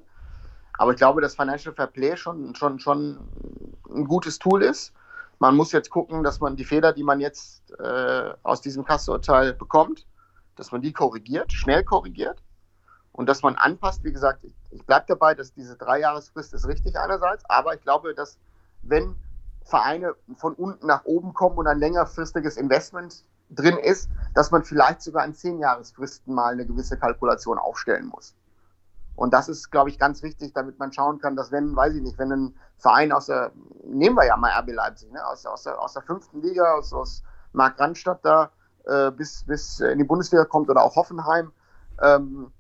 Aber 0.78 0.92
ich 0.92 0.98
glaube, 0.98 1.22
dass 1.22 1.36
Financial 1.36 1.74
Fair 1.74 1.88
Play 1.88 2.16
schon, 2.18 2.56
schon, 2.56 2.80
schon 2.80 3.20
ein 3.90 4.06
gutes 4.06 4.40
Tool 4.40 4.64
ist. 4.64 4.94
Man 5.38 5.56
muss 5.56 5.72
jetzt 5.72 5.90
gucken, 5.90 6.24
dass 6.24 6.40
man 6.40 6.56
die 6.56 6.66
Fehler, 6.66 6.94
die 6.94 7.04
man 7.04 7.20
jetzt 7.20 7.72
äh, 7.80 8.34
aus 8.44 8.62
diesem 8.62 8.84
Kasseurteil 8.86 9.54
bekommt, 9.54 10.06
dass 10.56 10.72
man 10.72 10.82
die 10.82 10.92
korrigiert, 10.92 11.52
schnell 11.52 11.84
korrigiert 11.84 12.42
und 13.20 13.26
dass 13.28 13.44
man 13.44 13.56
anpasst. 13.56 14.06
Wie 14.06 14.14
gesagt, 14.14 14.46
ich, 14.46 14.56
ich 14.72 14.86
bleibe 14.86 15.04
dabei, 15.10 15.36
dass 15.36 15.52
diese 15.52 15.76
Dreijahresfrist 15.76 16.54
ist 16.54 16.66
richtig 16.66 16.98
einerseits, 16.98 17.44
aber 17.50 17.74
ich 17.74 17.82
glaube, 17.82 18.16
dass 18.16 18.38
wenn 18.82 19.14
Vereine 19.66 20.16
von 20.38 20.54
unten 20.54 20.88
nach 20.88 21.04
oben 21.04 21.34
kommen 21.34 21.58
und 21.58 21.68
ein 21.68 21.80
längerfristiges 21.80 22.56
Investment 22.56 23.26
drin 23.50 23.78
ist, 23.78 24.10
dass 24.36 24.52
man 24.52 24.64
vielleicht 24.64 25.02
sogar 25.02 25.26
in 25.26 25.34
zehn 25.34 25.60
Jahresfristen 25.60 26.34
mal 26.34 26.54
eine 26.54 26.66
gewisse 26.66 26.98
Kalkulation 26.98 27.58
aufstellen 27.58 28.06
muss. 28.06 28.36
Und 29.18 29.34
das 29.34 29.50
ist, 29.50 29.70
glaube 29.70 29.90
ich, 29.90 30.00
ganz 30.00 30.24
wichtig, 30.24 30.54
damit 30.54 30.80
man 30.80 30.94
schauen 30.94 31.20
kann, 31.20 31.36
dass 31.36 31.52
wenn, 31.52 31.76
weiß 31.76 31.96
ich 31.96 32.02
nicht, 32.02 32.18
wenn 32.18 32.32
ein 32.32 32.56
Verein 32.78 33.12
aus 33.12 33.26
der, 33.26 33.52
nehmen 33.84 34.16
wir 34.16 34.28
ja 34.28 34.38
mal 34.38 34.58
RB 34.62 34.72
Leipzig, 34.72 35.12
ne, 35.12 35.28
aus, 35.28 35.46
aus, 35.46 35.64
der, 35.64 35.78
aus 35.78 35.92
der 35.92 36.04
fünften 36.04 36.42
Liga, 36.42 36.76
aus, 36.76 36.94
aus 36.94 37.22
Mark 37.52 37.78
Randstadt 37.82 38.24
da 38.24 38.50
äh, 38.86 39.12
bis, 39.12 39.44
bis 39.44 39.82
in 39.82 39.98
die 39.98 40.06
Bundesliga 40.06 40.46
kommt 40.46 40.70
oder 40.70 40.84
auch 40.84 40.96
Hoffenheim, 40.96 41.52
ähm, 42.02 42.54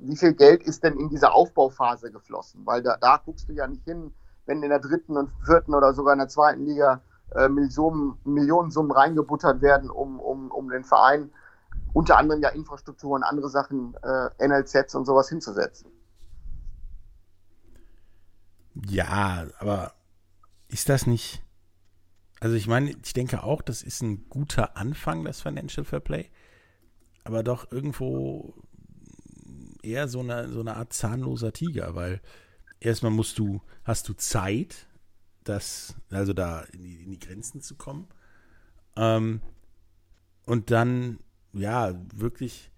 wie 0.00 0.16
viel 0.16 0.34
Geld 0.34 0.62
ist 0.62 0.84
denn 0.84 0.98
in 0.98 1.08
diese 1.08 1.32
Aufbauphase 1.32 2.10
geflossen? 2.10 2.64
Weil 2.64 2.82
da, 2.82 2.96
da 3.00 3.20
guckst 3.24 3.48
du 3.48 3.52
ja 3.52 3.66
nicht 3.66 3.84
hin, 3.84 4.12
wenn 4.46 4.62
in 4.62 4.70
der 4.70 4.80
dritten 4.80 5.16
und 5.16 5.30
vierten 5.44 5.74
oder 5.74 5.92
sogar 5.94 6.12
in 6.14 6.18
der 6.18 6.28
zweiten 6.28 6.64
Liga 6.64 7.02
äh, 7.34 7.48
Millionen, 7.48 8.18
Millionensummen 8.24 8.92
reingebuttert 8.92 9.60
werden, 9.60 9.90
um, 9.90 10.18
um, 10.18 10.50
um 10.50 10.68
den 10.70 10.84
Verein 10.84 11.30
unter 11.92 12.16
anderem 12.16 12.42
ja 12.42 12.50
Infrastruktur 12.50 13.12
und 13.12 13.22
andere 13.22 13.48
Sachen, 13.48 13.94
äh, 14.02 14.46
NLZs 14.46 14.94
und 14.94 15.04
sowas 15.04 15.28
hinzusetzen. 15.28 15.90
Ja, 18.86 19.46
aber 19.58 19.92
ist 20.68 20.88
das 20.88 21.06
nicht. 21.06 21.42
Also 22.40 22.54
ich 22.54 22.68
meine, 22.68 22.90
ich 22.90 23.12
denke 23.12 23.42
auch, 23.42 23.62
das 23.62 23.82
ist 23.82 24.02
ein 24.02 24.28
guter 24.28 24.76
Anfang, 24.76 25.24
das 25.24 25.40
Financial 25.40 25.84
Fair 25.84 26.00
Play. 26.00 26.30
Aber 27.24 27.42
doch 27.42 27.72
irgendwo 27.72 28.54
eher 29.82 30.08
so 30.08 30.20
eine, 30.20 30.48
so 30.48 30.60
eine 30.60 30.76
Art 30.76 30.92
zahnloser 30.92 31.52
Tiger, 31.52 31.94
weil 31.94 32.20
erstmal 32.80 33.12
musst 33.12 33.38
du, 33.38 33.60
hast 33.84 34.08
du 34.08 34.14
Zeit, 34.14 34.86
das, 35.44 35.94
also 36.10 36.32
da 36.32 36.60
in 36.72 36.82
die, 36.82 37.02
in 37.02 37.10
die 37.10 37.18
Grenzen 37.18 37.60
zu 37.60 37.74
kommen. 37.76 38.06
Ähm, 38.96 39.40
und 40.44 40.70
dann 40.70 41.18
ja, 41.52 41.94
wirklich, 42.14 42.70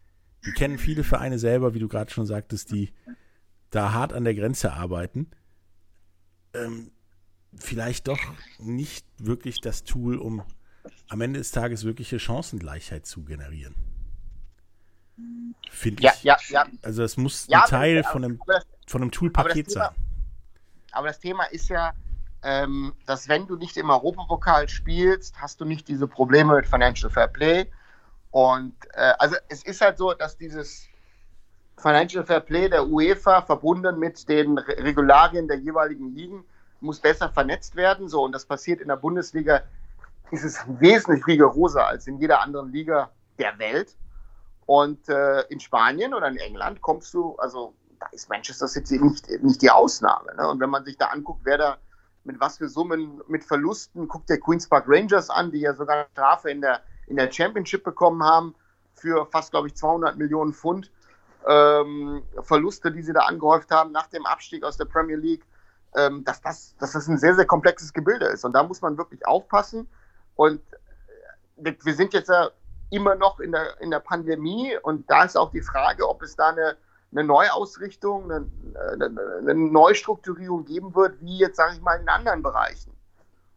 wir 0.42 0.52
kennen 0.54 0.78
viele 0.78 1.04
Vereine 1.04 1.38
selber, 1.38 1.74
wie 1.74 1.78
du 1.78 1.88
gerade 1.88 2.10
schon 2.10 2.26
sagtest, 2.26 2.70
die 2.72 2.90
da 3.70 3.92
hart 3.92 4.12
an 4.12 4.24
der 4.24 4.34
Grenze 4.34 4.72
arbeiten. 4.72 5.30
Ähm, 6.54 6.90
vielleicht 7.54 8.08
doch 8.08 8.20
nicht 8.58 9.06
wirklich 9.18 9.60
das 9.60 9.84
Tool, 9.84 10.16
um 10.16 10.42
am 11.08 11.20
Ende 11.20 11.38
des 11.38 11.50
Tages 11.50 11.84
wirkliche 11.84 12.18
Chancengleichheit 12.18 13.06
zu 13.06 13.24
generieren. 13.24 13.74
Finde 15.70 16.02
ja, 16.02 16.12
ich. 16.14 16.22
Ja, 16.22 16.36
ja. 16.48 16.66
Also 16.82 17.02
es 17.02 17.16
muss 17.16 17.48
ein 17.50 17.60
Teil 17.68 17.98
aber, 18.00 18.08
von 18.08 18.24
einem, 18.24 18.40
von 18.86 19.02
einem 19.02 19.10
Toolpaket 19.10 19.70
sein. 19.70 19.88
Aber 20.92 21.08
das 21.08 21.20
Thema 21.20 21.44
ist 21.44 21.68
ja, 21.68 21.92
ähm, 22.42 22.94
dass 23.06 23.28
wenn 23.28 23.46
du 23.46 23.56
nicht 23.56 23.76
im 23.76 23.90
Europapokal 23.90 24.68
spielst, 24.68 25.40
hast 25.40 25.60
du 25.60 25.64
nicht 25.64 25.88
diese 25.88 26.06
Probleme 26.08 26.56
mit 26.56 26.66
Financial 26.66 27.10
Fair 27.10 27.28
Play 27.28 27.66
Und 28.30 28.74
äh, 28.94 29.12
also 29.18 29.36
es 29.48 29.62
ist 29.64 29.80
halt 29.80 29.98
so, 29.98 30.12
dass 30.14 30.36
dieses 30.36 30.88
Financial 31.76 32.24
Fair 32.24 32.40
Play 32.40 32.68
der 32.68 32.86
UEFA 32.86 33.42
verbunden 33.42 33.98
mit 33.98 34.28
den 34.28 34.58
Regularien 34.58 35.48
der 35.48 35.58
jeweiligen 35.58 36.14
Ligen 36.14 36.44
muss 36.80 37.00
besser 37.00 37.28
vernetzt 37.30 37.76
werden. 37.76 38.08
So, 38.08 38.24
und 38.24 38.32
das 38.32 38.44
passiert 38.44 38.80
in 38.80 38.88
der 38.88 38.96
Bundesliga, 38.96 39.62
ist 40.30 40.44
es 40.44 40.64
wesentlich 40.78 41.26
rigoroser 41.26 41.86
als 41.86 42.06
in 42.06 42.18
jeder 42.18 42.40
anderen 42.40 42.72
Liga 42.72 43.10
der 43.38 43.58
Welt. 43.58 43.96
Und 44.70 45.08
äh, 45.08 45.40
in 45.48 45.58
Spanien 45.58 46.14
oder 46.14 46.28
in 46.28 46.36
England 46.36 46.80
kommst 46.80 47.12
du, 47.12 47.34
also 47.38 47.74
da 47.98 48.06
ist 48.12 48.28
Manchester 48.28 48.68
City 48.68 49.00
nicht, 49.00 49.28
nicht 49.42 49.60
die 49.62 49.68
Ausnahme. 49.68 50.32
Ne? 50.36 50.48
Und 50.48 50.60
wenn 50.60 50.70
man 50.70 50.84
sich 50.84 50.96
da 50.96 51.06
anguckt, 51.06 51.40
wer 51.42 51.58
da 51.58 51.78
mit 52.22 52.38
was 52.38 52.58
für 52.58 52.68
Summen, 52.68 53.20
mit 53.26 53.42
Verlusten, 53.42 54.06
guckt 54.06 54.30
der 54.30 54.38
Queen's 54.38 54.68
Park 54.68 54.84
Rangers 54.86 55.28
an, 55.28 55.50
die 55.50 55.58
ja 55.58 55.74
sogar 55.74 56.06
Strafe 56.12 56.52
in 56.52 56.60
der, 56.60 56.82
in 57.08 57.16
der 57.16 57.32
Championship 57.32 57.82
bekommen 57.82 58.22
haben 58.22 58.54
für 58.94 59.26
fast, 59.26 59.50
glaube 59.50 59.66
ich, 59.66 59.74
200 59.74 60.16
Millionen 60.16 60.52
Pfund 60.52 60.92
ähm, 61.48 62.22
Verluste, 62.40 62.92
die 62.92 63.02
sie 63.02 63.12
da 63.12 63.22
angehäuft 63.22 63.72
haben 63.72 63.90
nach 63.90 64.06
dem 64.06 64.24
Abstieg 64.24 64.62
aus 64.62 64.76
der 64.76 64.84
Premier 64.84 65.16
League, 65.16 65.44
ähm, 65.96 66.22
dass, 66.22 66.42
das, 66.42 66.76
dass 66.78 66.92
das 66.92 67.08
ein 67.08 67.18
sehr, 67.18 67.34
sehr 67.34 67.46
komplexes 67.46 67.92
Gebilde 67.92 68.26
ist. 68.26 68.44
Und 68.44 68.52
da 68.52 68.62
muss 68.62 68.80
man 68.82 68.96
wirklich 68.96 69.26
aufpassen. 69.26 69.88
Und 70.36 70.60
äh, 71.56 71.74
wir 71.82 71.94
sind 71.94 72.12
jetzt 72.12 72.28
ja 72.28 72.50
immer 72.90 73.14
noch 73.14 73.40
in 73.40 73.52
der, 73.52 73.80
in 73.80 73.90
der 73.90 74.00
Pandemie 74.00 74.76
und 74.82 75.10
da 75.10 75.24
ist 75.24 75.36
auch 75.36 75.50
die 75.50 75.62
Frage, 75.62 76.08
ob 76.08 76.22
es 76.22 76.36
da 76.36 76.48
eine, 76.48 76.76
eine 77.12 77.24
Neuausrichtung, 77.24 78.30
eine, 78.30 78.46
eine, 78.92 79.54
Neustrukturierung 79.54 80.64
geben 80.64 80.94
wird, 80.94 81.20
wie 81.20 81.38
jetzt, 81.38 81.56
sage 81.56 81.74
ich 81.74 81.80
mal, 81.80 81.98
in 82.00 82.08
anderen 82.08 82.42
Bereichen. 82.42 82.92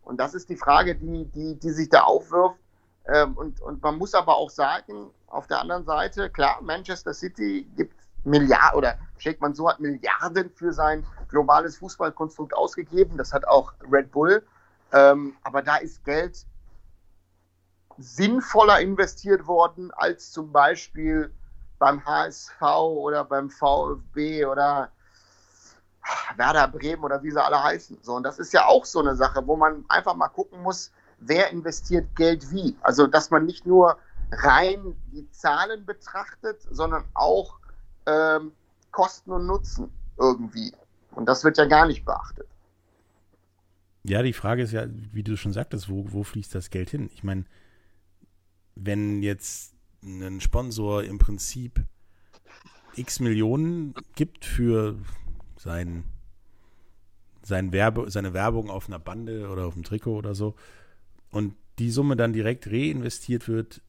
Und 0.03 0.19
das 0.19 0.33
ist 0.33 0.49
die 0.49 0.55
Frage, 0.55 0.95
die, 0.95 1.25
die, 1.25 1.55
die 1.59 1.69
sich 1.69 1.89
da 1.89 2.01
aufwirft. 2.01 2.57
Ähm, 3.05 3.35
und, 3.37 3.61
und 3.61 3.81
man 3.81 3.97
muss 3.97 4.13
aber 4.13 4.35
auch 4.35 4.49
sagen, 4.49 5.11
auf 5.27 5.47
der 5.47 5.59
anderen 5.59 5.85
Seite, 5.85 6.29
klar, 6.29 6.59
Manchester 6.61 7.13
City 7.13 7.67
gibt 7.75 7.95
Milliarden 8.23 8.77
oder 8.77 8.97
Sheikh 9.17 9.39
Mansour 9.41 9.71
hat 9.71 9.79
Milliarden 9.79 10.49
für 10.51 10.71
sein 10.71 11.05
globales 11.29 11.77
Fußballkonstrukt 11.77 12.53
ausgegeben. 12.53 13.17
Das 13.17 13.33
hat 13.33 13.45
auch 13.47 13.73
Red 13.91 14.11
Bull. 14.11 14.45
Ähm, 14.93 15.35
aber 15.43 15.61
da 15.61 15.77
ist 15.77 16.03
Geld 16.05 16.45
sinnvoller 17.97 18.79
investiert 18.79 19.47
worden 19.47 19.91
als 19.91 20.31
zum 20.31 20.51
Beispiel 20.51 21.31
beim 21.79 22.05
HSV 22.05 22.61
oder 22.61 23.25
beim 23.25 23.49
VfB 23.49 24.45
oder 24.45 24.91
Werder 26.35 26.67
Bremen 26.67 27.03
oder 27.03 27.23
wie 27.23 27.31
sie 27.31 27.43
alle 27.43 27.61
heißen. 27.61 27.97
So, 28.01 28.15
und 28.15 28.23
das 28.23 28.39
ist 28.39 28.53
ja 28.53 28.65
auch 28.65 28.85
so 28.85 28.99
eine 28.99 29.15
Sache, 29.15 29.45
wo 29.45 29.55
man 29.55 29.85
einfach 29.89 30.15
mal 30.15 30.27
gucken 30.27 30.61
muss, 30.61 30.91
wer 31.19 31.49
investiert 31.51 32.15
Geld 32.15 32.51
wie. 32.51 32.75
Also, 32.81 33.07
dass 33.07 33.31
man 33.31 33.45
nicht 33.45 33.65
nur 33.65 33.97
rein 34.31 34.95
die 35.11 35.29
Zahlen 35.31 35.85
betrachtet, 35.85 36.61
sondern 36.69 37.05
auch 37.13 37.59
ähm, 38.05 38.51
Kosten 38.91 39.31
und 39.31 39.45
Nutzen 39.45 39.91
irgendwie. 40.17 40.73
Und 41.11 41.27
das 41.27 41.43
wird 41.43 41.57
ja 41.57 41.65
gar 41.65 41.85
nicht 41.85 42.05
beachtet. 42.05 42.47
Ja, 44.03 44.21
die 44.21 44.33
Frage 44.33 44.63
ist 44.63 44.73
ja, 44.73 44.85
wie 44.87 45.23
du 45.23 45.37
schon 45.37 45.53
sagtest, 45.53 45.89
wo, 45.89 46.05
wo 46.11 46.23
fließt 46.23 46.53
das 46.53 46.69
Geld 46.69 46.89
hin? 46.89 47.09
Ich 47.13 47.23
meine, 47.23 47.45
wenn 48.75 49.21
jetzt 49.21 49.73
ein 50.03 50.41
Sponsor 50.41 51.03
im 51.03 51.17
Prinzip 51.17 51.83
x 52.95 53.19
Millionen 53.19 53.93
gibt 54.15 54.45
für 54.45 54.97
sein, 55.57 56.03
sein 57.41 57.71
Werbe, 57.71 58.09
seine 58.11 58.33
Werbung 58.33 58.69
auf 58.69 58.87
einer 58.87 58.99
Bande 58.99 59.49
oder 59.49 59.65
auf 59.65 59.75
einem 59.75 59.83
Trikot 59.83 60.15
oder 60.17 60.35
so 60.35 60.55
und 61.31 61.55
die 61.79 61.89
Summe 61.89 62.15
dann 62.15 62.33
direkt 62.33 62.67
reinvestiert 62.67 63.47
wird 63.47 63.81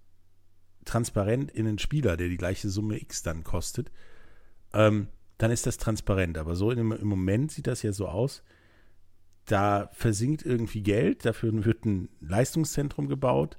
transparent 0.84 1.50
in 1.50 1.66
einen 1.66 1.78
Spieler, 1.78 2.16
der 2.16 2.28
die 2.28 2.36
gleiche 2.36 2.68
Summe 2.68 3.00
X 3.00 3.22
dann 3.22 3.44
kostet, 3.44 3.90
ähm, 4.72 5.08
dann 5.38 5.50
ist 5.50 5.66
das 5.66 5.78
transparent. 5.78 6.38
Aber 6.38 6.56
so 6.56 6.70
im, 6.70 6.92
im 6.92 7.06
Moment 7.06 7.52
sieht 7.52 7.66
das 7.66 7.82
ja 7.82 7.92
so 7.92 8.08
aus, 8.08 8.42
da 9.46 9.90
versinkt 9.92 10.44
irgendwie 10.44 10.82
Geld, 10.82 11.24
dafür 11.24 11.64
wird 11.64 11.84
ein 11.84 12.08
Leistungszentrum 12.20 13.08
gebaut, 13.08 13.58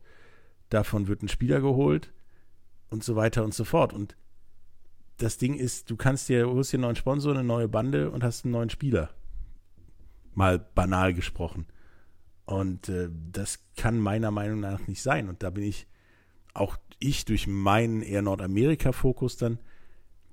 davon 0.75 1.07
wird 1.07 1.23
ein 1.23 1.27
Spieler 1.27 1.61
geholt 1.61 2.13
und 2.89 3.03
so 3.03 3.15
weiter 3.15 3.43
und 3.43 3.53
so 3.53 3.63
fort. 3.63 3.93
Und 3.93 4.15
das 5.17 5.37
Ding 5.37 5.55
ist, 5.55 5.89
du 5.89 5.95
kannst 5.95 6.29
dir, 6.29 6.47
holst 6.47 6.73
dir 6.73 6.77
einen 6.77 6.83
neuen 6.83 6.95
Sponsor, 6.95 7.33
eine 7.33 7.43
neue 7.43 7.67
Bande 7.67 8.11
und 8.11 8.23
hast 8.23 8.43
einen 8.43 8.51
neuen 8.51 8.69
Spieler. 8.69 9.09
Mal 10.33 10.59
banal 10.59 11.13
gesprochen. 11.13 11.65
Und 12.45 12.89
äh, 12.89 13.09
das 13.31 13.59
kann 13.75 13.99
meiner 13.99 14.31
Meinung 14.31 14.59
nach 14.59 14.87
nicht 14.87 15.01
sein. 15.01 15.29
Und 15.29 15.41
da 15.41 15.49
bin 15.49 15.63
ich 15.63 15.87
auch 16.53 16.77
ich 16.99 17.25
durch 17.25 17.47
meinen 17.47 18.01
eher 18.01 18.21
Nordamerika-Fokus 18.21 19.37
dann, 19.37 19.59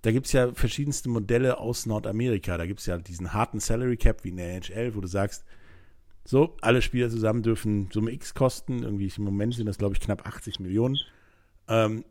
da 0.02 0.11
gibt 0.11 0.26
es 0.26 0.33
ja 0.33 0.52
verschiedenste 0.52 1.09
Modelle 1.09 1.59
aus 1.59 1.87
Nordamerika. 1.87 2.59
Da 2.59 2.66
gibt 2.66 2.81
es 2.81 2.87
ja 2.87 2.98
diesen 2.98 3.33
harten 3.33 3.61
Salary 3.61 3.96
Cap 3.96 4.24
wie 4.24 4.31
in 4.31 4.37
der 4.37 4.55
NHL, 4.57 4.96
wo 4.96 5.00
du 5.00 5.07
sagst, 5.07 5.44
so, 6.24 6.56
alle 6.61 6.82
Spieler 6.82 7.11
zusammen 7.11 7.42
dürfen 7.42 7.88
Summe 7.92 8.12
X 8.12 8.35
kosten. 8.35 8.82
Irgendwie 8.82 9.12
im 9.16 9.24
Moment 9.24 9.54
sind 9.54 9.66
das, 9.66 9.78
glaube 9.78 9.94
ich, 9.94 10.00
knapp 10.00 10.26
80 10.26 10.61
Millionen. 10.61 10.98
Ähm, 11.68 12.04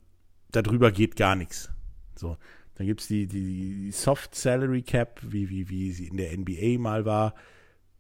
darüber 0.52 0.92
geht 0.92 1.16
gar 1.16 1.36
nichts. 1.36 1.72
So, 2.16 2.38
dann 2.76 2.88
gibt 2.88 3.02
es 3.02 3.08
die, 3.08 3.28
die 3.28 3.92
Soft 3.92 4.36
Salary 4.36 4.82
Cap, 4.82 5.22
wie, 5.24 5.50
wie, 5.50 5.70
wie 5.70 5.92
sie 5.92 6.08
in 6.08 6.18
der 6.18 6.38
NBA 6.38 6.80
mal 6.80 7.06
war 7.06 7.36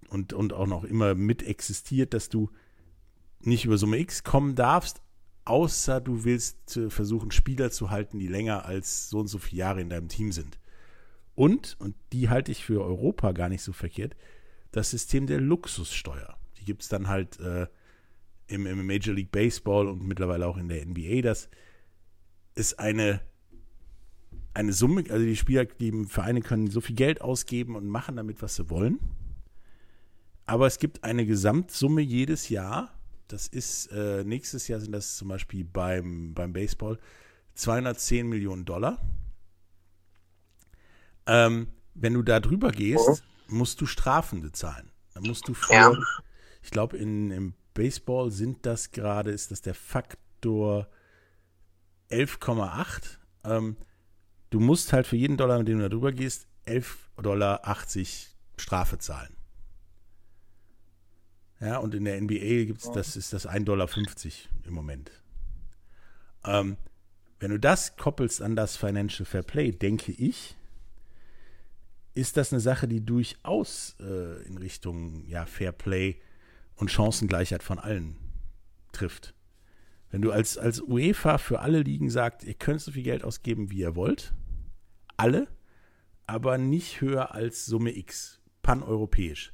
und, 0.09 0.33
und 0.33 0.53
auch 0.53 0.67
noch 0.67 0.83
immer 0.83 1.15
mit 1.15 1.43
existiert, 1.43 2.13
dass 2.13 2.29
du 2.29 2.49
nicht 3.39 3.65
über 3.65 3.77
Summe 3.77 3.97
X 3.97 4.23
kommen 4.23 4.55
darfst, 4.55 5.01
außer 5.45 6.01
du 6.01 6.25
willst 6.25 6.79
versuchen, 6.89 7.31
Spieler 7.31 7.71
zu 7.71 7.89
halten, 7.89 8.19
die 8.19 8.27
länger 8.27 8.65
als 8.65 9.09
so 9.09 9.19
und 9.19 9.27
so 9.27 9.39
viele 9.39 9.61
Jahre 9.61 9.81
in 9.81 9.89
deinem 9.89 10.09
Team 10.09 10.31
sind. 10.31 10.59
Und, 11.35 11.77
und 11.79 11.95
die 12.11 12.29
halte 12.29 12.51
ich 12.51 12.63
für 12.63 12.83
Europa 12.83 13.31
gar 13.31 13.49
nicht 13.49 13.63
so 13.63 13.73
verkehrt, 13.73 14.15
das 14.71 14.91
System 14.91 15.27
der 15.27 15.41
Luxussteuer. 15.41 16.37
Die 16.59 16.65
gibt 16.65 16.83
es 16.83 16.89
dann 16.89 17.07
halt 17.07 17.39
äh, 17.39 17.67
im, 18.47 18.65
im, 18.65 18.85
Major 18.85 19.13
League 19.13 19.31
Baseball 19.31 19.87
und 19.87 20.03
mittlerweile 20.03 20.47
auch 20.47 20.57
in 20.57 20.69
der 20.69 20.85
NBA. 20.85 21.21
Das 21.21 21.49
ist 22.55 22.79
eine, 22.79 23.21
eine 24.53 24.73
Summe, 24.73 25.03
also 25.09 25.25
die 25.25 25.35
Spieler, 25.35 25.65
die 25.65 26.05
Vereine 26.05 26.41
können 26.41 26.67
so 26.67 26.81
viel 26.81 26.95
Geld 26.95 27.21
ausgeben 27.21 27.75
und 27.75 27.87
machen 27.87 28.15
damit, 28.15 28.41
was 28.41 28.55
sie 28.55 28.69
wollen. 28.69 28.99
Aber 30.45 30.67
es 30.67 30.79
gibt 30.79 31.03
eine 31.03 31.25
Gesamtsumme 31.25 32.01
jedes 32.01 32.49
Jahr, 32.49 32.93
das 33.31 33.47
ist, 33.47 33.87
äh, 33.93 34.25
nächstes 34.25 34.67
Jahr 34.67 34.81
sind 34.81 34.91
das 34.91 35.15
zum 35.15 35.29
Beispiel 35.29 35.63
beim, 35.63 36.33
beim 36.33 36.51
Baseball 36.51 36.99
210 37.53 38.27
Millionen 38.27 38.65
Dollar. 38.65 38.99
Ähm, 41.27 41.67
wenn 41.93 42.13
du 42.13 42.23
da 42.23 42.39
drüber 42.39 42.71
gehst. 42.71 43.23
Musst 43.51 43.81
du 43.81 43.85
Strafen 43.85 44.41
bezahlen. 44.41 44.91
Dann 45.13 45.23
musst 45.23 45.47
du 45.47 45.53
für, 45.53 45.73
ja. 45.73 45.93
ich 46.61 46.71
glaube, 46.71 46.97
im 46.97 47.53
Baseball 47.73 48.31
sind 48.31 48.65
das 48.65 48.91
gerade, 48.91 49.31
ist 49.31 49.51
das 49.51 49.61
der 49.61 49.75
Faktor 49.75 50.87
11,8. 52.09 53.17
Ähm, 53.43 53.77
du 54.49 54.59
musst 54.59 54.93
halt 54.93 55.07
für 55.07 55.15
jeden 55.15 55.37
Dollar, 55.37 55.59
mit 55.59 55.67
dem 55.67 55.77
du 55.77 55.83
da 55.83 55.89
drüber 55.89 56.11
gehst, 56.11 56.47
11,80 56.65 57.21
Dollar 57.21 57.61
Strafe 58.57 58.97
zahlen. 58.99 59.35
Ja, 61.59 61.77
und 61.77 61.93
in 61.93 62.05
der 62.05 62.19
NBA 62.19 62.65
gibt 62.65 62.81
es, 62.81 62.91
das 62.91 63.15
ist 63.15 63.33
das 63.33 63.47
1,50 63.47 63.63
Dollar 63.63 63.87
im 64.65 64.73
Moment. 64.73 65.11
Ähm, 66.43 66.77
wenn 67.39 67.51
du 67.51 67.59
das 67.59 67.95
koppelst 67.97 68.41
an 68.41 68.55
das 68.55 68.77
Financial 68.77 69.25
Fair 69.25 69.43
Play, 69.43 69.71
denke 69.71 70.11
ich, 70.11 70.55
ist 72.13 72.37
das 72.37 72.51
eine 72.51 72.59
Sache, 72.59 72.87
die 72.87 73.05
durchaus 73.05 73.95
äh, 73.99 74.43
in 74.43 74.57
Richtung 74.57 75.25
ja, 75.27 75.45
Fair 75.45 75.71
Play 75.71 76.21
und 76.75 76.91
Chancengleichheit 76.91 77.63
von 77.63 77.79
allen 77.79 78.17
trifft. 78.91 79.33
Wenn 80.09 80.21
du 80.21 80.31
als, 80.31 80.57
als 80.57 80.81
UEFA 80.81 81.37
für 81.37 81.61
alle 81.61 81.81
Ligen 81.81 82.09
sagst, 82.09 82.43
ihr 82.43 82.53
könnt 82.53 82.81
so 82.81 82.91
viel 82.91 83.03
Geld 83.03 83.23
ausgeben, 83.23 83.71
wie 83.71 83.79
ihr 83.79 83.95
wollt, 83.95 84.33
alle, 85.15 85.47
aber 86.27 86.57
nicht 86.57 86.99
höher 86.99 87.33
als 87.33 87.65
Summe 87.65 87.95
X, 87.95 88.41
paneuropäisch 88.61 89.53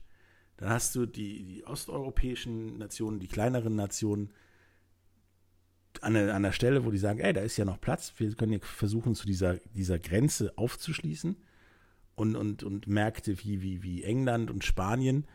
dann 0.58 0.70
hast 0.70 0.96
du 0.96 1.06
die, 1.06 1.46
die 1.46 1.66
osteuropäischen 1.66 2.80
Nationen, 2.80 3.20
die 3.20 3.28
kleineren 3.28 3.76
Nationen 3.76 4.34
an 6.02 6.16
der, 6.16 6.34
an 6.34 6.44
der 6.44 6.52
Stelle, 6.52 6.84
wo 6.84 6.92
die 6.92 6.98
sagen, 6.98 7.20
ey, 7.20 7.32
da 7.32 7.42
ist 7.42 7.58
ja 7.58 7.66
noch 7.66 7.80
Platz, 7.80 8.14
wir 8.18 8.34
können 8.36 8.54
ja 8.54 8.60
versuchen, 8.60 9.16
zu 9.16 9.26
dieser, 9.26 9.58
dieser 9.74 10.00
Grenze 10.00 10.54
aufzuschließen. 10.58 11.38
Und, 12.18 12.36
und, 12.36 12.64
und 12.64 12.88
Märkte 12.88 13.40
wie, 13.44 13.62
wie, 13.62 13.84
wie 13.84 14.04
England 14.04 14.50
und 14.50 14.66
Spanien 14.66 15.28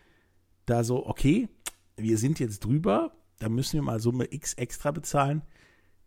da 0.66 0.82
so, 0.82 1.06
okay, 1.06 1.48
wir 1.96 2.18
sind 2.18 2.40
jetzt 2.40 2.64
drüber, 2.64 3.12
da 3.38 3.48
müssen 3.48 3.74
wir 3.74 3.82
mal 3.82 4.00
Summe 4.00 4.26
X 4.32 4.54
extra 4.54 4.90
bezahlen, 4.90 5.42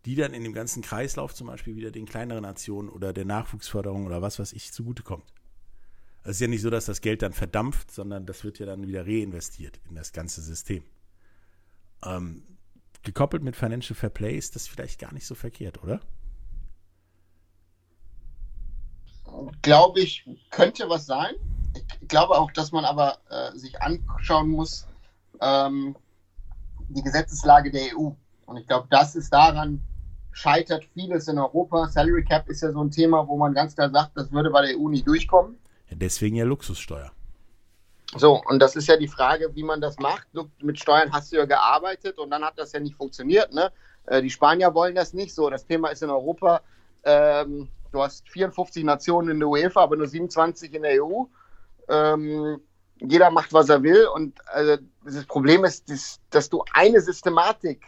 die 0.04 0.16
dann 0.16 0.34
in 0.34 0.44
dem 0.44 0.52
ganzen 0.52 0.82
Kreislauf 0.82 1.34
zum 1.34 1.46
Beispiel 1.46 1.76
wieder 1.76 1.90
den 1.90 2.04
kleineren 2.04 2.42
Nationen 2.42 2.90
oder 2.90 3.14
der 3.14 3.24
Nachwuchsförderung 3.24 4.04
oder 4.04 4.20
was 4.20 4.38
weiß 4.38 4.52
ich 4.52 4.70
zugutekommt. 4.70 5.24
Es 6.24 6.32
ist 6.32 6.40
ja 6.40 6.48
nicht 6.48 6.60
so, 6.60 6.68
dass 6.68 6.84
das 6.84 7.00
Geld 7.00 7.22
dann 7.22 7.32
verdampft, 7.32 7.90
sondern 7.90 8.26
das 8.26 8.44
wird 8.44 8.58
ja 8.58 8.66
dann 8.66 8.86
wieder 8.86 9.06
reinvestiert 9.06 9.80
in 9.88 9.94
das 9.94 10.12
ganze 10.12 10.42
System. 10.42 10.84
Ähm, 12.04 12.42
gekoppelt 13.02 13.42
mit 13.42 13.56
Financial 13.56 13.96
Fair 13.96 14.10
Play 14.10 14.36
ist 14.36 14.56
das 14.56 14.68
vielleicht 14.68 15.00
gar 15.00 15.14
nicht 15.14 15.26
so 15.26 15.34
verkehrt, 15.34 15.82
oder? 15.82 16.02
Glaube 19.62 20.00
ich, 20.00 20.24
könnte 20.50 20.88
was 20.88 21.06
sein. 21.06 21.34
Ich 22.00 22.08
glaube 22.08 22.34
auch, 22.34 22.50
dass 22.52 22.72
man 22.72 22.84
aber 22.84 23.18
äh, 23.28 23.56
sich 23.56 23.80
anschauen 23.82 24.48
muss, 24.48 24.86
ähm, 25.40 25.96
die 26.88 27.02
Gesetzeslage 27.02 27.70
der 27.70 27.96
EU. 27.96 28.10
Und 28.46 28.56
ich 28.56 28.66
glaube, 28.66 28.86
das 28.90 29.14
ist 29.14 29.32
daran, 29.32 29.82
scheitert 30.32 30.84
vieles 30.94 31.28
in 31.28 31.38
Europa. 31.38 31.88
Salary 31.88 32.24
Cap 32.24 32.48
ist 32.48 32.62
ja 32.62 32.70
so 32.72 32.82
ein 32.82 32.90
Thema, 32.90 33.26
wo 33.26 33.36
man 33.36 33.54
ganz 33.54 33.74
klar 33.74 33.90
sagt, 33.90 34.12
das 34.16 34.30
würde 34.32 34.50
bei 34.50 34.66
der 34.66 34.78
EU 34.78 34.88
nicht 34.88 35.06
durchkommen. 35.06 35.58
Ja, 35.90 35.96
deswegen 35.96 36.36
ja 36.36 36.44
Luxussteuer. 36.44 37.10
So, 38.14 38.40
und 38.46 38.60
das 38.60 38.76
ist 38.76 38.86
ja 38.86 38.96
die 38.96 39.08
Frage, 39.08 39.54
wie 39.54 39.64
man 39.64 39.80
das 39.80 39.98
macht. 39.98 40.28
Mit 40.62 40.78
Steuern 40.78 41.12
hast 41.12 41.32
du 41.32 41.36
ja 41.36 41.44
gearbeitet 41.44 42.18
und 42.18 42.30
dann 42.30 42.44
hat 42.44 42.54
das 42.56 42.72
ja 42.72 42.80
nicht 42.80 42.94
funktioniert. 42.94 43.52
Ne? 43.52 43.72
Äh, 44.06 44.22
die 44.22 44.30
Spanier 44.30 44.74
wollen 44.74 44.94
das 44.94 45.12
nicht 45.12 45.34
so. 45.34 45.50
Das 45.50 45.66
Thema 45.66 45.88
ist 45.88 46.02
in 46.02 46.10
Europa, 46.10 46.60
ähm, 47.04 47.68
du 47.92 48.02
hast 48.02 48.28
54 48.28 48.84
Nationen 48.84 49.30
in 49.30 49.38
der 49.40 49.48
UEFA, 49.48 49.82
aber 49.82 49.96
nur 49.96 50.06
27 50.06 50.74
in 50.74 50.82
der 50.82 51.02
EU. 51.02 51.24
Ähm, 51.88 52.60
jeder 52.98 53.30
macht, 53.30 53.52
was 53.52 53.68
er 53.68 53.82
will. 53.82 54.06
Und 54.14 54.38
äh, 54.54 54.78
das 55.04 55.26
Problem 55.26 55.64
ist, 55.64 55.90
dass, 55.90 56.20
dass 56.30 56.48
du 56.48 56.64
eine 56.72 57.00
Systematik 57.00 57.82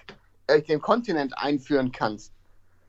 äh, 0.47 0.63
den 0.63 0.81
Kontinent 0.81 1.37
einführen 1.37 1.93
kannst 1.93 2.33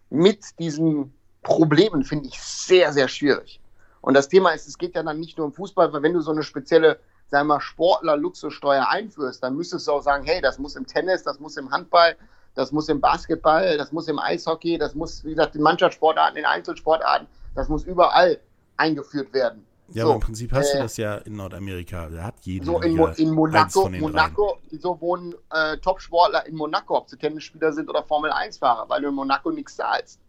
mit 0.10 0.44
diesen 0.60 1.14
Problemen, 1.44 2.04
finde 2.04 2.28
ich 2.28 2.40
sehr, 2.40 2.92
sehr 2.92 3.08
schwierig. 3.08 3.62
Und 4.02 4.14
das 4.14 4.28
Thema 4.28 4.52
ist, 4.52 4.68
es 4.68 4.78
geht 4.78 4.96
ja 4.96 5.04
dann 5.04 5.20
nicht 5.20 5.38
nur 5.38 5.48
um 5.48 5.54
Fußball, 5.54 5.92
weil 5.94 6.02
wenn 6.02 6.14
du 6.14 6.22
so 6.22 6.32
eine 6.32 6.44
spezielle, 6.44 7.00
sagen 7.28 7.48
wir 7.48 7.56
mal, 7.56 7.62
Sportler-Luxussteuer 7.62 8.88
einführst, 8.90 9.44
dann 9.44 9.56
müsstest 9.56 9.88
du 9.88 9.92
auch 9.92 10.02
sagen, 10.02 10.26
hey, 10.26 10.42
das 10.42 10.58
muss 10.58 10.76
im 10.76 10.86
Tennis, 10.86 11.24
das 11.24 11.40
muss 11.40 11.58
im 11.58 11.72
Handball, 11.72 12.16
das 12.60 12.74
muss 12.74 12.90
im 12.90 13.00
Basketball, 13.00 13.78
das 13.78 13.94
muss 13.94 14.10
im 14.10 14.20
Eishockey, 14.20 14.78
das 14.78 14.94
muss, 14.94 15.24
wie 15.24 15.30
gesagt, 15.30 15.56
in 15.56 15.62
Mannschaftssportarten, 15.62 16.38
in 16.38 16.44
Einzelsportarten, 16.44 17.26
das 17.56 17.70
muss 17.70 17.86
überall 17.86 18.38
eingeführt 18.76 19.34
werden. 19.34 19.66
Ja, 19.88 20.04
so, 20.04 20.10
aber 20.10 20.16
im 20.16 20.20
Prinzip 20.20 20.52
hast 20.52 20.72
äh, 20.72 20.78
du 20.78 20.84
das 20.84 20.98
ja 20.98 21.16
in 21.20 21.38
Nordamerika. 21.38 22.10
Da 22.10 22.24
hat 22.24 22.36
jeder. 22.42 22.66
So 22.66 22.82
in, 22.82 22.98
Mo 22.98 23.08
in 23.16 23.32
Monaco, 23.32 23.90
Monaco 23.90 24.60
so 24.78 25.00
wohnen 25.00 25.34
äh, 25.52 25.78
Top-Sportler 25.78 26.46
in 26.48 26.56
Monaco, 26.56 26.98
ob 26.98 27.10
sie 27.10 27.18
Tennisspieler 27.18 27.72
sind 27.72 27.90
oder 27.90 28.04
Formel-1-Fahrer, 28.04 28.90
weil 28.90 29.02
du 29.02 29.08
in 29.08 29.16
Monaco 29.16 29.52
nichts 29.52 29.78
zahlst. 29.78 30.20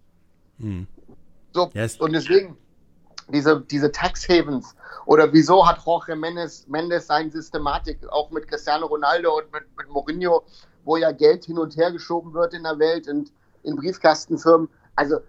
Hm. 0.61 0.87
So, 1.53 1.69
yes. 1.75 1.97
und 1.97 2.12
deswegen, 2.12 2.57
diese, 3.29 3.61
diese 3.61 3.90
Tax 3.90 4.29
Havens 4.29 4.77
oder 5.05 5.33
wieso 5.33 5.66
hat 5.66 5.85
Jorge 5.85 6.14
Mendes, 6.14 6.69
Mendes 6.69 7.09
seine 7.09 7.31
Systematik 7.31 7.99
auch 8.09 8.31
mit 8.31 8.47
Cristiano 8.47 8.87
Ronaldo 8.87 9.38
und 9.38 9.53
mit, 9.53 9.64
mit 9.77 9.88
Mourinho, 9.88 10.45
wo 10.85 10.97
ja 10.97 11.12
Geld 11.12 11.45
hin 11.45 11.59
und 11.59 11.77
her 11.77 11.93
geschoben 11.93 12.35
wird 12.35 12.55
in 12.55 12.62
der 12.62 12.79
Welt 12.79 13.09
und 13.09 13.33
in 13.62 13.77
Briefkastenfirmen. 13.77 14.69
Also 14.97 15.21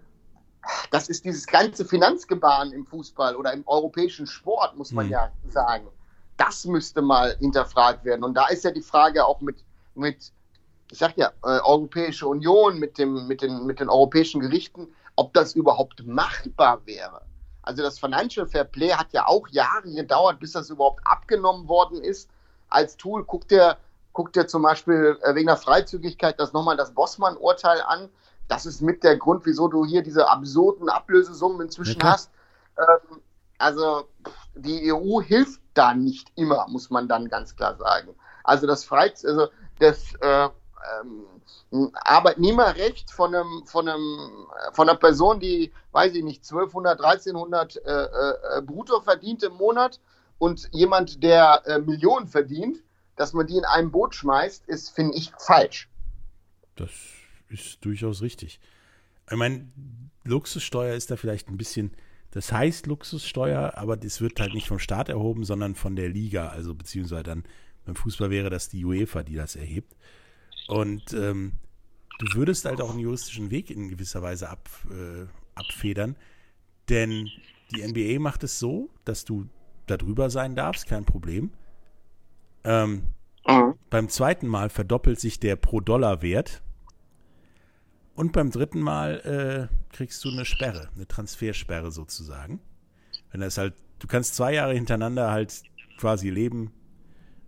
das 0.90 1.08
ist 1.08 1.24
dieses 1.24 1.46
ganze 1.46 1.84
Finanzgebaren 1.84 2.72
im 2.72 2.86
Fußball 2.86 3.36
oder 3.36 3.52
im 3.52 3.66
europäischen 3.66 4.26
Sport, 4.26 4.76
muss 4.76 4.92
man 4.92 5.06
mhm. 5.06 5.12
ja 5.12 5.32
sagen. 5.48 5.88
Das 6.36 6.64
müsste 6.64 7.02
mal 7.02 7.36
hinterfragt 7.38 8.04
werden. 8.04 8.24
Und 8.24 8.34
da 8.34 8.46
ist 8.48 8.64
ja 8.64 8.70
die 8.70 8.82
Frage 8.82 9.24
auch 9.26 9.40
mit, 9.40 9.64
mit 9.94 10.32
ich 10.90 10.98
sag 10.98 11.16
ja, 11.16 11.32
äh, 11.42 11.60
Europäische 11.60 12.26
Union, 12.26 12.78
mit, 12.78 12.98
dem, 12.98 13.26
mit, 13.26 13.42
den, 13.42 13.64
mit 13.66 13.80
den 13.80 13.88
europäischen 13.88 14.40
Gerichten, 14.40 14.88
ob 15.16 15.32
das 15.34 15.54
überhaupt 15.54 16.06
machbar 16.06 16.84
wäre. 16.84 17.22
Also 17.62 17.82
das 17.82 17.98
Financial 17.98 18.46
Fair 18.46 18.64
Play 18.64 18.90
hat 18.90 19.12
ja 19.12 19.26
auch 19.26 19.48
Jahre 19.48 19.90
gedauert, 19.90 20.40
bis 20.40 20.52
das 20.52 20.68
überhaupt 20.68 21.00
abgenommen 21.04 21.68
worden 21.68 22.02
ist 22.02 22.28
als 22.68 22.96
Tool. 22.96 23.24
Guckt 23.24 23.50
dir, 23.50 23.76
guckt 24.12 24.36
dir 24.36 24.46
zum 24.46 24.62
Beispiel 24.62 25.18
äh, 25.22 25.34
wegen 25.34 25.46
der 25.46 25.56
Freizügigkeit 25.56 26.38
das 26.38 26.52
nochmal 26.52 26.76
das 26.76 26.92
Bossmann-Urteil 26.94 27.82
an 27.82 28.08
das 28.52 28.66
ist 28.66 28.82
mit 28.82 29.02
der 29.02 29.16
Grund, 29.16 29.46
wieso 29.46 29.66
du 29.68 29.84
hier 29.86 30.02
diese 30.02 30.28
absurden 30.28 30.90
Ablösesummen 30.90 31.62
inzwischen 31.62 32.00
ja, 32.00 32.12
hast. 32.12 32.30
Ähm, 32.76 33.20
also 33.58 34.08
die 34.54 34.92
EU 34.92 35.22
hilft 35.22 35.60
da 35.72 35.94
nicht 35.94 36.30
immer, 36.34 36.66
muss 36.68 36.90
man 36.90 37.08
dann 37.08 37.28
ganz 37.28 37.56
klar 37.56 37.76
sagen. 37.76 38.14
Also 38.44 38.66
das 38.66 38.84
Freiz 38.84 39.24
also 39.24 39.48
das 39.78 40.14
äh, 40.20 40.48
ähm, 41.00 41.92
Arbeitnehmerrecht 41.94 43.10
von 43.10 43.34
einem, 43.34 43.64
von 43.64 43.88
einem, 43.88 44.46
von 44.72 44.88
einer 44.88 44.98
Person, 44.98 45.40
die, 45.40 45.72
weiß 45.92 46.14
ich 46.14 46.22
nicht, 46.22 46.42
1200, 46.42 47.02
1300 47.02 47.76
äh, 47.76 47.80
äh, 47.80 48.62
brutto 48.62 49.00
verdient 49.00 49.42
im 49.44 49.54
Monat 49.54 49.98
und 50.38 50.68
jemand, 50.72 51.22
der 51.22 51.62
äh, 51.64 51.78
Millionen 51.78 52.26
verdient, 52.26 52.82
dass 53.16 53.32
man 53.32 53.46
die 53.46 53.56
in 53.56 53.64
einem 53.64 53.90
Boot 53.90 54.14
schmeißt, 54.14 54.66
ist, 54.66 54.90
finde 54.90 55.16
ich, 55.16 55.32
falsch. 55.38 55.88
Das 56.76 56.90
ist 57.48 57.84
durchaus 57.84 58.22
richtig. 58.22 58.60
Ich 59.30 59.36
meine, 59.36 59.68
Luxussteuer 60.24 60.94
ist 60.94 61.10
da 61.10 61.16
vielleicht 61.16 61.48
ein 61.48 61.56
bisschen, 61.56 61.92
das 62.30 62.52
heißt 62.52 62.86
Luxussteuer, 62.86 63.74
aber 63.76 63.96
das 63.96 64.20
wird 64.20 64.40
halt 64.40 64.54
nicht 64.54 64.68
vom 64.68 64.78
Staat 64.78 65.08
erhoben, 65.08 65.44
sondern 65.44 65.74
von 65.74 65.96
der 65.96 66.08
Liga, 66.08 66.48
also 66.48 66.74
beziehungsweise 66.74 67.24
dann 67.24 67.44
beim 67.84 67.96
Fußball 67.96 68.30
wäre 68.30 68.50
das 68.50 68.68
die 68.68 68.84
UEFA, 68.84 69.22
die 69.22 69.34
das 69.34 69.56
erhebt. 69.56 69.96
Und 70.68 71.12
ähm, 71.12 71.52
du 72.18 72.34
würdest 72.34 72.64
halt 72.64 72.80
auch 72.80 72.90
einen 72.90 73.00
juristischen 73.00 73.50
Weg 73.50 73.70
in 73.70 73.88
gewisser 73.88 74.22
Weise 74.22 74.48
ab, 74.48 74.68
äh, 74.90 75.26
abfedern, 75.54 76.16
denn 76.88 77.28
die 77.74 77.86
NBA 77.86 78.20
macht 78.20 78.44
es 78.44 78.58
so, 78.58 78.90
dass 79.04 79.24
du 79.24 79.48
da 79.86 79.96
drüber 79.96 80.30
sein 80.30 80.54
darfst, 80.54 80.86
kein 80.86 81.04
Problem. 81.04 81.52
Ähm, 82.64 83.02
mhm. 83.46 83.74
Beim 83.90 84.08
zweiten 84.08 84.46
Mal 84.46 84.70
verdoppelt 84.70 85.20
sich 85.20 85.40
der 85.40 85.56
Pro-Dollar-Wert 85.56 86.62
und 88.14 88.32
beim 88.32 88.50
dritten 88.50 88.80
Mal 88.80 89.68
äh, 89.70 89.94
kriegst 89.94 90.24
du 90.24 90.30
eine 90.30 90.44
Sperre, 90.44 90.90
eine 90.94 91.06
Transfersperre 91.06 91.90
sozusagen. 91.90 92.60
Wenn 93.30 93.40
das 93.40 93.58
halt, 93.58 93.74
du 93.98 94.06
kannst 94.06 94.36
zwei 94.36 94.54
Jahre 94.54 94.74
hintereinander 94.74 95.30
halt 95.30 95.62
quasi 95.98 96.28
leben, 96.28 96.72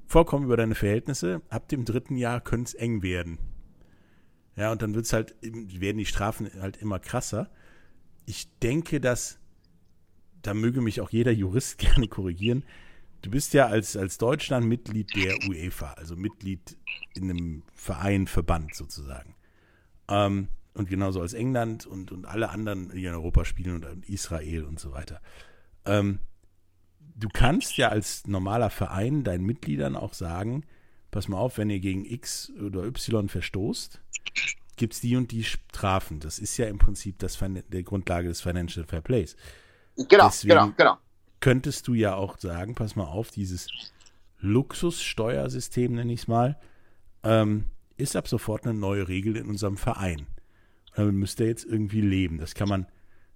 vollkommen 0.07 0.47
über 0.47 0.57
deine 0.57 0.75
Verhältnisse. 0.75 1.43
Ab 1.51 1.69
dem 1.69 1.85
dritten 1.85 2.17
Jahr 2.17 2.41
könnte 2.41 2.69
es 2.69 2.75
eng 2.75 3.03
werden. 3.03 3.39
Ja, 4.57 4.73
und 4.73 4.83
dann 4.83 4.95
wird's 4.95 5.13
halt, 5.13 5.35
werden 5.43 5.99
die 5.99 6.07
Strafen 6.07 6.49
halt 6.61 6.77
immer 6.77 6.99
krasser. 6.99 7.51
Ich 8.25 8.49
denke, 8.61 9.01
dass, 9.01 9.39
da 10.43 10.55
möge 10.55 10.81
mich 10.81 11.01
auch 11.01 11.11
jeder 11.11 11.33
Jurist 11.33 11.79
gerne 11.79 12.09
korrigieren, 12.09 12.65
du 13.25 13.31
bist 13.31 13.55
ja 13.55 13.67
als, 13.67 13.97
als 13.97 14.19
Deutschland 14.19 14.67
Mitglied 14.67 15.15
der 15.17 15.35
UEFA, 15.49 15.95
also 15.95 16.15
Mitglied 16.15 16.77
in 17.15 17.31
einem 17.31 17.63
Verein, 17.73 18.27
Verband 18.27 18.75
sozusagen. 18.75 19.35
Ähm, 20.09 20.49
und 20.75 20.89
genauso 20.89 21.21
als 21.21 21.33
England 21.33 21.87
und, 21.87 22.13
und 22.13 22.27
alle 22.27 22.51
anderen, 22.51 22.91
die 22.91 23.05
in 23.05 23.15
Europa 23.15 23.45
spielen 23.45 23.83
und 23.85 24.09
Israel 24.09 24.65
und 24.65 24.79
so 24.79 24.93
weiter. 24.93 25.21
Ähm, 25.87 26.19
du 27.15 27.29
kannst 27.33 27.77
ja 27.79 27.89
als 27.89 28.27
normaler 28.27 28.71
Verein 28.71 29.25
deinen 29.25 29.45
Mitgliedern 29.45 29.97
auch 29.97 30.13
sagen, 30.13 30.65
pass 31.11 31.29
mal 31.29 31.39
auf, 31.39 31.57
wenn 31.57 31.71
ihr 31.71 31.81
gegen 31.81 32.05
X 32.05 32.53
oder 32.61 32.85
Y 32.85 33.29
verstoßt, 33.29 34.01
gibt 34.77 34.95
es 34.95 35.01
die 35.01 35.17
und 35.17 35.31
die 35.31 35.45
Strafen. 35.45 36.21
Das 36.21 36.39
ist 36.39 36.57
ja 36.59 36.67
im 36.67 36.79
Prinzip 36.79 37.19
das, 37.21 37.39
der 37.39 37.83
Grundlage 37.85 38.29
des 38.29 38.43
Financial 38.43 38.85
Fair 38.85 39.01
Plays. 39.01 39.37
Genau, 39.97 40.27
Deswegen 40.27 40.55
genau, 40.55 40.73
genau. 40.77 40.99
Könntest 41.45 41.89
du 41.89 41.93
ja 41.93 42.15
auch 42.15 42.39
sagen, 42.39 42.75
pass 42.75 42.97
mal 42.97 43.05
auf, 43.05 43.31
dieses 43.31 43.69
Luxussteuersystem, 44.41 45.93
nenne 45.93 46.15
ich 46.15 46.21
es 46.21 46.27
mal, 46.27 46.59
ähm, 47.23 47.67
ist 47.99 48.17
ab 48.17 48.29
sofort 48.29 48.65
eine 48.65 48.73
neue 48.73 49.09
Regel 49.09 49.37
in 49.37 49.51
unserem 49.51 49.77
Verein. 49.77 50.27
Damit 50.97 51.17
müsst 51.17 51.41
ihr 51.41 51.47
jetzt 51.49 51.67
irgendwie 51.67 52.01
leben. 52.01 52.39
Das 52.39 52.55
kann 52.55 52.71
man 52.71 52.87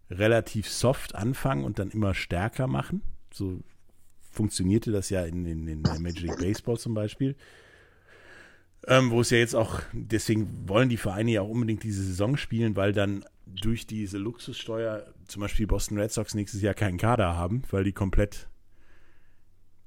relativ 0.09 0.71
soft 0.71 1.17
anfangen 1.17 1.65
und 1.65 1.79
dann 1.79 1.91
immer 1.91 2.15
stärker 2.15 2.67
machen. 2.67 3.03
So 3.31 3.61
funktionierte 4.31 4.91
das 4.91 5.11
ja 5.11 5.27
in, 5.27 5.45
in, 5.45 5.69
in 5.69 5.83
Major 5.83 6.23
League 6.23 6.39
Baseball 6.39 6.79
zum 6.79 6.95
Beispiel. 6.95 7.37
Ähm, 8.87 9.11
wo 9.11 9.21
es 9.21 9.31
ja 9.31 9.39
jetzt 9.39 9.55
auch, 9.55 9.81
deswegen 9.93 10.69
wollen 10.69 10.89
die 10.89 10.97
Vereine 10.97 11.33
ja 11.33 11.43
auch 11.43 11.49
unbedingt 11.49 11.83
diese 11.83 12.03
Saison 12.03 12.37
spielen, 12.37 12.77
weil 12.77 12.93
dann 12.93 13.25
durch 13.47 13.87
diese 13.87 14.19
Luxussteuer 14.19 15.05
zum 15.27 15.41
Beispiel 15.41 15.67
Boston 15.67 15.99
Red 15.99 16.13
Sox 16.13 16.35
nächstes 16.35 16.63
Jahr 16.63 16.75
keinen 16.75 16.99
Kader 16.99 17.37
haben, 17.37 17.63
weil 17.71 17.85
die 17.85 17.93
komplett 17.93 18.49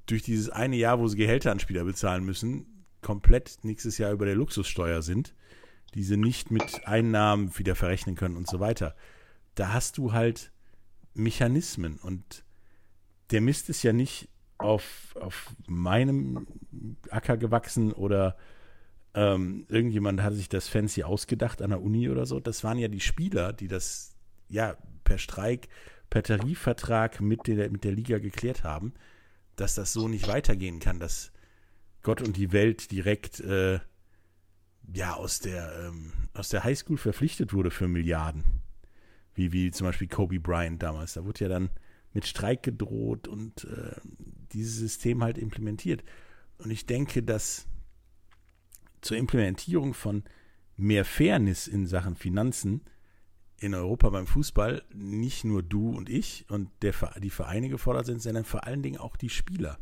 durch 0.06 0.22
dieses 0.22 0.50
eine 0.50 0.76
Jahr, 0.76 0.98
wo 0.98 1.08
sie 1.08 1.16
Gehälter 1.16 1.52
an 1.52 1.60
Spieler 1.60 1.84
bezahlen 1.84 2.24
müssen, 2.24 2.84
komplett 3.00 3.58
nächstes 3.62 3.98
Jahr 3.98 4.12
über 4.12 4.26
der 4.26 4.34
Luxussteuer 4.34 5.02
sind, 5.02 5.34
die 5.94 6.02
sie 6.02 6.16
nicht 6.16 6.50
mit 6.50 6.86
Einnahmen 6.86 7.56
wieder 7.58 7.74
verrechnen 7.74 8.14
können 8.14 8.36
und 8.36 8.48
so 8.48 8.60
weiter. 8.60 8.94
Da 9.54 9.72
hast 9.72 9.98
du 9.98 10.12
halt 10.12 10.52
Mechanismen 11.14 11.98
und 11.98 12.44
der 13.30 13.40
Mist 13.40 13.68
ist 13.68 13.82
ja 13.82 13.92
nicht 13.92 14.28
auf, 14.58 15.16
auf 15.20 15.54
meinem 15.66 16.46
Acker 17.10 17.36
gewachsen 17.36 17.92
oder 17.92 18.36
ähm, 19.14 19.66
irgendjemand 19.68 20.22
hat 20.22 20.34
sich 20.34 20.48
das 20.48 20.68
fancy 20.68 21.02
ausgedacht 21.02 21.60
an 21.60 21.70
der 21.70 21.82
Uni 21.82 22.08
oder 22.08 22.26
so. 22.26 22.40
Das 22.40 22.64
waren 22.64 22.78
ja 22.78 22.88
die 22.88 23.00
Spieler, 23.00 23.52
die 23.52 23.68
das 23.68 24.14
ja 24.48 24.76
per 25.04 25.18
Streik, 25.18 25.68
per 26.08 26.22
Tarifvertrag 26.22 27.20
mit 27.20 27.46
der, 27.46 27.70
mit 27.70 27.84
der 27.84 27.92
Liga 27.92 28.18
geklärt 28.18 28.64
haben, 28.64 28.94
dass 29.56 29.74
das 29.74 29.92
so 29.92 30.08
nicht 30.08 30.28
weitergehen 30.28 30.80
kann, 30.80 30.98
dass 30.98 31.32
Gott 32.02 32.22
und 32.22 32.36
die 32.36 32.52
Welt 32.52 32.90
direkt 32.90 33.40
äh, 33.40 33.80
ja 34.92 35.14
aus 35.14 35.40
der, 35.40 35.86
ähm, 35.86 36.12
aus 36.34 36.48
der 36.48 36.64
Highschool 36.64 36.96
verpflichtet 36.96 37.52
wurde 37.52 37.70
für 37.70 37.88
Milliarden. 37.88 38.44
Wie, 39.34 39.52
wie 39.52 39.70
zum 39.70 39.86
Beispiel 39.86 40.08
Kobe 40.08 40.40
Bryant 40.40 40.82
damals. 40.82 41.14
Da 41.14 41.24
wurde 41.24 41.44
ja 41.44 41.48
dann 41.48 41.70
mit 42.12 42.26
Streik 42.26 42.62
gedroht 42.62 43.28
und 43.28 43.64
äh, 43.64 43.96
dieses 44.52 44.76
System 44.76 45.22
halt 45.22 45.38
implementiert. 45.38 46.02
Und 46.58 46.70
ich 46.70 46.84
denke, 46.84 47.22
dass 47.22 47.66
zur 49.02 49.16
Implementierung 49.16 49.94
von 49.94 50.24
mehr 50.76 51.04
Fairness 51.04 51.68
in 51.68 51.86
Sachen 51.86 52.16
Finanzen 52.16 52.82
in 53.58 53.74
Europa 53.74 54.10
beim 54.10 54.26
Fußball 54.26 54.82
nicht 54.92 55.44
nur 55.44 55.62
du 55.62 55.90
und 55.90 56.08
ich 56.08 56.46
und 56.48 56.70
der, 56.82 56.94
die 57.20 57.30
Vereine 57.30 57.68
gefordert 57.68 58.06
sind, 58.06 58.20
sondern 58.20 58.44
vor 58.44 58.66
allen 58.66 58.82
Dingen 58.82 58.98
auch 58.98 59.16
die 59.16 59.28
Spieler. 59.28 59.78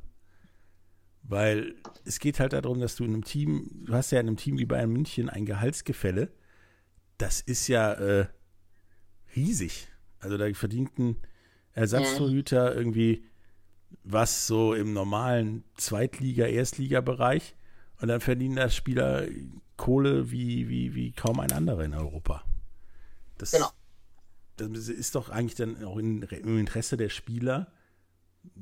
Weil 1.23 1.77
es 2.05 2.19
geht 2.19 2.41
halt 2.41 2.53
darum, 2.53 2.81
dass 2.81 2.97
du 2.97 3.05
in 3.05 3.15
einem 3.15 3.25
Team, 3.25 3.85
du 3.87 3.95
hast 3.95 4.11
ja 4.11 4.21
in 4.21 4.27
einem 4.27 4.37
Team 4.37 4.59
wie 4.59 4.67
Bayern 4.67 4.91
München 4.91 5.29
ein 5.29 5.47
Gehaltsgefälle. 5.47 6.31
Das 7.19 7.41
ist 7.41 7.69
ja 7.69 7.93
äh, 7.93 8.27
riesig. 9.37 9.89
Also 10.19 10.37
da 10.37 10.53
verdient 10.53 10.99
ein 10.99 11.17
Ersatztorhüter 11.73 12.75
irgendwie 12.75 13.25
was 14.03 14.47
so 14.47 14.75
im 14.75 14.93
normalen 14.93 15.65
Zweitliga-, 15.77 16.47
Erstliga-Bereich 16.47 17.55
und 18.01 18.09
dann 18.09 18.21
verdienen 18.21 18.57
da 18.57 18.69
Spieler 18.69 19.27
Kohle 19.77 20.31
wie, 20.31 20.69
wie, 20.69 20.95
wie 20.95 21.13
kaum 21.13 21.41
ein 21.41 21.53
anderer 21.53 21.85
in 21.85 21.95
Europa. 21.95 22.45
Das, 23.39 23.53
genau. 23.53 23.71
das 24.57 24.89
ist 24.89 25.15
doch 25.15 25.31
eigentlich 25.31 25.55
dann 25.55 25.83
auch 25.85 25.97
in, 25.97 26.23
im 26.23 26.59
Interesse 26.59 26.97
der 26.97 27.09
Spieler, 27.09 27.73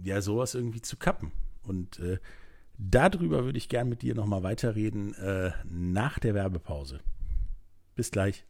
ja, 0.03 0.21
sowas 0.21 0.55
irgendwie 0.55 0.81
zu 0.81 0.97
kappen. 0.97 1.33
Und 1.63 1.99
äh, 1.99 2.19
darüber 2.79 3.45
würde 3.45 3.59
ich 3.59 3.69
gern 3.69 3.89
mit 3.89 4.03
dir 4.03 4.15
nochmal 4.15 4.43
weiterreden 4.43 5.15
äh, 5.15 5.53
nach 5.65 6.19
der 6.19 6.35
Werbepause. 6.35 7.01
Bis 7.95 8.11
gleich. 8.11 8.45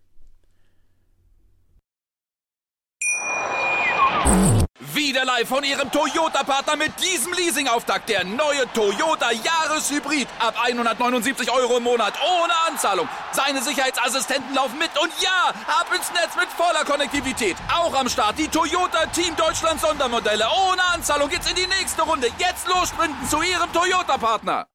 Wieder 4.81 5.25
live 5.25 5.49
von 5.49 5.65
Ihrem 5.65 5.91
Toyota-Partner 5.91 6.77
mit 6.77 6.93
diesem 7.03 7.33
Leasing-Auftakt. 7.33 8.09
Der 8.09 8.23
neue 8.23 8.63
Toyota 8.73 9.33
Jahreshybrid. 9.33 10.29
Ab 10.39 10.55
179 10.63 11.51
Euro 11.51 11.79
im 11.79 11.83
Monat. 11.83 12.15
Ohne 12.23 12.53
Anzahlung. 12.69 13.09
Seine 13.33 13.61
Sicherheitsassistenten 13.61 14.55
laufen 14.55 14.79
mit. 14.79 14.91
Und 15.03 15.11
ja, 15.21 15.49
ab 15.67 15.89
ins 15.93 16.13
Netz 16.13 16.37
mit 16.37 16.47
voller 16.51 16.85
Konnektivität. 16.85 17.57
Auch 17.75 17.93
am 17.93 18.09
Start 18.09 18.39
die 18.39 18.47
Toyota 18.47 19.07
Team 19.07 19.35
Deutschland 19.35 19.81
Sondermodelle. 19.81 20.45
Ohne 20.71 20.85
Anzahlung 20.95 21.29
geht's 21.29 21.51
in 21.51 21.57
die 21.57 21.67
nächste 21.67 22.03
Runde. 22.03 22.29
Jetzt 22.39 22.69
los 22.69 22.91
sprinten 22.91 23.27
zu 23.27 23.43
Ihrem 23.43 23.73
Toyota-Partner. 23.73 24.69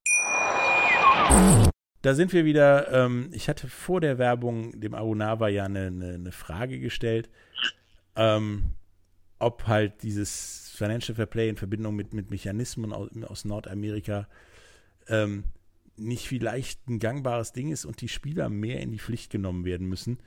Da 2.02 2.14
sind 2.14 2.30
wir 2.34 2.44
wieder. 2.44 2.92
Ähm, 2.92 3.30
ich 3.32 3.48
hatte 3.48 3.68
vor 3.68 4.02
der 4.02 4.18
Werbung 4.18 4.78
dem 4.78 4.92
Arunava 4.92 5.48
ja 5.48 5.64
eine, 5.64 5.86
eine, 5.86 6.14
eine 6.16 6.32
Frage 6.32 6.78
gestellt. 6.78 7.30
Ähm, 8.16 8.74
ob 9.38 9.66
halt 9.66 10.02
dieses 10.02 10.70
Financial 10.74 11.14
Fair 11.14 11.26
Play 11.26 11.48
in 11.48 11.56
Verbindung 11.56 11.94
mit, 11.94 12.14
mit 12.14 12.30
Mechanismen 12.30 12.92
aus, 12.92 13.10
aus 13.24 13.44
Nordamerika 13.44 14.28
ähm, 15.08 15.44
nicht 15.96 16.28
vielleicht 16.28 16.88
ein 16.88 16.98
gangbares 16.98 17.52
Ding 17.52 17.70
ist 17.70 17.84
und 17.84 18.00
die 18.00 18.08
Spieler 18.08 18.48
mehr 18.48 18.80
in 18.80 18.90
die 18.90 18.98
Pflicht 18.98 19.30
genommen 19.30 19.64
werden 19.64 19.86
müssen, 19.86 20.18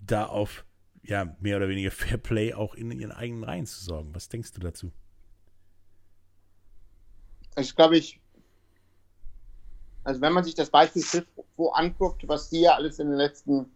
da 0.00 0.26
auf 0.26 0.64
ja, 1.02 1.36
mehr 1.40 1.56
oder 1.56 1.68
weniger 1.68 1.90
Fair 1.92 2.18
Play 2.18 2.54
auch 2.54 2.74
in 2.74 2.90
ihren 2.90 3.12
eigenen 3.12 3.44
Reihen 3.44 3.66
zu 3.66 3.82
sorgen. 3.82 4.14
Was 4.14 4.28
denkst 4.28 4.52
du 4.52 4.60
dazu? 4.60 4.92
Ich 7.56 7.74
glaube, 7.74 7.96
ich, 7.96 8.20
also 10.04 10.20
wenn 10.20 10.32
man 10.32 10.44
sich 10.44 10.54
das 10.54 10.70
Beispiel 10.70 11.02
wo 11.56 11.70
anguckt, 11.70 12.26
was 12.28 12.50
die 12.50 12.60
ja 12.60 12.74
alles 12.74 12.98
in 13.00 13.08
den 13.08 13.16
letzten 13.16 13.66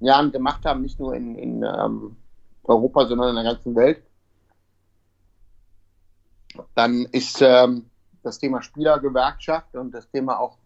Jahren 0.00 0.32
gemacht 0.32 0.64
haben, 0.64 0.82
nicht 0.82 0.98
nur 0.98 1.14
in, 1.14 1.36
in 1.36 1.62
ähm, 1.62 2.16
Europa, 2.68 3.06
sondern 3.06 3.30
in 3.30 3.44
der 3.44 3.54
ganzen 3.54 3.74
Welt, 3.74 4.02
dann 6.74 7.06
ist 7.12 7.40
ähm, 7.42 7.90
das 8.22 8.38
Thema 8.38 8.62
Spielergewerkschaft 8.62 9.74
und 9.76 9.92
das 9.92 10.08
Thema 10.10 10.38
auch 10.38 10.58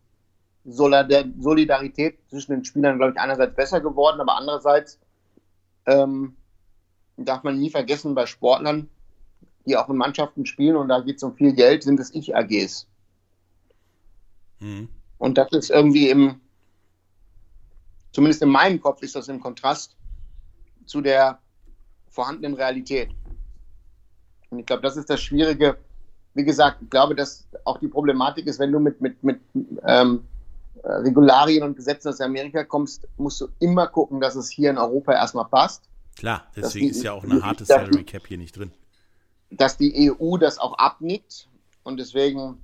Solidarität 0.64 2.18
zwischen 2.28 2.52
den 2.52 2.64
Spielern, 2.64 2.98
glaube 2.98 3.12
ich, 3.12 3.20
einerseits 3.20 3.54
besser 3.54 3.80
geworden, 3.80 4.20
aber 4.20 4.36
andererseits 4.36 4.98
ähm, 5.86 6.36
darf 7.16 7.42
man 7.42 7.58
nie 7.58 7.70
vergessen, 7.70 8.14
bei 8.14 8.26
Sportlern, 8.26 8.88
die 9.66 9.76
auch 9.76 9.88
in 9.88 9.96
Mannschaften 9.96 10.46
spielen 10.46 10.76
und 10.76 10.88
da 10.88 11.00
geht 11.00 11.16
es 11.16 11.22
um 11.22 11.34
viel 11.34 11.52
Geld, 11.52 11.82
sind 11.82 12.00
es 12.00 12.14
Ich-AGs. 12.14 12.86
Mhm. 14.60 14.88
Und 15.18 15.38
das 15.38 15.50
ist 15.52 15.70
irgendwie 15.70 16.08
im, 16.08 16.40
zumindest 18.12 18.42
in 18.42 18.48
meinem 18.48 18.80
Kopf 18.80 19.02
ist 19.02 19.16
das 19.16 19.28
im 19.28 19.40
Kontrast 19.40 19.96
zu 20.86 21.00
der 21.00 21.40
vorhandenen 22.10 22.54
Realität. 22.54 23.10
Und 24.50 24.58
ich 24.58 24.66
glaube, 24.66 24.82
das 24.82 24.96
ist 24.96 25.08
das 25.08 25.20
Schwierige. 25.20 25.78
Wie 26.34 26.44
gesagt, 26.44 26.82
ich 26.82 26.90
glaube, 26.90 27.14
dass 27.14 27.46
auch 27.64 27.78
die 27.78 27.88
Problematik 27.88 28.46
ist, 28.46 28.58
wenn 28.58 28.72
du 28.72 28.78
mit, 28.78 29.00
mit, 29.00 29.22
mit 29.22 29.40
ähm, 29.86 30.24
Regularien 30.84 31.62
und 31.62 31.76
Gesetzen 31.76 32.08
aus 32.08 32.20
Amerika 32.20 32.64
kommst, 32.64 33.06
musst 33.16 33.40
du 33.40 33.48
immer 33.58 33.86
gucken, 33.86 34.20
dass 34.20 34.34
es 34.34 34.48
hier 34.50 34.70
in 34.70 34.78
Europa 34.78 35.12
erstmal 35.12 35.46
passt. 35.46 35.84
Klar, 36.16 36.46
deswegen 36.54 36.86
die, 36.86 36.90
ist 36.90 37.02
ja 37.02 37.12
auch 37.12 37.24
eine 37.24 37.42
harte 37.42 37.64
Salary 37.64 38.04
Cap 38.04 38.26
hier 38.26 38.38
nicht 38.38 38.56
drin. 38.56 38.72
Dass 39.50 39.76
die 39.76 40.10
EU 40.10 40.36
das 40.36 40.58
auch 40.58 40.74
abnickt 40.78 41.48
und 41.82 41.98
deswegen, 41.98 42.58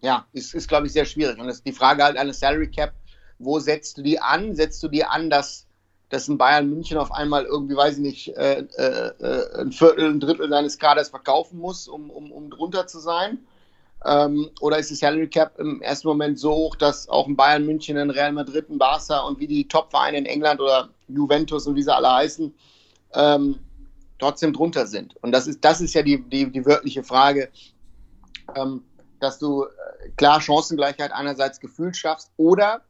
ja, 0.00 0.26
ist, 0.32 0.54
ist 0.54 0.68
glaube 0.68 0.86
ich, 0.86 0.92
sehr 0.92 1.04
schwierig. 1.04 1.38
Und 1.38 1.46
das 1.46 1.56
ist 1.56 1.66
die 1.66 1.72
Frage 1.72 2.04
halt 2.04 2.16
eine 2.16 2.32
Salary 2.32 2.70
Cap, 2.70 2.92
wo 3.38 3.58
setzt 3.58 3.98
du 3.98 4.02
die 4.02 4.20
an? 4.20 4.54
Setzt 4.54 4.82
du 4.82 4.88
die 4.88 5.04
an, 5.04 5.30
dass 5.30 5.66
dass 6.10 6.28
ein 6.28 6.38
Bayern 6.38 6.70
München 6.70 6.96
auf 6.96 7.12
einmal 7.12 7.44
irgendwie, 7.44 7.76
weiß 7.76 7.94
ich 7.94 8.02
nicht, 8.02 8.36
äh, 8.36 8.60
äh, 8.76 9.12
äh, 9.20 9.60
ein 9.60 9.72
Viertel, 9.72 10.10
ein 10.10 10.20
Drittel 10.20 10.48
seines 10.48 10.78
Kaders 10.78 11.10
verkaufen 11.10 11.58
muss, 11.58 11.86
um, 11.86 12.10
um, 12.10 12.32
um 12.32 12.50
drunter 12.50 12.86
zu 12.86 12.98
sein? 12.98 13.38
Ähm, 14.04 14.50
oder 14.60 14.78
ist 14.78 14.90
die 14.90 14.94
Salary 14.94 15.28
Cap 15.28 15.58
im 15.58 15.82
ersten 15.82 16.08
Moment 16.08 16.38
so 16.38 16.52
hoch, 16.52 16.76
dass 16.76 17.08
auch 17.08 17.26
ein 17.26 17.36
Bayern 17.36 17.66
München, 17.66 17.98
ein 17.98 18.10
Real 18.10 18.32
Madrid, 18.32 18.70
ein 18.70 18.78
Barca 18.78 19.20
und 19.20 19.38
wie 19.40 19.46
die 19.46 19.66
Top-Vereine 19.66 20.18
in 20.18 20.26
England 20.26 20.60
oder 20.60 20.88
Juventus 21.08 21.66
und 21.66 21.74
wie 21.74 21.82
sie 21.82 21.94
alle 21.94 22.12
heißen, 22.12 22.54
ähm, 23.14 23.58
trotzdem 24.18 24.52
drunter 24.52 24.86
sind? 24.86 25.16
Und 25.22 25.32
das 25.32 25.46
ist, 25.46 25.64
das 25.64 25.80
ist 25.80 25.94
ja 25.94 26.02
die, 26.02 26.22
die, 26.22 26.50
die 26.50 26.64
wirkliche 26.64 27.02
Frage, 27.02 27.50
ähm, 28.54 28.84
dass 29.20 29.38
du 29.38 29.64
äh, 29.64 30.10
klar 30.16 30.40
Chancengleichheit 30.40 31.12
einerseits 31.12 31.58
gefühlt 31.58 31.96
schaffst 31.96 32.30
oder 32.36 32.82
das 32.82 32.87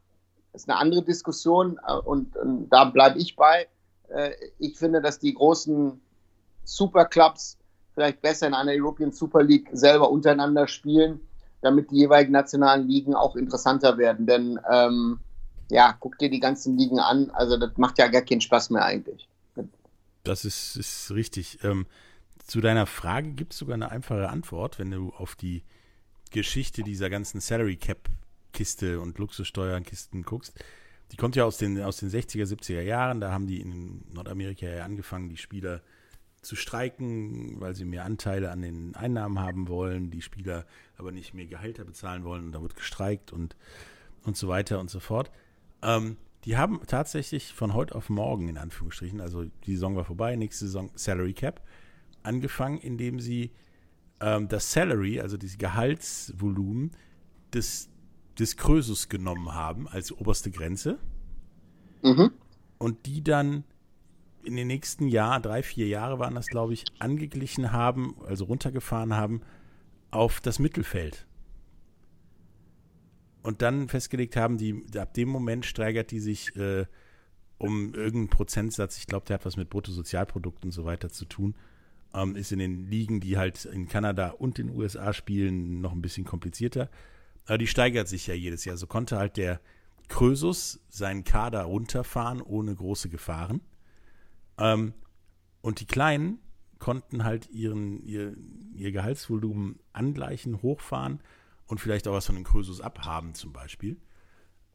ist 0.61 0.69
eine 0.69 0.77
andere 0.77 1.03
Diskussion 1.03 1.79
äh, 1.87 1.93
und, 1.93 2.35
und 2.35 2.69
da 2.69 2.85
bleibe 2.85 3.19
ich 3.19 3.35
bei. 3.35 3.67
Äh, 4.09 4.31
ich 4.57 4.77
finde, 4.77 5.01
dass 5.01 5.19
die 5.19 5.33
großen 5.33 5.99
Superclubs 6.63 7.57
vielleicht 7.93 8.21
besser 8.21 8.47
in 8.47 8.53
einer 8.53 8.71
European 8.73 9.11
Super 9.11 9.43
League 9.43 9.69
selber 9.73 10.09
untereinander 10.09 10.67
spielen, 10.67 11.19
damit 11.61 11.91
die 11.91 11.97
jeweiligen 11.97 12.31
nationalen 12.31 12.87
Ligen 12.87 13.15
auch 13.15 13.35
interessanter 13.35 13.97
werden. 13.97 14.25
Denn 14.25 14.59
ähm, 14.71 15.19
ja, 15.69 15.95
guck 15.99 16.17
dir 16.17 16.29
die 16.29 16.39
ganzen 16.39 16.77
Ligen 16.77 16.99
an. 16.99 17.29
Also 17.31 17.57
das 17.57 17.77
macht 17.77 17.97
ja 17.97 18.07
gar 18.07 18.21
keinen 18.21 18.41
Spaß 18.41 18.69
mehr 18.71 18.85
eigentlich. 18.85 19.27
Das 20.23 20.45
ist, 20.45 20.75
ist 20.75 21.11
richtig. 21.11 21.59
Ähm, 21.63 21.87
zu 22.45 22.61
deiner 22.61 22.85
Frage 22.85 23.31
gibt 23.31 23.53
es 23.53 23.59
sogar 23.59 23.75
eine 23.75 23.91
einfache 23.91 24.29
Antwort, 24.29 24.79
wenn 24.79 24.91
du 24.91 25.11
auf 25.17 25.35
die 25.35 25.63
Geschichte 26.31 26.83
dieser 26.83 27.09
ganzen 27.09 27.41
Salary 27.41 27.77
Cap 27.77 28.09
Kiste 28.59 28.99
und 28.99 29.17
Luxussteuerkisten 29.17 30.23
guckst, 30.23 30.53
die 31.13 31.15
kommt 31.15 31.37
ja 31.37 31.45
aus 31.45 31.57
den, 31.57 31.81
aus 31.81 31.95
den 31.95 32.09
60er, 32.09 32.43
70er 32.43 32.81
Jahren. 32.81 33.21
Da 33.21 33.31
haben 33.31 33.47
die 33.47 33.61
in 33.61 34.03
Nordamerika 34.11 34.67
ja 34.67 34.83
angefangen, 34.83 35.29
die 35.29 35.37
Spieler 35.37 35.81
zu 36.41 36.57
streiken, 36.57 37.61
weil 37.61 37.73
sie 37.73 37.85
mehr 37.85 38.03
Anteile 38.03 38.51
an 38.51 38.61
den 38.61 38.95
Einnahmen 38.95 39.39
haben 39.39 39.69
wollen, 39.69 40.11
die 40.11 40.21
Spieler 40.21 40.65
aber 40.97 41.13
nicht 41.13 41.33
mehr 41.33 41.45
Gehälter 41.45 41.85
bezahlen 41.85 42.25
wollen 42.25 42.47
und 42.47 42.51
da 42.51 42.61
wird 42.61 42.75
gestreikt 42.75 43.31
und, 43.31 43.55
und 44.23 44.35
so 44.35 44.49
weiter 44.49 44.81
und 44.81 44.89
so 44.89 44.99
fort. 44.99 45.31
Ähm, 45.81 46.17
die 46.43 46.57
haben 46.57 46.81
tatsächlich 46.85 47.53
von 47.53 47.73
heute 47.73 47.95
auf 47.95 48.09
morgen, 48.09 48.49
in 48.49 48.57
Anführungsstrichen, 48.57 49.21
also 49.21 49.45
die 49.45 49.75
Saison 49.75 49.95
war 49.95 50.03
vorbei, 50.03 50.35
nächste 50.35 50.65
Saison 50.65 50.91
Salary 50.95 51.33
Cap, 51.33 51.61
angefangen, 52.23 52.77
indem 52.79 53.21
sie 53.21 53.51
ähm, 54.19 54.49
das 54.49 54.73
Salary, 54.73 55.21
also 55.21 55.37
dieses 55.37 55.57
Gehaltsvolumen 55.57 56.91
des 57.53 57.89
des 58.39 58.57
Krösus 58.57 59.09
genommen 59.09 59.53
haben 59.53 59.87
als 59.87 60.11
oberste 60.11 60.51
Grenze. 60.51 60.97
Mhm. 62.01 62.31
Und 62.77 63.05
die 63.05 63.23
dann 63.23 63.63
in 64.43 64.55
den 64.55 64.67
nächsten 64.67 65.07
Jahren, 65.07 65.41
drei, 65.41 65.63
vier 65.63 65.87
Jahre 65.87 66.19
waren 66.19 66.35
das, 66.35 66.47
glaube 66.47 66.73
ich, 66.73 66.85
angeglichen 66.99 67.71
haben, 67.71 68.15
also 68.25 68.45
runtergefahren 68.45 69.15
haben 69.15 69.41
auf 70.11 70.39
das 70.39 70.59
Mittelfeld. 70.59 71.27
Und 73.43 73.61
dann 73.61 73.89
festgelegt 73.89 74.35
haben, 74.35 74.57
die, 74.57 74.83
ab 74.97 75.13
dem 75.13 75.29
Moment 75.29 75.65
steigert 75.65 76.11
die 76.11 76.19
sich 76.19 76.55
äh, 76.55 76.85
um 77.57 77.93
irgendeinen 77.93 78.29
Prozentsatz, 78.29 78.97
ich 78.97 79.07
glaube, 79.07 79.25
der 79.25 79.35
hat 79.35 79.45
was 79.45 79.57
mit 79.57 79.69
Bruttosozialprodukt 79.69 80.63
und 80.65 80.71
so 80.71 80.85
weiter 80.85 81.09
zu 81.09 81.25
tun, 81.25 81.55
ähm, 82.13 82.35
ist 82.35 82.51
in 82.51 82.59
den 82.59 82.89
Ligen, 82.89 83.19
die 83.19 83.37
halt 83.37 83.65
in 83.65 83.87
Kanada 83.87 84.29
und 84.29 84.57
den 84.57 84.69
USA 84.69 85.13
spielen, 85.13 85.81
noch 85.81 85.91
ein 85.91 86.01
bisschen 86.01 86.25
komplizierter. 86.25 86.89
Aber 87.49 87.57
die 87.57 87.67
steigert 87.67 88.07
sich 88.07 88.27
ja 88.27 88.35
jedes 88.35 88.63
Jahr. 88.63 88.77
So 88.77 88.85
konnte 88.85 89.17
halt 89.17 89.35
der 89.35 89.59
Krösus 90.07 90.81
seinen 90.87 91.23
Kader 91.23 91.63
runterfahren 91.63 92.43
ohne 92.43 92.75
große 92.75 93.09
Gefahren. 93.09 93.61
Ähm, 94.59 94.93
und 95.61 95.79
die 95.79 95.87
Kleinen 95.87 96.37
konnten 96.77 97.23
halt 97.23 97.49
ihren, 97.49 98.03
ihr, 98.03 98.35
ihr 98.75 98.91
Gehaltsvolumen 98.91 99.79
angleichen, 99.93 100.61
hochfahren 100.61 101.21
und 101.65 101.79
vielleicht 101.79 102.07
auch 102.07 102.13
was 102.13 102.27
von 102.27 102.35
den 102.35 102.43
Krösus 102.43 102.81
abhaben 102.81 103.33
zum 103.33 103.51
Beispiel. 103.51 103.97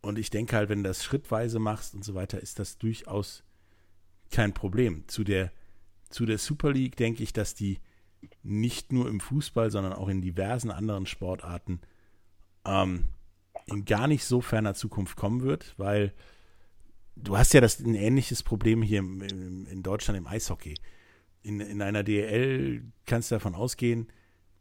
Und 0.03 0.19
ich 0.19 0.31
denke 0.31 0.57
halt, 0.57 0.69
wenn 0.69 0.83
du 0.83 0.89
das 0.89 1.05
schrittweise 1.05 1.61
machst 1.61 1.95
und 1.95 2.05
so 2.05 2.17
weiter, 2.17 2.41
ist 2.41 2.59
das 2.59 2.77
durchaus 2.79 3.45
kein 4.33 4.53
Problem. 4.53 5.05
Zu 5.07 5.23
der, 5.23 5.53
zu 6.11 6.27
der 6.27 6.39
Super 6.39 6.73
League 6.73 6.97
denke 6.97 7.23
ich, 7.23 7.33
dass 7.33 7.55
die 7.55 7.79
nicht 8.43 8.93
nur 8.93 9.09
im 9.09 9.21
Fußball, 9.21 9.71
sondern 9.71 9.93
auch 9.93 10.09
in 10.09 10.23
diversen 10.23 10.73
anderen 10.73 11.07
Sportarten 11.07 11.81
ähm, 12.65 13.05
in 13.67 13.85
gar 13.85 14.07
nicht 14.07 14.25
so 14.25 14.41
ferner 14.41 14.75
Zukunft 14.75 15.17
kommen 15.17 15.43
wird, 15.43 15.75
weil 15.79 16.13
du 17.17 17.37
hast 17.39 17.55
ja 17.55 17.61
das 17.61 17.81
ein 17.81 17.95
ähnliches 17.95 18.43
Problem 18.43 18.83
hier 18.83 18.99
im, 18.99 19.23
im, 19.23 19.67
in 19.67 19.83
Deutschland 19.83 20.19
im 20.19 20.27
Eishockey. 20.27 20.75
In, 21.43 21.61
in 21.61 21.83
einer 21.83 22.03
DL 22.03 22.83
kannst 23.07 23.31
du 23.31 23.37
davon 23.37 23.55
ausgehen, 23.55 24.09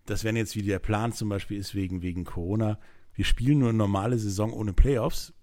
dass 0.06 0.24
wenn 0.24 0.36
jetzt 0.36 0.56
wie 0.56 0.64
der 0.64 0.80
Plan 0.80 1.14
zum 1.14 1.30
Beispiel 1.30 1.58
ist 1.58 1.76
wegen, 1.76 2.02
wegen 2.02 2.26
Corona, 2.26 2.80
wir 3.14 3.26
spielen 3.26 3.60
nur 3.60 3.70
eine 3.70 3.78
normale 3.78 4.18
Saison 4.18 4.52
ohne 4.52 4.74
Playoffs, 4.74 5.34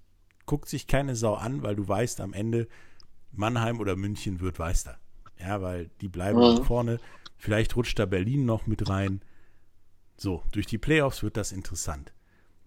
guckt 0.44 0.68
sich 0.68 0.86
keine 0.86 1.16
Sau 1.16 1.34
an, 1.34 1.62
weil 1.62 1.76
du 1.76 1.86
weißt, 1.86 2.20
am 2.20 2.32
Ende 2.32 2.68
Mannheim 3.32 3.80
oder 3.80 3.96
München 3.96 4.40
wird 4.40 4.58
Meister. 4.58 4.98
Ja, 5.38 5.62
weil 5.62 5.90
die 6.00 6.08
bleiben 6.08 6.38
mhm. 6.38 6.64
vorne. 6.64 6.98
Vielleicht 7.38 7.76
rutscht 7.76 7.98
da 7.98 8.04
Berlin 8.04 8.44
noch 8.44 8.66
mit 8.66 8.88
rein. 8.88 9.22
So, 10.16 10.42
durch 10.52 10.66
die 10.66 10.76
Playoffs 10.76 11.22
wird 11.22 11.36
das 11.38 11.52
interessant. 11.52 12.12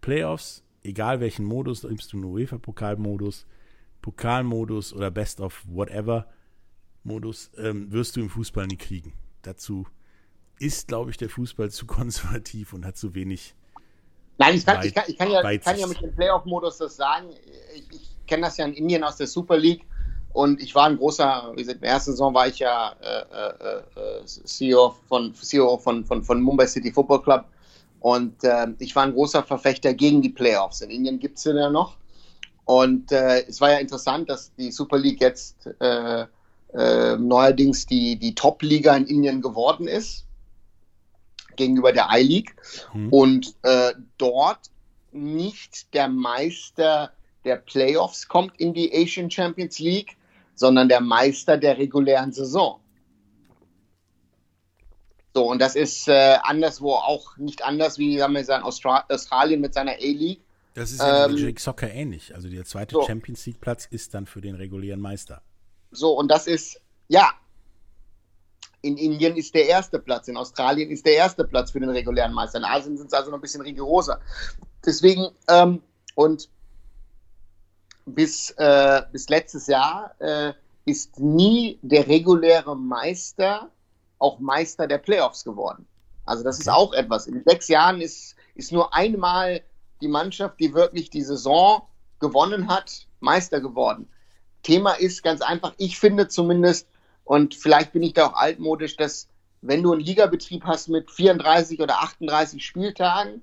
Playoffs, 0.04 0.64
egal 0.84 1.22
welchen 1.22 1.46
Modus, 1.46 1.84
nimmst 1.84 2.12
du 2.12 2.18
einen 2.18 2.26
UEFA-Pokalmodus, 2.26 3.48
Pokalmodus 4.02 4.94
oder 4.94 5.10
Best 5.10 5.40
of 5.40 5.64
Whatever 5.66 6.28
Modus, 7.04 7.50
ähm, 7.58 7.90
wirst 7.92 8.18
du 8.18 8.20
im 8.20 8.30
Fußball 8.30 8.68
nie 8.68 8.76
kriegen. 8.76 9.14
Dazu 9.44 9.88
ist, 10.60 10.90
glaube 10.90 11.10
ich, 11.10 11.18
der 11.18 11.30
Fußball 11.30 11.72
zu 11.72 11.86
konservativ 11.88 12.74
und 12.74 12.86
hat 12.86 12.98
zu 12.98 13.16
wenig. 13.16 13.56
Nein, 14.38 14.56
ich 14.56 14.66
kann, 14.66 14.86
ich 14.86 14.94
kann, 14.94 15.06
ich 15.08 15.18
kann, 15.18 15.32
ja, 15.32 15.42
kann 15.58 15.80
ja 15.80 15.88
mit 15.88 16.02
dem 16.02 16.14
Playoff-Modus 16.14 16.80
das 16.80 16.98
sagen. 16.98 17.30
Ich, 17.74 17.86
ich 17.92 18.28
kenne 18.28 18.44
das 18.44 18.58
ja 18.58 18.66
in 18.66 18.74
Indien 18.74 19.06
aus 19.06 19.16
der 19.16 19.28
Super 19.28 19.58
League. 19.58 19.86
Und 20.34 20.62
ich 20.62 20.76
war 20.76 20.88
ein 20.88 20.98
großer, 20.98 21.54
wie 21.54 21.62
gesagt, 21.62 21.78
in 21.78 21.82
der 21.82 21.92
ersten 21.92 22.12
Saison 22.12 22.34
war 22.34 22.48
ich 22.48 22.60
ja 22.60 22.94
äh, 23.00 23.22
äh, 23.32 24.22
äh 24.22 24.26
CEO, 24.26 24.96
von, 25.08 25.34
CEO 25.34 25.78
von, 25.78 26.04
von, 26.04 26.24
von 26.24 26.42
Mumbai 26.42 26.68
City 26.68 26.92
Football 26.92 27.22
Club. 27.22 27.46
Und 28.04 28.44
äh, 28.44 28.68
ich 28.80 28.98
war 28.98 29.04
ein 29.04 29.14
großer 29.14 29.44
Verfechter 29.44 29.94
gegen 29.94 30.22
die 30.22 30.30
Playoffs. 30.30 30.82
In 30.82 30.90
Indien 30.90 31.20
gibt 31.20 31.38
es 31.38 31.44
sie 31.44 31.56
ja 31.56 31.70
noch. 31.70 31.96
Und 32.66 33.14
äh, 33.14 33.46
es 33.48 33.62
war 33.62 33.72
ja 33.72 33.78
interessant, 33.78 34.30
dass 34.30 34.54
die 34.56 34.74
Super 34.74 34.98
League 34.98 35.22
jetzt 35.22 35.70
äh, 35.80 36.26
äh, 36.74 37.16
neuerdings 37.16 37.86
die, 37.86 38.18
die 38.18 38.36
Top-Liga 38.36 38.94
in 38.98 39.06
Indien 39.06 39.42
geworden 39.42 39.88
ist, 39.88 40.26
gegenüber 41.56 41.94
der 41.94 42.10
I-League. 42.12 42.54
Mhm. 42.94 43.08
Und 43.08 43.56
äh, 43.62 43.94
dort 44.18 44.70
nicht 45.14 45.94
der 45.94 46.10
Meister 46.10 47.14
der 47.46 47.56
Playoffs 47.56 48.28
kommt 48.28 48.60
in 48.60 48.74
die 48.74 48.94
Asian 48.94 49.32
Champions 49.32 49.80
League, 49.80 50.18
sondern 50.56 50.90
der 50.90 51.00
Meister 51.00 51.58
der 51.58 51.78
regulären 51.78 52.34
Saison. 52.34 52.82
So, 55.34 55.50
und 55.50 55.60
das 55.60 55.76
ist 55.76 56.08
äh, 56.08 56.38
anderswo 56.44 56.94
auch 56.94 57.38
nicht 57.38 57.64
anders 57.64 57.98
wie 57.98 58.18
sagen 58.20 58.34
wir, 58.34 58.46
sagen, 58.46 58.64
Australien 58.64 59.62
mit 59.62 59.74
seiner 59.74 59.94
A-League. 59.94 60.42
Das 60.76 60.92
ist 60.92 61.02
ja 61.02 61.26
ähm, 61.26 61.38
Jake 61.38 61.60
Soccer 61.60 61.92
ähnlich. 61.92 62.34
Also 62.36 62.50
der 62.50 62.66
zweite 62.66 62.96
so. 62.96 63.04
Champions 63.04 63.46
League 63.46 63.60
Platz 63.60 63.88
ist 63.90 64.14
dann 64.14 64.26
für 64.26 64.42
den 64.42 64.56
regulären 64.56 65.00
Meister. 65.00 65.42
So, 65.92 66.18
und 66.18 66.30
das 66.30 66.48
ist, 66.48 66.82
ja, 67.08 67.32
in 68.82 68.98
Indien 68.98 69.38
ist 69.38 69.56
der 69.56 69.68
erste 69.68 70.00
Platz, 70.00 70.28
in 70.28 70.38
Australien 70.38 70.90
ist 70.92 71.06
der 71.06 71.14
erste 71.14 71.46
Platz 71.46 71.72
für 71.72 71.80
den 71.80 71.90
regulären 71.90 72.34
Meister. 72.34 72.58
In 72.60 72.66
Asien 72.66 72.98
sind 72.98 73.08
es 73.08 73.14
also 73.14 73.32
noch 73.32 73.38
ein 73.38 73.42
bisschen 73.42 73.62
rigoroser. 73.62 74.20
Deswegen, 74.86 75.30
ähm, 75.48 75.82
und 76.16 76.50
bis, 78.06 78.52
äh, 78.58 79.02
bis 79.12 79.30
letztes 79.30 79.68
Jahr 79.68 80.16
äh, 80.20 80.54
ist 80.86 81.20
nie 81.20 81.80
der 81.82 82.08
reguläre 82.08 82.76
Meister 82.76 83.72
auch 84.24 84.40
Meister 84.40 84.88
der 84.88 84.98
Playoffs 84.98 85.44
geworden. 85.44 85.86
Also 86.26 86.44
das 86.44 86.60
ist 86.60 86.70
auch 86.70 86.94
etwas. 86.94 87.28
In 87.28 87.44
sechs 87.44 87.68
Jahren 87.68 88.02
ist, 88.02 88.36
ist 88.56 88.72
nur 88.72 88.94
einmal 88.94 89.62
die 90.02 90.08
Mannschaft, 90.08 90.60
die 90.60 90.74
wirklich 90.74 91.10
die 91.10 91.22
Saison 91.22 91.84
gewonnen 92.20 92.68
hat, 92.70 93.08
Meister 93.20 93.60
geworden. 93.60 94.10
Thema 94.64 94.94
ist 94.94 95.24
ganz 95.24 95.42
einfach, 95.42 95.74
ich 95.78 96.00
finde 96.00 96.28
zumindest, 96.30 96.88
und 97.26 97.56
vielleicht 97.56 97.92
bin 97.92 98.04
ich 98.04 98.14
da 98.14 98.28
auch 98.28 98.36
altmodisch, 98.36 98.96
dass 98.96 99.28
wenn 99.62 99.84
du 99.84 99.92
einen 99.92 100.02
Ligabetrieb 100.02 100.64
hast 100.66 100.90
mit 100.90 101.12
34 101.12 101.80
oder 101.82 102.02
38 102.02 102.66
Spieltagen, 102.66 103.42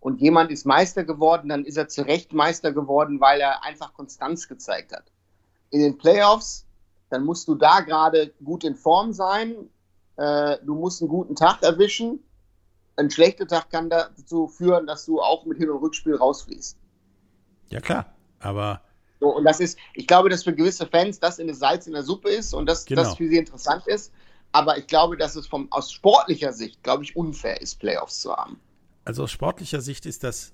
und 0.00 0.22
jemand 0.22 0.50
ist 0.50 0.64
Meister 0.64 1.04
geworden, 1.04 1.50
dann 1.50 1.64
ist 1.64 1.76
er 1.76 1.88
zu 1.88 2.02
Recht 2.02 2.32
Meister 2.32 2.72
geworden, 2.72 3.20
weil 3.20 3.40
er 3.40 3.62
einfach 3.64 3.92
Konstanz 3.92 4.48
gezeigt 4.48 4.92
hat. 4.92 5.04
In 5.68 5.80
den 5.80 5.98
Playoffs, 5.98 6.66
dann 7.10 7.24
musst 7.24 7.46
du 7.48 7.54
da 7.54 7.80
gerade 7.80 8.32
gut 8.42 8.64
in 8.64 8.74
Form 8.74 9.12
sein, 9.12 9.68
äh, 10.20 10.58
du 10.66 10.74
musst 10.74 11.00
einen 11.00 11.08
guten 11.08 11.34
Tag 11.34 11.62
erwischen. 11.62 12.22
Ein 12.96 13.10
schlechter 13.10 13.46
Tag 13.46 13.70
kann 13.70 13.88
dazu 13.88 14.48
führen, 14.48 14.86
dass 14.86 15.06
du 15.06 15.18
auch 15.18 15.46
mit 15.46 15.56
Hin- 15.56 15.70
und 15.70 15.78
Rückspiel 15.78 16.14
rausfließt. 16.14 16.76
Ja, 17.70 17.80
klar, 17.80 18.12
aber. 18.38 18.82
So, 19.18 19.34
und 19.34 19.44
das 19.44 19.60
ist, 19.60 19.78
ich 19.94 20.06
glaube, 20.06 20.28
dass 20.28 20.44
für 20.44 20.54
gewisse 20.54 20.86
Fans 20.86 21.20
das 21.20 21.38
in 21.38 21.46
der 21.46 21.56
Salz 21.56 21.86
in 21.86 21.94
der 21.94 22.02
Suppe 22.02 22.28
ist 22.28 22.52
und 22.52 22.66
dass 22.66 22.84
genau. 22.84 23.02
das 23.02 23.16
für 23.16 23.28
sie 23.28 23.38
interessant 23.38 23.86
ist. 23.86 24.12
Aber 24.52 24.76
ich 24.76 24.86
glaube, 24.86 25.16
dass 25.16 25.36
es 25.36 25.46
vom, 25.46 25.72
aus 25.72 25.90
sportlicher 25.90 26.52
Sicht, 26.52 26.82
glaube 26.82 27.04
ich, 27.04 27.16
unfair 27.16 27.60
ist, 27.62 27.78
Playoffs 27.78 28.20
zu 28.20 28.34
haben. 28.34 28.60
Also 29.04 29.22
aus 29.22 29.30
sportlicher 29.30 29.80
Sicht 29.80 30.04
ist 30.04 30.22
das 30.22 30.52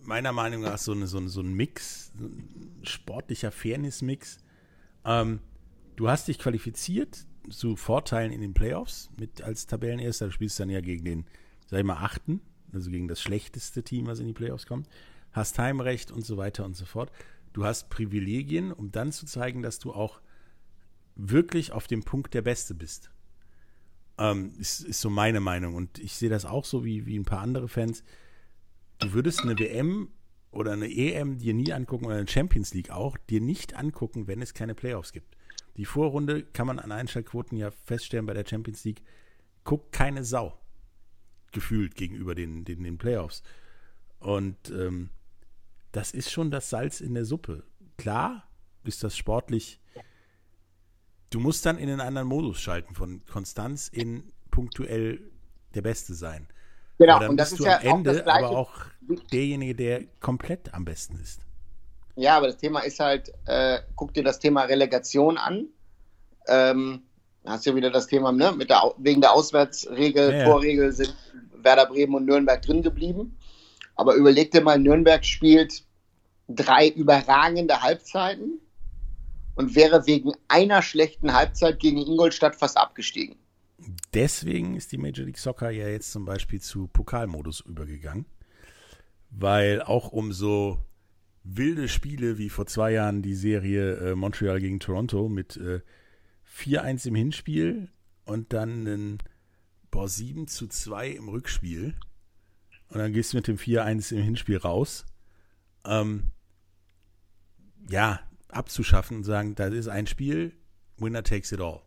meiner 0.00 0.32
Meinung 0.32 0.62
nach 0.62 0.78
so, 0.78 0.92
eine, 0.92 1.08
so, 1.08 1.18
ein, 1.18 1.28
so 1.28 1.40
ein 1.40 1.52
Mix, 1.52 2.12
ein 2.18 2.80
sportlicher 2.84 3.50
Fairness-Mix. 3.50 4.38
Ähm, 5.04 5.40
du 5.96 6.08
hast 6.08 6.28
dich 6.28 6.38
qualifiziert 6.38 7.26
zu 7.50 7.76
Vorteilen 7.76 8.32
in 8.32 8.40
den 8.40 8.54
Playoffs 8.54 9.10
mit 9.18 9.42
als 9.42 9.66
Tabellenerster. 9.66 10.26
Du 10.26 10.32
spielst 10.32 10.58
dann 10.60 10.70
ja 10.70 10.80
gegen 10.80 11.04
den, 11.04 11.24
sag 11.66 11.78
ich 11.78 11.84
mal, 11.84 12.02
achten, 12.02 12.40
also 12.72 12.90
gegen 12.90 13.08
das 13.08 13.20
schlechteste 13.20 13.82
Team, 13.82 14.06
was 14.06 14.20
in 14.20 14.26
die 14.26 14.32
Playoffs 14.32 14.66
kommt. 14.66 14.88
Hast 15.32 15.58
Heimrecht 15.58 16.10
und 16.10 16.24
so 16.24 16.36
weiter 16.36 16.64
und 16.64 16.76
so 16.76 16.84
fort. 16.84 17.12
Du 17.52 17.64
hast 17.64 17.90
Privilegien, 17.90 18.72
um 18.72 18.90
dann 18.90 19.12
zu 19.12 19.26
zeigen, 19.26 19.62
dass 19.62 19.78
du 19.78 19.92
auch 19.92 20.20
wirklich 21.16 21.72
auf 21.72 21.86
dem 21.86 22.02
Punkt 22.02 22.34
der 22.34 22.42
Beste 22.42 22.74
bist. 22.74 23.10
Ähm, 24.18 24.52
ist, 24.58 24.80
ist 24.80 25.00
so 25.00 25.10
meine 25.10 25.40
Meinung. 25.40 25.74
Und 25.74 25.98
ich 25.98 26.14
sehe 26.14 26.30
das 26.30 26.44
auch 26.44 26.64
so 26.64 26.84
wie, 26.84 27.06
wie 27.06 27.18
ein 27.18 27.24
paar 27.24 27.40
andere 27.40 27.68
Fans. 27.68 28.02
Du 28.98 29.12
würdest 29.12 29.42
eine 29.42 29.58
WM 29.58 30.08
oder 30.50 30.72
eine 30.72 30.90
EM 30.90 31.38
dir 31.38 31.54
nie 31.54 31.72
angucken 31.72 32.06
oder 32.06 32.16
eine 32.16 32.28
Champions 32.28 32.74
League 32.74 32.90
auch, 32.90 33.16
dir 33.28 33.40
nicht 33.40 33.74
angucken, 33.74 34.26
wenn 34.26 34.42
es 34.42 34.54
keine 34.54 34.74
Playoffs 34.74 35.12
gibt. 35.12 35.36
Die 35.78 35.86
Vorrunde 35.86 36.42
kann 36.42 36.66
man 36.66 36.78
an 36.78 36.92
Einschaltquoten 36.92 37.56
ja 37.56 37.70
feststellen 37.70 38.26
bei 38.26 38.34
der 38.34 38.44
Champions 38.46 38.84
League, 38.84 39.02
guckt 39.64 39.92
keine 39.92 40.24
Sau 40.24 40.58
gefühlt 41.52 41.94
gegenüber 41.94 42.34
den, 42.34 42.64
den, 42.64 42.84
den 42.84 42.98
Playoffs. 42.98 43.42
Und 44.20 44.70
ähm, 44.70 45.08
das 45.92 46.10
ist 46.10 46.30
schon 46.30 46.50
das 46.50 46.68
Salz 46.68 47.00
in 47.00 47.14
der 47.14 47.24
Suppe. 47.24 47.64
Klar 47.96 48.46
ist 48.84 49.02
das 49.02 49.16
sportlich 49.16 49.80
Du 51.30 51.40
musst 51.40 51.66
dann 51.66 51.76
in 51.76 51.90
einen 51.90 52.00
anderen 52.00 52.28
Modus 52.28 52.60
schalten, 52.60 52.94
von 52.94 53.24
Konstanz 53.26 53.88
in 53.88 54.32
punktuell 54.50 55.20
der 55.74 55.82
Beste 55.82 56.14
sein. 56.14 56.48
Genau, 56.98 57.28
und 57.28 57.36
das 57.36 57.50
bist 57.50 57.60
ist 57.60 57.66
du 57.66 57.70
ja 57.70 57.78
am 57.80 57.98
Ende 57.98 58.26
auch 58.26 58.34
aber 58.34 58.50
auch 58.50 58.84
derjenige, 59.30 59.74
der 59.74 60.04
komplett 60.20 60.72
am 60.74 60.84
besten 60.84 61.16
ist. 61.20 61.46
Ja, 62.18 62.36
aber 62.36 62.48
das 62.48 62.56
Thema 62.56 62.80
ist 62.80 62.98
halt, 62.98 63.32
äh, 63.46 63.78
guck 63.94 64.12
dir 64.12 64.24
das 64.24 64.40
Thema 64.40 64.64
Relegation 64.64 65.38
an. 65.38 65.68
Ähm, 66.48 67.02
hast 67.44 67.64
ja 67.64 67.76
wieder 67.76 67.92
das 67.92 68.08
Thema, 68.08 68.32
ne, 68.32 68.50
mit 68.50 68.70
der, 68.70 68.92
wegen 68.98 69.20
der 69.20 69.32
Auswärtsregel, 69.32 70.32
ja, 70.32 70.44
Vorregel 70.44 70.90
sind 70.90 71.14
Werder 71.52 71.86
Bremen 71.86 72.16
und 72.16 72.24
Nürnberg 72.24 72.60
drin 72.60 72.82
geblieben. 72.82 73.38
Aber 73.94 74.14
überleg 74.14 74.50
dir 74.50 74.62
mal, 74.62 74.80
Nürnberg 74.80 75.24
spielt 75.24 75.84
drei 76.48 76.88
überragende 76.88 77.82
Halbzeiten 77.82 78.60
und 79.54 79.76
wäre 79.76 80.08
wegen 80.08 80.32
einer 80.48 80.82
schlechten 80.82 81.34
Halbzeit 81.34 81.78
gegen 81.78 81.98
Ingolstadt 81.98 82.56
fast 82.56 82.76
abgestiegen. 82.76 83.36
Deswegen 84.12 84.74
ist 84.74 84.90
die 84.90 84.98
Major 84.98 85.24
League 85.24 85.38
Soccer 85.38 85.70
ja 85.70 85.86
jetzt 85.86 86.10
zum 86.10 86.24
Beispiel 86.24 86.60
zu 86.60 86.88
Pokalmodus 86.88 87.60
übergegangen, 87.60 88.26
weil 89.30 89.82
auch 89.82 90.10
um 90.10 90.32
so 90.32 90.78
wilde 91.44 91.88
Spiele 91.88 92.38
wie 92.38 92.50
vor 92.50 92.66
zwei 92.66 92.92
Jahren 92.92 93.22
die 93.22 93.34
Serie 93.34 93.94
äh, 93.96 94.14
Montreal 94.14 94.60
gegen 94.60 94.80
Toronto 94.80 95.28
mit 95.28 95.56
äh, 95.56 95.80
4-1 96.56 97.08
im 97.08 97.14
Hinspiel 97.14 97.88
und 98.24 98.52
dann 98.52 98.86
ein 98.86 99.18
boah, 99.90 100.08
7 100.08 100.48
zu 100.48 100.66
2 100.66 101.08
im 101.08 101.28
Rückspiel 101.28 101.94
und 102.90 102.98
dann 102.98 103.12
gehst 103.12 103.32
du 103.32 103.36
mit 103.36 103.46
dem 103.46 103.56
4-1 103.56 104.12
im 104.14 104.22
Hinspiel 104.22 104.56
raus. 104.56 105.04
Ähm, 105.84 106.30
ja, 107.90 108.20
abzuschaffen 108.48 109.18
und 109.18 109.24
sagen, 109.24 109.54
das 109.54 109.72
ist 109.72 109.88
ein 109.88 110.06
Spiel, 110.06 110.52
winner 110.96 111.22
takes 111.22 111.52
it 111.52 111.60
all. 111.60 111.82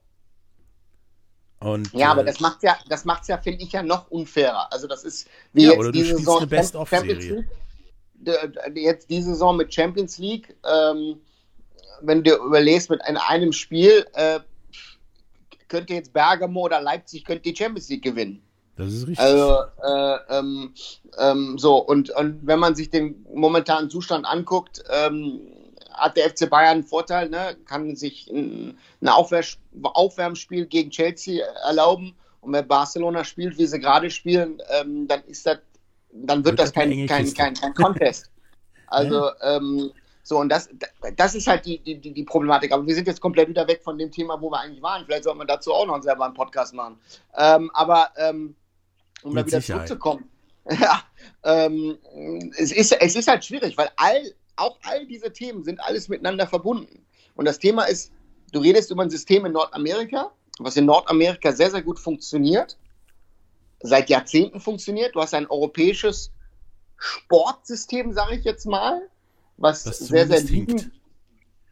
Und, 1.60 1.94
ja, 1.94 2.08
äh, 2.08 2.12
aber 2.12 2.24
das 2.24 2.40
macht 2.40 2.64
ja, 2.64 2.78
das 2.90 3.06
macht's 3.06 3.28
ja, 3.28 3.38
finde 3.38 3.64
ich, 3.64 3.72
ja 3.72 3.84
noch 3.84 4.10
unfairer. 4.10 4.72
Also 4.74 4.88
das 4.88 5.04
ist 5.04 5.28
wie 5.54 5.66
ja, 5.66 5.74
jetzt 5.74 5.94
diese 5.94 6.18
Saison 6.18 6.40
Champions 6.50 7.24
League. 7.24 7.48
Jetzt 8.76 9.10
diese 9.10 9.30
Saison 9.30 9.58
mit 9.58 9.74
Champions 9.74 10.18
League, 10.18 10.56
ähm, 10.64 11.22
wenn 12.02 12.24
du 12.24 12.36
überlegst, 12.36 12.90
mit 12.90 13.02
einem 13.04 13.54
Spiel 13.54 14.06
äh, 14.14 14.40
könnte 15.68 15.94
jetzt 15.94 16.14
Bergamo 16.14 16.66
oder 16.66 16.82
Leipzig 16.82 17.24
könnte 17.24 17.44
die 17.44 17.56
Champions 17.56 17.90
League 17.90 18.04
gewinnen. 18.04 18.42
Das 18.76 18.94
ist 18.94 19.08
richtig. 19.08 19.20
Also, 19.20 19.60
äh, 19.84 20.18
ähm, 20.30 20.74
ähm, 21.18 21.58
so, 21.58 21.78
und, 21.78 22.10
und 22.12 22.40
wenn 22.46 22.60
man 22.60 22.76
sich 22.76 22.90
den 22.90 23.26
momentanen 23.34 23.90
Zustand 23.90 24.26
anguckt, 24.26 24.84
ähm, 24.90 25.40
hat 25.94 26.18
der 26.18 26.30
FC 26.30 26.50
Bayern 26.50 26.78
einen 26.78 26.84
Vorteil, 26.84 27.30
ne? 27.30 27.56
kann 27.66 27.96
sich 27.96 28.28
ein, 28.30 28.78
ein 29.02 29.08
Aufwär 29.08 29.44
Aufwärmspiel 29.84 30.66
gegen 30.66 30.90
Chelsea 30.90 31.46
erlauben. 31.66 32.16
Und 32.42 32.54
wenn 32.54 32.68
Barcelona 32.68 33.24
spielt, 33.24 33.58
wie 33.58 33.68
sie 33.68 33.80
gerade 33.80 34.10
spielen, 34.10 34.62
ähm, 34.72 35.08
dann 35.08 35.24
ist 35.26 35.46
das, 35.46 35.60
dann 36.14 36.44
wird, 36.46 36.60
das 36.60 36.74
kein, 36.74 37.08
kein, 37.08 37.34
kein, 37.34 37.54
kein, 37.54 37.74
Contest. 37.74 38.30
Also, 38.88 39.28
ja. 39.28 39.56
ähm, 39.56 39.94
so, 40.22 40.38
und 40.38 40.50
das, 40.50 40.70
das 41.16 41.34
ist 41.34 41.48
halt 41.48 41.66
die, 41.66 41.80
die, 41.80 42.14
die 42.14 42.24
Problematik. 42.24 42.74
Aber 42.74 42.86
wir 42.86 42.94
sind 42.94 43.08
jetzt 43.08 43.22
komplett 43.22 43.48
wieder 43.48 43.66
weg 43.68 43.82
von 43.82 43.98
dem 43.98 44.12
Thema, 44.12 44.40
wo 44.42 44.50
wir 44.52 44.60
eigentlich 44.60 44.82
waren. 44.82 45.06
Vielleicht 45.06 45.24
sollten 45.24 45.40
wir 45.40 45.46
dazu 45.46 45.74
auch 45.74 45.86
noch 45.86 46.02
selber 46.04 46.26
einen 46.26 46.34
Podcast 46.34 46.74
machen. 46.74 46.98
Ähm, 47.38 47.72
aber 47.74 48.10
ähm, 48.18 48.56
um 49.24 49.34
Mit 49.34 49.44
da 49.44 49.48
wieder 49.48 49.62
Sicherheit. 49.62 49.88
zurückzukommen. 49.88 50.30
ja, 50.70 51.02
ähm, 51.44 51.98
es, 52.58 52.72
ist, 52.72 52.92
es 52.92 53.16
ist 53.16 53.28
halt 53.28 53.44
schwierig, 53.44 53.78
weil 53.78 53.90
all, 53.96 54.34
auch 54.58 54.78
all 54.84 55.06
diese 55.08 55.32
Themen 55.32 55.64
sind 55.64 55.80
alles 55.80 56.08
miteinander 56.08 56.46
verbunden. 56.46 57.06
Und 57.36 57.46
das 57.46 57.58
Thema 57.58 57.86
ist, 57.86 58.12
du 58.52 58.60
redest 58.60 58.92
über 58.92 59.04
ein 59.04 59.10
System 59.10 59.46
in 59.46 59.54
Nordamerika, 59.54 60.32
was 60.60 60.78
in 60.78 60.86
Nordamerika 60.86 61.52
sehr, 61.52 61.72
sehr 61.72 61.82
gut 61.82 62.00
funktioniert, 62.00 62.78
seit 63.84 64.10
Jahrzehnten 64.10 64.60
funktioniert. 64.60 65.16
Du 65.16 65.22
hast 65.22 65.34
ein 65.34 65.48
europäisches 65.48 66.32
Sportsystem, 66.98 68.14
sage 68.14 68.36
ich 68.36 68.44
jetzt 68.44 68.66
mal, 68.66 69.02
was, 69.58 69.86
was 69.86 70.00
sehr, 70.00 70.28
sehr 70.28 70.42
liegend, 70.42 70.92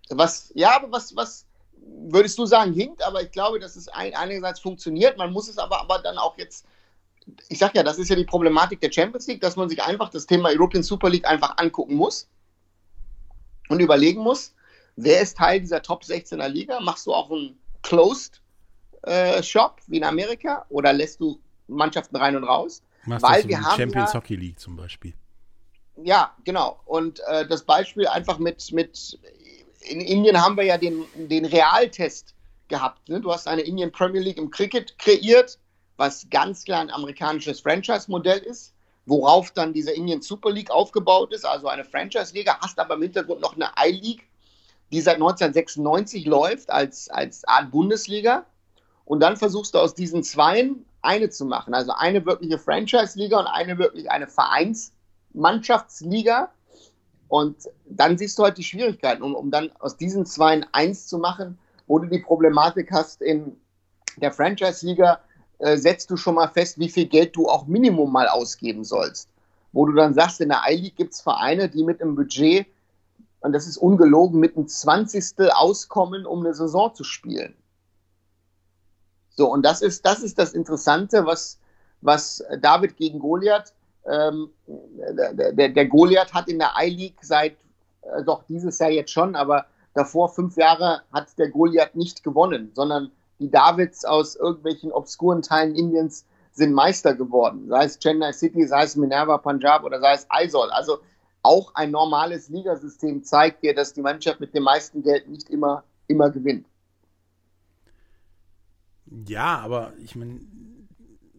was, 0.09 0.51
ja, 0.55 0.75
aber 0.75 0.91
was, 0.91 1.15
was 1.15 1.45
würdest 1.77 2.37
du 2.37 2.45
sagen, 2.45 2.73
hinkt, 2.73 3.03
aber 3.03 3.21
ich 3.21 3.31
glaube, 3.31 3.59
dass 3.59 3.75
es 3.75 3.87
ein, 3.87 4.15
einerseits 4.15 4.59
funktioniert, 4.59 5.17
man 5.17 5.31
muss 5.31 5.47
es 5.47 5.57
aber, 5.57 5.81
aber 5.81 5.99
dann 5.99 6.17
auch 6.17 6.37
jetzt 6.37 6.65
ich 7.49 7.59
sage 7.59 7.73
ja, 7.75 7.83
das 7.83 7.97
ist 7.97 8.09
ja 8.09 8.15
die 8.15 8.25
Problematik 8.25 8.81
der 8.81 8.91
Champions 8.91 9.27
League, 9.27 9.41
dass 9.41 9.55
man 9.55 9.69
sich 9.69 9.81
einfach 9.81 10.09
das 10.09 10.25
Thema 10.25 10.49
European 10.49 10.83
Super 10.83 11.09
League 11.09 11.27
einfach 11.27 11.57
angucken 11.57 11.95
muss 11.95 12.27
und 13.69 13.79
überlegen 13.79 14.21
muss, 14.21 14.53
wer 14.95 15.21
ist 15.21 15.37
Teil 15.37 15.59
dieser 15.59 15.81
Top 15.81 16.03
16er 16.03 16.47
Liga? 16.47 16.79
Machst 16.79 17.07
du 17.07 17.13
auch 17.13 17.31
einen 17.31 17.57
Closed 17.81 18.41
äh, 19.03 19.41
Shop 19.43 19.77
wie 19.87 19.97
in 19.97 20.03
Amerika 20.03 20.65
oder 20.69 20.93
lässt 20.93 21.19
du 21.19 21.39
Mannschaften 21.69 22.15
rein 22.15 22.35
und 22.35 22.43
raus? 22.43 22.81
Machst 23.05 23.23
Weil 23.23 23.47
wir 23.47 23.61
haben 23.61 23.77
Champions 23.77 24.13
ja, 24.13 24.19
Hockey 24.19 24.35
League 24.35 24.59
zum 24.59 24.75
Beispiel. 24.75 25.13
Ja, 26.03 26.35
genau. 26.43 26.79
Und 26.85 27.21
äh, 27.27 27.47
das 27.47 27.63
Beispiel 27.63 28.07
einfach 28.07 28.39
mit, 28.39 28.71
mit 28.71 29.19
in 29.81 30.01
Indien 30.01 30.41
haben 30.41 30.57
wir 30.57 30.63
ja 30.63 30.77
den, 30.77 31.05
den 31.15 31.45
Realtest 31.45 32.35
gehabt. 32.67 33.09
Ne? 33.09 33.19
Du 33.19 33.31
hast 33.31 33.47
eine 33.47 33.61
Indian 33.61 33.91
Premier 33.91 34.21
League 34.21 34.37
im 34.37 34.49
Cricket 34.49 34.97
kreiert 34.97 35.57
was 35.99 36.27
ganz 36.31 36.63
klar 36.63 36.79
ein 36.79 36.89
amerikanisches 36.89 37.59
Franchise-Modell 37.59 38.39
ist, 38.39 38.73
worauf 39.05 39.51
dann 39.51 39.73
diese 39.73 39.91
Indian 39.91 40.21
Super 40.21 40.49
League 40.49 40.71
aufgebaut 40.71 41.33
ist, 41.33 41.45
also 41.45 41.67
eine 41.67 41.83
Franchise-Liga, 41.83 42.57
hast 42.61 42.79
aber 42.79 42.95
im 42.95 43.01
Hintergrund 43.01 43.41
noch 43.41 43.55
eine 43.55 43.69
I-League, 43.77 44.27
die 44.91 45.01
seit 45.01 45.15
1996 45.15 46.25
läuft 46.25 46.69
als, 46.71 47.09
als 47.09 47.43
Art 47.45 47.69
Bundesliga. 47.69 48.45
Und 49.05 49.19
dann 49.19 49.37
versuchst 49.37 49.73
du 49.73 49.79
aus 49.79 49.93
diesen 49.93 50.23
Zweien 50.23 50.85
eine 51.01 51.29
zu 51.29 51.45
machen. 51.45 51.73
Also 51.73 51.93
eine 51.93 52.25
wirkliche 52.25 52.57
Franchise-Liga 52.57 53.39
und 53.39 53.47
eine 53.47 53.77
wirklich 53.77 54.11
eine 54.11 54.27
Vereinsmannschaftsliga. 54.27 56.51
Und 57.27 57.69
dann 57.85 58.17
siehst 58.17 58.39
du 58.39 58.43
halt 58.43 58.57
die 58.57 58.63
Schwierigkeiten, 58.63 59.21
um, 59.21 59.35
um 59.35 59.51
dann 59.51 59.71
aus 59.79 59.97
diesen 59.97 60.25
Zweien 60.25 60.65
eins 60.71 61.07
zu 61.07 61.19
machen, 61.19 61.59
wo 61.87 61.99
du 61.99 62.07
die 62.07 62.19
Problematik 62.19 62.91
hast 62.91 63.21
in 63.21 63.57
der 64.17 64.31
Franchise-Liga, 64.31 65.19
äh, 65.59 65.77
setzt 65.77 66.09
du 66.09 66.17
schon 66.17 66.35
mal 66.35 66.47
fest, 66.47 66.79
wie 66.79 66.89
viel 66.89 67.05
Geld 67.05 67.35
du 67.35 67.47
auch 67.47 67.67
Minimum 67.67 68.11
mal 68.11 68.27
ausgeben 68.27 68.83
sollst. 68.83 69.29
Wo 69.71 69.85
du 69.85 69.93
dann 69.93 70.13
sagst, 70.13 70.41
in 70.41 70.49
der 70.49 70.63
I-League 70.67 70.95
gibt 70.95 71.13
es 71.13 71.21
Vereine, 71.21 71.69
die 71.69 71.83
mit 71.83 72.01
einem 72.01 72.15
Budget, 72.15 72.65
und 73.41 73.53
das 73.53 73.67
ist 73.67 73.77
ungelogen, 73.77 74.39
mit 74.39 74.57
einem 74.57 74.67
Zwanzigstel 74.67 75.51
auskommen, 75.51 76.25
um 76.25 76.39
eine 76.39 76.53
Saison 76.53 76.93
zu 76.93 77.03
spielen. 77.03 77.55
So, 79.39 79.49
und 79.49 79.65
das 79.65 79.81
ist 79.81 80.05
das, 80.05 80.21
ist 80.21 80.37
das 80.37 80.51
Interessante, 80.51 81.25
was, 81.25 81.59
was 82.01 82.43
David 82.59 82.97
gegen 82.97 83.19
Goliath, 83.19 83.71
ähm, 84.05 84.49
der, 84.67 85.69
der, 85.69 85.85
Goliath 85.87 86.33
hat 86.33 86.49
in 86.49 86.59
der 86.59 86.71
I-League 86.77 87.19
seit, 87.21 87.53
äh, 88.01 88.21
doch 88.25 88.43
dieses 88.49 88.77
Jahr 88.79 88.89
jetzt 88.89 89.11
schon, 89.11 89.37
aber 89.37 89.65
davor 89.93 90.27
fünf 90.27 90.57
Jahre 90.57 91.03
hat 91.13 91.37
der 91.37 91.47
Goliath 91.47 91.95
nicht 91.95 92.21
gewonnen, 92.21 92.71
sondern 92.73 93.11
die 93.39 93.49
Davids 93.49 94.03
aus 94.03 94.35
irgendwelchen 94.35 94.91
obskuren 94.91 95.41
Teilen 95.41 95.73
Indiens 95.73 96.25
sind 96.51 96.73
Meister 96.73 97.15
geworden. 97.15 97.69
Sei 97.69 97.85
es 97.85 97.97
Chennai 97.97 98.33
City, 98.33 98.67
sei 98.67 98.83
es 98.83 98.97
Minerva 98.97 99.37
Punjab 99.37 99.85
oder 99.85 100.01
sei 100.01 100.15
es 100.15 100.25
Aizol. 100.27 100.69
Also 100.71 100.97
auch 101.43 101.73
ein 101.75 101.91
normales 101.91 102.49
Ligasystem 102.49 103.23
zeigt 103.23 103.63
dir, 103.63 103.73
dass 103.73 103.93
die 103.93 104.01
Mannschaft 104.01 104.41
mit 104.41 104.53
dem 104.53 104.63
meisten 104.63 105.01
Geld 105.01 105.29
nicht 105.29 105.49
immer, 105.49 105.85
immer 106.07 106.29
gewinnt. 106.29 106.65
Ja, 109.09 109.59
aber 109.59 109.93
ich 110.03 110.15
meine, 110.15 110.39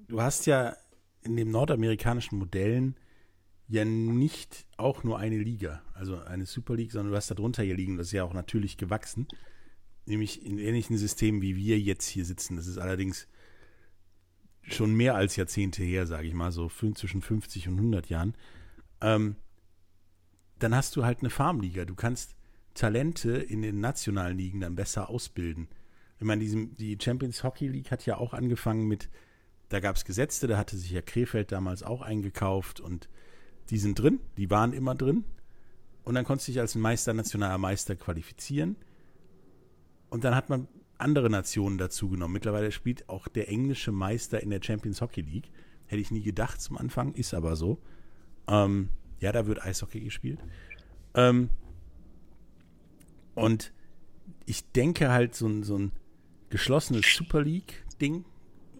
du 0.08 0.20
hast 0.20 0.46
ja 0.46 0.76
in 1.22 1.36
den 1.36 1.50
nordamerikanischen 1.50 2.38
Modellen 2.38 2.96
ja 3.68 3.84
nicht 3.84 4.66
auch 4.76 5.04
nur 5.04 5.18
eine 5.18 5.38
Liga, 5.38 5.82
also 5.94 6.18
eine 6.18 6.46
Super 6.46 6.74
League, 6.74 6.92
sondern 6.92 7.12
du 7.12 7.16
hast 7.16 7.30
da 7.30 7.34
drunter 7.34 7.62
hier 7.62 7.76
liegen, 7.76 7.96
das 7.96 8.08
ist 8.08 8.12
ja 8.12 8.24
auch 8.24 8.34
natürlich 8.34 8.76
gewachsen 8.76 9.28
nämlich 10.10 10.44
in 10.44 10.58
ähnlichen 10.58 10.98
Systemen, 10.98 11.40
wie 11.40 11.56
wir 11.56 11.78
jetzt 11.78 12.08
hier 12.08 12.24
sitzen. 12.24 12.56
Das 12.56 12.66
ist 12.66 12.78
allerdings 12.78 13.26
schon 14.62 14.94
mehr 14.94 15.14
als 15.14 15.36
Jahrzehnte 15.36 15.82
her, 15.82 16.06
sage 16.06 16.28
ich 16.28 16.34
mal, 16.34 16.52
so 16.52 16.68
zwischen 16.68 17.22
50 17.22 17.68
und 17.68 17.76
100 17.76 18.08
Jahren. 18.08 18.34
Ähm, 19.00 19.36
dann 20.58 20.74
hast 20.74 20.96
du 20.96 21.04
halt 21.04 21.20
eine 21.20 21.30
Farmliga. 21.30 21.86
Du 21.86 21.94
kannst 21.94 22.34
Talente 22.74 23.32
in 23.32 23.62
den 23.62 23.80
nationalen 23.80 24.36
Ligen 24.36 24.60
dann 24.60 24.76
besser 24.76 25.08
ausbilden. 25.08 25.68
Ich 26.20 26.26
meine, 26.26 26.44
die 26.44 26.98
Champions 27.00 27.42
Hockey 27.42 27.66
League 27.66 27.90
hat 27.90 28.04
ja 28.04 28.18
auch 28.18 28.34
angefangen 28.34 28.86
mit, 28.86 29.08
da 29.70 29.80
gab 29.80 29.96
es 29.96 30.04
Gesetze, 30.04 30.46
da 30.46 30.58
hatte 30.58 30.76
sich 30.76 30.90
ja 30.90 31.00
Krefeld 31.00 31.50
damals 31.50 31.82
auch 31.82 32.02
eingekauft 32.02 32.78
und 32.78 33.08
die 33.70 33.78
sind 33.78 33.98
drin, 33.98 34.20
die 34.36 34.50
waren 34.50 34.74
immer 34.74 34.94
drin. 34.94 35.24
Und 36.04 36.14
dann 36.14 36.26
konntest 36.26 36.48
du 36.48 36.52
dich 36.52 36.60
als 36.60 36.74
Meister, 36.74 37.14
nationaler 37.14 37.56
Meister 37.56 37.96
qualifizieren. 37.96 38.76
Und 40.10 40.24
dann 40.24 40.34
hat 40.34 40.50
man 40.50 40.68
andere 40.98 41.30
Nationen 41.30 41.78
dazu 41.78 42.10
genommen. 42.10 42.34
Mittlerweile 42.34 42.70
spielt 42.70 43.08
auch 43.08 43.26
der 43.26 43.48
englische 43.48 43.92
Meister 43.92 44.42
in 44.42 44.50
der 44.50 44.60
Champions 44.62 45.00
Hockey 45.00 45.22
League. 45.22 45.50
Hätte 45.86 46.02
ich 46.02 46.10
nie 46.10 46.22
gedacht 46.22 46.60
zum 46.60 46.76
Anfang, 46.76 47.14
ist 47.14 47.32
aber 47.32 47.56
so. 47.56 47.78
Ähm, 48.46 48.90
ja, 49.20 49.32
da 49.32 49.46
wird 49.46 49.62
Eishockey 49.62 50.00
gespielt. 50.00 50.40
Ähm, 51.14 51.48
und 53.34 53.72
ich 54.44 54.70
denke 54.72 55.10
halt, 55.10 55.34
so 55.34 55.62
so 55.62 55.78
ein 55.78 55.92
geschlossenes 56.50 57.06
Super 57.06 57.42
League-Ding, 57.42 58.24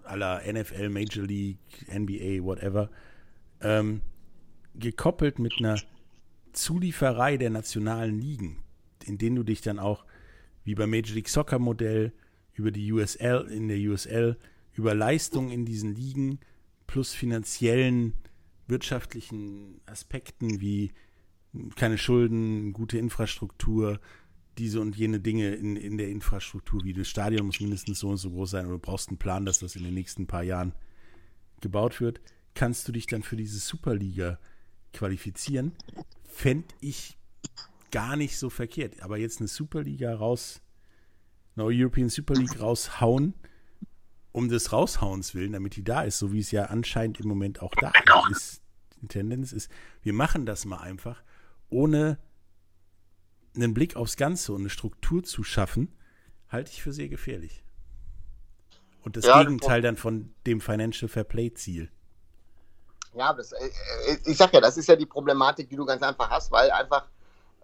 aller 0.05 0.43
NFL, 0.53 0.89
Major 0.91 1.25
League, 1.25 1.59
NBA, 1.89 2.45
whatever, 2.45 2.91
ähm, 3.61 4.03
gekoppelt 4.75 5.39
mit 5.39 5.55
einer 5.59 5.81
Zulieferei 6.53 7.37
der 7.37 7.51
nationalen 7.51 8.18
Ligen, 8.18 8.62
in 9.05 9.18
denen 9.18 9.37
du 9.37 9.43
dich 9.45 9.61
dann 9.61 9.79
auch 9.79 10.05
wie 10.64 10.75
beim 10.75 10.91
Major 10.91 11.14
League 11.14 11.29
Soccer 11.29 11.59
Modell, 11.59 12.12
über 12.55 12.71
die 12.71 12.93
USL, 12.93 13.49
in 13.51 13.68
der 13.68 13.79
USL, 13.79 14.37
über 14.75 14.95
Leistungen 14.95 15.51
in 15.51 15.64
diesen 15.64 15.95
Ligen 15.95 16.41
plus 16.87 17.14
finanziellen, 17.14 18.14
wirtschaftlichen 18.66 19.81
Aspekten 19.87 20.61
wie 20.61 20.93
keine 21.77 21.99
Schulden, 21.99 22.73
gute 22.73 22.99
Infrastruktur, 22.99 24.01
diese 24.61 24.81
und 24.81 24.97
jene 24.97 25.21
Dinge 25.21 25.55
in, 25.55 25.77
in 25.77 25.99
der 25.99 26.09
Infrastruktur, 26.09 26.85
wie 26.85 26.93
das 26.93 27.09
Stadion 27.09 27.47
muss 27.47 27.61
mindestens 27.61 28.01
so 28.01 28.09
und 28.09 28.19
so 28.19 28.31
groß 28.31 28.51
sein 28.51 28.67
oder 28.67 28.75
du 28.75 28.81
brauchst 28.81 29.09
einen 29.09 29.19
Plan, 29.19 29.47
dass 29.47 29.59
das 29.59 29.75
in 29.75 29.85
den 29.85 29.95
nächsten 29.95 30.27
paar 30.27 30.43
Jahren 30.43 30.75
gebaut 31.61 32.01
wird, 32.01 32.21
kannst 32.55 32.87
du 32.87 32.93
dich 32.93 33.07
dann 33.07 33.23
für 33.23 33.37
diese 33.37 33.59
Superliga 33.59 34.39
qualifizieren. 34.93 35.73
Fände 36.25 36.69
ich 36.81 37.17
gar 37.91 38.17
nicht 38.17 38.37
so 38.37 38.51
verkehrt. 38.51 39.03
Aber 39.03 39.19
jetzt 39.19 39.41
eine 39.41 39.49
Superliga 39.49 40.15
raus, 40.15 40.61
eine 41.57 41.65
European 41.67 42.09
Super 42.09 42.35
League 42.35 42.61
raushauen, 42.61 43.35
um 44.33 44.49
des 44.49 44.73
Raushauens 44.73 45.35
willen, 45.35 45.53
damit 45.53 45.77
die 45.77 45.85
da 45.85 46.03
ist, 46.03 46.19
so 46.19 46.33
wie 46.33 46.41
es 46.41 46.51
ja 46.51 46.67
anscheinend 46.67 47.19
im 47.19 47.29
Moment 47.29 47.63
auch 47.63 47.75
da 47.75 47.93
ist. 48.31 48.63
Die 49.03 49.09
Tendenz 49.09 49.53
ist, 49.53 49.71
wir 50.03 50.13
machen 50.13 50.47
das 50.47 50.67
mal 50.67 50.79
einfach, 50.79 51.23
ohne 51.69 52.19
einen 53.55 53.74
Blick 53.74 53.96
aufs 53.96 54.16
Ganze 54.16 54.53
und 54.53 54.61
eine 54.61 54.70
Struktur 54.70 55.22
zu 55.22 55.42
schaffen, 55.42 55.96
halte 56.48 56.70
ich 56.70 56.82
für 56.82 56.92
sehr 56.92 57.09
gefährlich. 57.09 57.62
Und 59.03 59.16
das 59.16 59.24
ja, 59.24 59.42
Gegenteil 59.42 59.82
dann 59.82 59.96
von 59.96 60.34
dem 60.46 60.61
Financial 60.61 61.09
Fair 61.09 61.24
Play 61.24 61.53
Ziel. 61.55 61.90
Ja, 63.14 63.32
das, 63.32 63.53
äh, 63.53 63.66
äh, 64.09 64.18
ich 64.26 64.36
sag 64.36 64.53
ja, 64.53 64.61
das 64.61 64.76
ist 64.76 64.88
ja 64.88 64.96
die 64.96 65.07
Problematik, 65.07 65.68
die 65.68 65.76
du 65.76 65.84
ganz 65.84 66.03
einfach 66.03 66.30
hast, 66.30 66.53
weil 66.53 66.70
einfach 66.70 67.07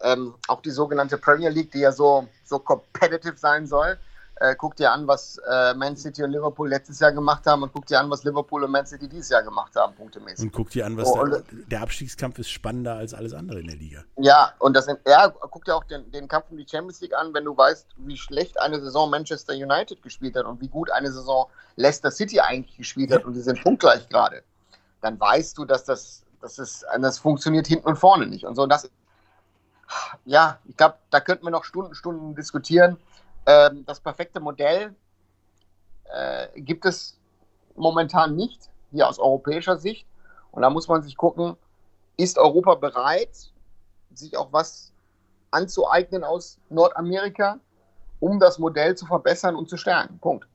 ähm, 0.03 0.34
auch 0.49 0.61
die 0.61 0.70
sogenannte 0.70 1.18
Premier 1.18 1.51
League, 1.51 1.70
die 1.70 1.80
ja 1.80 1.93
so, 1.93 2.28
so 2.45 2.59
competitive 2.59 3.37
sein 3.37 3.66
soll, 3.66 3.99
äh, 4.39 4.55
guck 4.55 4.76
dir 4.76 4.93
an, 4.93 5.07
was 5.07 5.41
äh, 5.51 5.74
Man 5.74 5.97
City 5.97 6.22
und 6.22 6.30
Liverpool 6.30 6.68
letztes 6.68 7.01
Jahr 7.01 7.12
gemacht 7.12 7.47
haben 7.47 7.62
und 7.62 7.72
guck 7.72 7.87
dir 7.87 8.01
an, 8.01 8.11
was 8.11 8.22
Liverpool 8.24 8.64
und 8.64 8.70
Man 8.70 8.87
City 8.87 9.09
dieses 9.09 9.30
Jahr 9.30 9.43
gemacht 9.43 9.74
haben, 9.74 9.95
punktemäßig. 9.95 10.45
Und 10.45 10.53
guck 10.53 10.70
dir 10.70 10.84
an, 10.84 10.97
was 10.97 11.09
oh, 11.09 11.24
der, 11.24 11.43
der, 11.51 11.80
Abstiegskampf 11.80 12.39
ist 12.39 12.51
spannender 12.51 12.95
als 12.95 13.14
alles 13.14 13.32
andere 13.32 13.61
in 13.61 13.66
der 13.66 13.76
Liga. 13.76 14.05
Ja, 14.18 14.53
und 14.59 14.74
das 14.74 14.89
ja, 15.07 15.28
guck 15.28 15.64
dir 15.64 15.74
auch 15.74 15.84
den, 15.84 16.11
den 16.11 16.28
Kampf 16.28 16.51
um 16.51 16.59
die 16.59 16.66
Champions 16.68 17.01
League 17.01 17.14
an, 17.14 17.32
wenn 17.32 17.45
du 17.45 17.57
weißt, 17.57 17.87
wie 17.97 18.16
schlecht 18.16 18.61
eine 18.61 18.78
Saison 18.78 19.09
Manchester 19.09 19.55
United 19.55 20.03
gespielt 20.03 20.37
hat 20.37 20.45
und 20.45 20.61
wie 20.61 20.68
gut 20.68 20.91
eine 20.91 21.11
Saison 21.11 21.49
Leicester 21.76 22.11
City 22.11 22.41
eigentlich 22.41 22.76
gespielt 22.76 23.12
hat 23.12 23.20
ja. 23.20 23.26
und 23.26 23.32
die 23.32 23.41
sind 23.41 23.62
punktgleich 23.62 24.09
gerade, 24.11 24.43
dann 25.01 25.18
weißt 25.18 25.57
du, 25.57 25.64
dass 25.64 25.84
das, 25.84 26.24
das, 26.43 26.59
ist, 26.59 26.84
das 27.01 27.18
funktioniert 27.18 27.66
hinten 27.66 27.89
und 27.89 27.97
vorne 27.97 28.26
nicht. 28.26 28.45
Und 28.45 28.55
so, 28.55 28.64
und 28.64 28.68
das, 28.68 28.91
ja, 30.26 30.59
ich 30.66 30.76
glaube, 30.76 30.97
da 31.11 31.20
könnten 31.20 31.45
wir 31.45 31.51
noch 31.51 31.64
Stunden, 31.64 31.95
Stunden 31.95 32.34
diskutieren 32.34 32.99
ähm, 33.47 33.85
das 33.87 34.01
perfekte 34.01 34.41
Modell 34.41 34.95
äh, 36.05 36.61
gibt 36.61 36.85
es 36.85 37.19
momentan 37.75 38.37
nicht, 38.37 38.71
hier 38.91 39.09
aus 39.09 39.19
europäischer 39.19 39.77
Sicht. 39.77 40.07
Und 40.51 40.63
da 40.63 40.71
muss 40.71 40.89
man 40.89 41.03
sich 41.03 41.17
gucken, 41.17 41.57
ist 42.17 42.39
Europa 42.39 42.75
bereit, 42.77 43.53
sich 44.13 44.37
auch 44.37 44.53
was 44.53 44.93
anzueignen 45.51 46.25
aus 46.25 46.59
Nordamerika, 46.71 47.61
um 48.21 48.41
das 48.41 48.59
Modell 48.59 48.97
zu 48.97 49.07
verbessern 49.07 49.55
und 49.55 49.69
zu 49.69 49.77
stärken. 49.77 50.19
Punkt. 50.19 50.49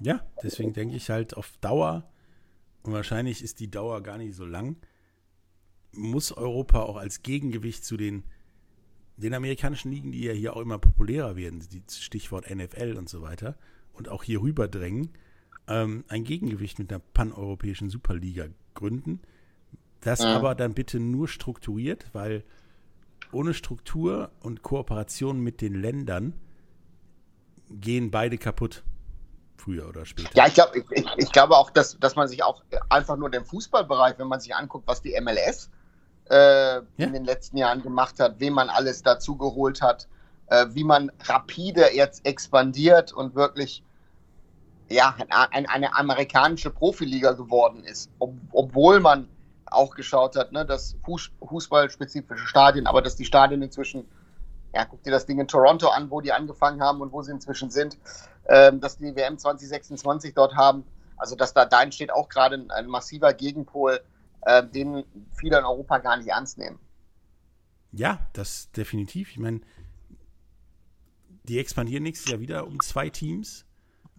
Ja, 0.00 0.20
deswegen 0.42 0.72
denke 0.72 0.96
ich 0.96 1.10
halt 1.10 1.36
auf 1.36 1.52
Dauer, 1.60 2.04
und 2.82 2.92
wahrscheinlich 2.92 3.42
ist 3.42 3.60
die 3.60 3.70
Dauer 3.70 4.02
gar 4.02 4.16
nicht 4.16 4.34
so 4.34 4.46
lang, 4.46 4.76
muss 5.92 6.32
Europa 6.32 6.82
auch 6.82 6.96
als 6.96 7.22
Gegengewicht 7.22 7.84
zu 7.84 7.96
den 7.96 8.24
den 9.18 9.34
amerikanischen 9.34 9.90
Ligen, 9.90 10.12
die 10.12 10.24
ja 10.24 10.32
hier 10.32 10.56
auch 10.56 10.60
immer 10.60 10.78
populärer 10.78 11.36
werden, 11.36 11.60
die 11.70 11.82
Stichwort 11.90 12.48
NFL 12.48 12.96
und 12.96 13.08
so 13.08 13.20
weiter, 13.20 13.56
und 13.92 14.08
auch 14.08 14.22
hier 14.22 14.40
rüber 14.40 14.68
drängen, 14.68 15.10
ähm, 15.66 16.04
ein 16.08 16.24
Gegengewicht 16.24 16.78
mit 16.78 16.90
einer 16.90 17.00
paneuropäischen 17.00 17.90
Superliga 17.90 18.46
gründen. 18.74 19.20
Das 20.00 20.20
ja. 20.20 20.36
aber 20.36 20.54
dann 20.54 20.74
bitte 20.74 21.00
nur 21.00 21.26
strukturiert, 21.26 22.06
weil 22.12 22.44
ohne 23.32 23.54
Struktur 23.54 24.30
und 24.40 24.62
Kooperation 24.62 25.40
mit 25.40 25.60
den 25.60 25.74
Ländern 25.74 26.34
gehen 27.68 28.10
beide 28.10 28.38
kaputt. 28.38 28.84
Früher 29.56 29.88
oder 29.88 30.06
später. 30.06 30.30
Ja, 30.34 30.46
ich, 30.46 30.54
glaub, 30.54 30.74
ich, 30.74 31.04
ich 31.16 31.32
glaube 31.32 31.56
auch, 31.56 31.70
dass, 31.70 31.98
dass 31.98 32.14
man 32.14 32.28
sich 32.28 32.44
auch 32.44 32.62
einfach 32.88 33.16
nur 33.16 33.28
den 33.28 33.44
Fußballbereich, 33.44 34.16
wenn 34.18 34.28
man 34.28 34.38
sich 34.38 34.54
anguckt, 34.54 34.86
was 34.86 35.02
die 35.02 35.20
MLS 35.20 35.68
äh, 36.30 36.74
ja. 36.74 36.82
in 36.96 37.12
den 37.12 37.24
letzten 37.24 37.56
Jahren 37.56 37.82
gemacht 37.82 38.20
hat, 38.20 38.36
wen 38.38 38.52
man 38.52 38.68
alles 38.68 39.02
dazu 39.02 39.36
geholt 39.36 39.82
hat, 39.82 40.08
äh, 40.48 40.66
wie 40.70 40.84
man 40.84 41.10
rapide 41.24 41.94
jetzt 41.94 42.24
expandiert 42.26 43.12
und 43.12 43.34
wirklich 43.34 43.82
ja, 44.90 45.14
eine, 45.50 45.68
eine 45.68 45.94
amerikanische 45.94 46.70
Profiliga 46.70 47.32
geworden 47.32 47.84
ist, 47.84 48.10
Ob, 48.18 48.34
obwohl 48.52 49.00
man 49.00 49.28
auch 49.66 49.94
geschaut 49.94 50.36
hat, 50.36 50.52
ne, 50.52 50.64
dass 50.64 50.96
Fußballspezifische 51.04 52.46
Stadien, 52.46 52.86
aber 52.86 53.02
dass 53.02 53.16
die 53.16 53.26
Stadien 53.26 53.60
inzwischen, 53.60 54.08
ja, 54.72 54.86
guck 54.86 55.02
dir 55.02 55.10
das 55.10 55.26
Ding 55.26 55.38
in 55.40 55.48
Toronto 55.48 55.88
an, 55.88 56.10
wo 56.10 56.22
die 56.22 56.32
angefangen 56.32 56.82
haben 56.82 57.02
und 57.02 57.12
wo 57.12 57.20
sie 57.20 57.32
inzwischen 57.32 57.70
sind, 57.70 57.98
ähm, 58.48 58.80
dass 58.80 58.96
die 58.96 59.14
WM 59.14 59.36
2026 59.36 60.32
dort 60.34 60.56
haben. 60.56 60.84
Also, 61.18 61.36
dass 61.36 61.52
da, 61.52 61.66
da 61.66 61.82
entsteht 61.82 62.12
auch 62.12 62.28
gerade 62.30 62.56
ein, 62.56 62.70
ein 62.70 62.86
massiver 62.86 63.34
Gegenpol 63.34 64.00
äh, 64.42 64.66
den 64.66 65.04
viele 65.38 65.58
in 65.58 65.64
Europa 65.64 65.98
gar 65.98 66.16
nicht 66.16 66.28
ernst 66.28 66.58
nehmen. 66.58 66.78
Ja, 67.92 68.26
das 68.32 68.70
definitiv. 68.72 69.30
Ich 69.30 69.38
meine, 69.38 69.60
die 71.44 71.58
expandieren 71.58 72.02
nächstes 72.02 72.30
Jahr 72.30 72.40
wieder 72.40 72.66
um 72.66 72.80
zwei 72.80 73.08
Teams. 73.08 73.64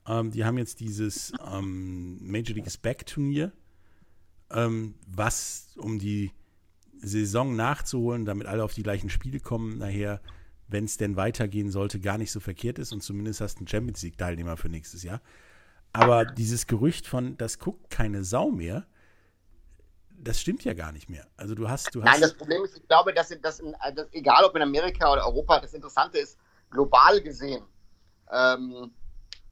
Ähm, 0.07 0.32
die 0.32 0.43
haben 0.45 0.57
jetzt 0.57 0.80
dieses 0.80 1.32
ähm, 1.45 2.17
Major 2.22 2.55
League 2.55 2.82
Back 2.82 3.05
Turnier, 3.05 3.51
ähm, 4.49 4.95
was 5.07 5.76
um 5.78 5.99
die 5.99 6.32
Saison 7.01 7.55
nachzuholen, 7.55 8.26
damit 8.26 8.47
alle 8.47 8.63
auf 8.63 8.74
die 8.74 8.84
gleichen 8.84 9.09
Spiele 9.09 9.39
kommen, 9.39 9.78
nachher, 9.78 10.22
wenn 10.67 10.86
es 10.86 10.97
denn 10.97 11.15
weitergehen 11.15 11.72
sollte, 11.72 11.99
gar 11.99 12.17
nicht 12.17 12.32
so 12.32 12.39
verkehrt 12.39 12.80
ist 12.80 12.91
und 12.91 13.01
zumindest 13.01 13.41
hast 13.41 13.55
du 13.55 13.59
einen 13.59 13.67
Champions 13.67 14.01
League 14.01 14.17
Teilnehmer 14.17 14.57
für 14.57 14.70
nächstes 14.70 15.03
Jahr. 15.03 15.22
Aber 15.93 16.26
dieses 16.26 16.67
Gerücht 16.67 17.07
von, 17.07 17.38
das 17.38 17.57
guckt 17.59 17.89
keine 17.89 18.24
Sau 18.24 18.51
mehr, 18.51 18.86
das 20.22 20.39
stimmt 20.39 20.63
ja 20.63 20.74
gar 20.74 20.91
nicht 20.91 21.09
mehr. 21.09 21.26
Also 21.38 21.55
du 21.55 21.70
hast, 21.70 21.93
du 21.95 22.03
hast. 22.03 22.11
Nein, 22.11 22.22
das 22.22 22.34
Problem 22.34 22.63
ist, 22.63 22.78
ich 22.78 22.88
glaube, 22.88 23.13
dass, 23.13 23.30
dass, 23.41 23.59
in, 23.59 23.76
dass 23.95 24.07
egal 24.11 24.43
ob 24.43 24.55
in 24.55 24.61
Amerika 24.61 25.11
oder 25.11 25.26
Europa, 25.26 25.59
das 25.59 25.74
Interessante 25.74 26.17
ist, 26.17 26.38
global 26.70 27.22
gesehen 27.22 27.63
ähm, 28.32 28.91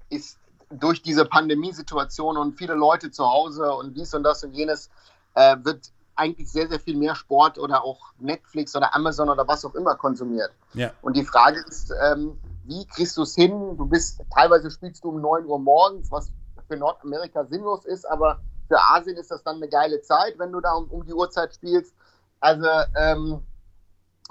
ist 0.10 0.38
durch 0.70 1.02
diese 1.02 1.26
Pandemiesituation 1.26 2.38
und 2.38 2.58
viele 2.58 2.74
Leute 2.74 3.10
zu 3.12 3.26
Hause 3.26 3.72
und 3.74 3.96
dies 3.96 4.14
und 4.14 4.24
das 4.24 4.44
und 4.44 4.54
jenes, 4.54 4.90
äh, 5.36 5.56
wird 5.64 5.92
eigentlich 6.16 6.52
sehr, 6.52 6.68
sehr 6.68 6.80
viel 6.80 6.98
mehr 6.98 7.16
Sport 7.16 7.58
oder 7.58 7.84
auch 7.84 8.00
Netflix 8.20 8.76
oder 8.76 8.94
Amazon 8.94 9.30
oder 9.30 9.48
was 9.48 9.64
auch 9.64 9.76
immer 9.76 9.96
konsumiert. 9.96 10.52
Ja. 10.74 10.92
Und 11.02 11.16
die 11.16 11.24
Frage 11.24 11.64
ist, 11.68 11.94
ähm, 12.04 12.38
wie 12.66 12.86
kriegst 12.88 13.16
du 13.18 13.22
es 13.22 13.36
hin? 13.36 13.78
Du 13.78 13.86
bist, 13.86 14.22
teilweise 14.34 14.70
spielst 14.72 15.04
du 15.04 15.10
um 15.10 15.22
9 15.22 15.46
Uhr 15.46 15.60
morgens, 15.60 16.12
was 16.12 16.32
für 16.68 16.76
Nordamerika 16.76 17.46
sinnlos 17.46 17.86
ist, 17.86 18.06
aber 18.06 18.42
für 18.68 18.80
Asien 18.80 19.18
ist 19.18 19.32
das 19.32 19.44
dann 19.44 19.58
eine 19.58 19.70
geile 19.70 20.02
Zeit, 20.02 20.38
wenn 20.38 20.52
du 20.52 20.60
da 20.60 20.74
um, 20.74 20.90
um 20.90 21.06
die 21.06 21.14
Uhrzeit 21.14 21.54
spielst. 21.56 21.94
Also, 22.40 22.68
ähm, 22.96 23.44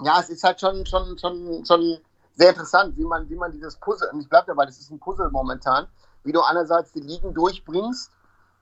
ja, 0.03 0.21
es 0.21 0.29
ist 0.29 0.45
halt 0.45 0.61
schon, 0.61 0.85
schon, 0.87 1.19
schon, 1.19 1.65
schon 1.65 1.99
sehr 2.35 2.51
interessant, 2.51 2.97
wie 2.97 3.05
man, 3.05 3.29
wie 3.29 3.37
man 3.37 3.51
dieses 3.53 3.77
Puzzle, 3.77 4.11
und 4.13 4.21
ich 4.21 4.29
bleibe 4.29 4.49
dabei, 4.49 4.67
das 4.67 4.79
ist 4.79 4.91
ein 4.91 5.01
Puzzle 5.01 5.31
momentan, 5.31 5.89
wie 6.23 6.33
du 6.33 6.43
einerseits 6.43 6.93
die 6.93 7.01
Ligen 7.01 7.33
durchbringst, 7.35 8.13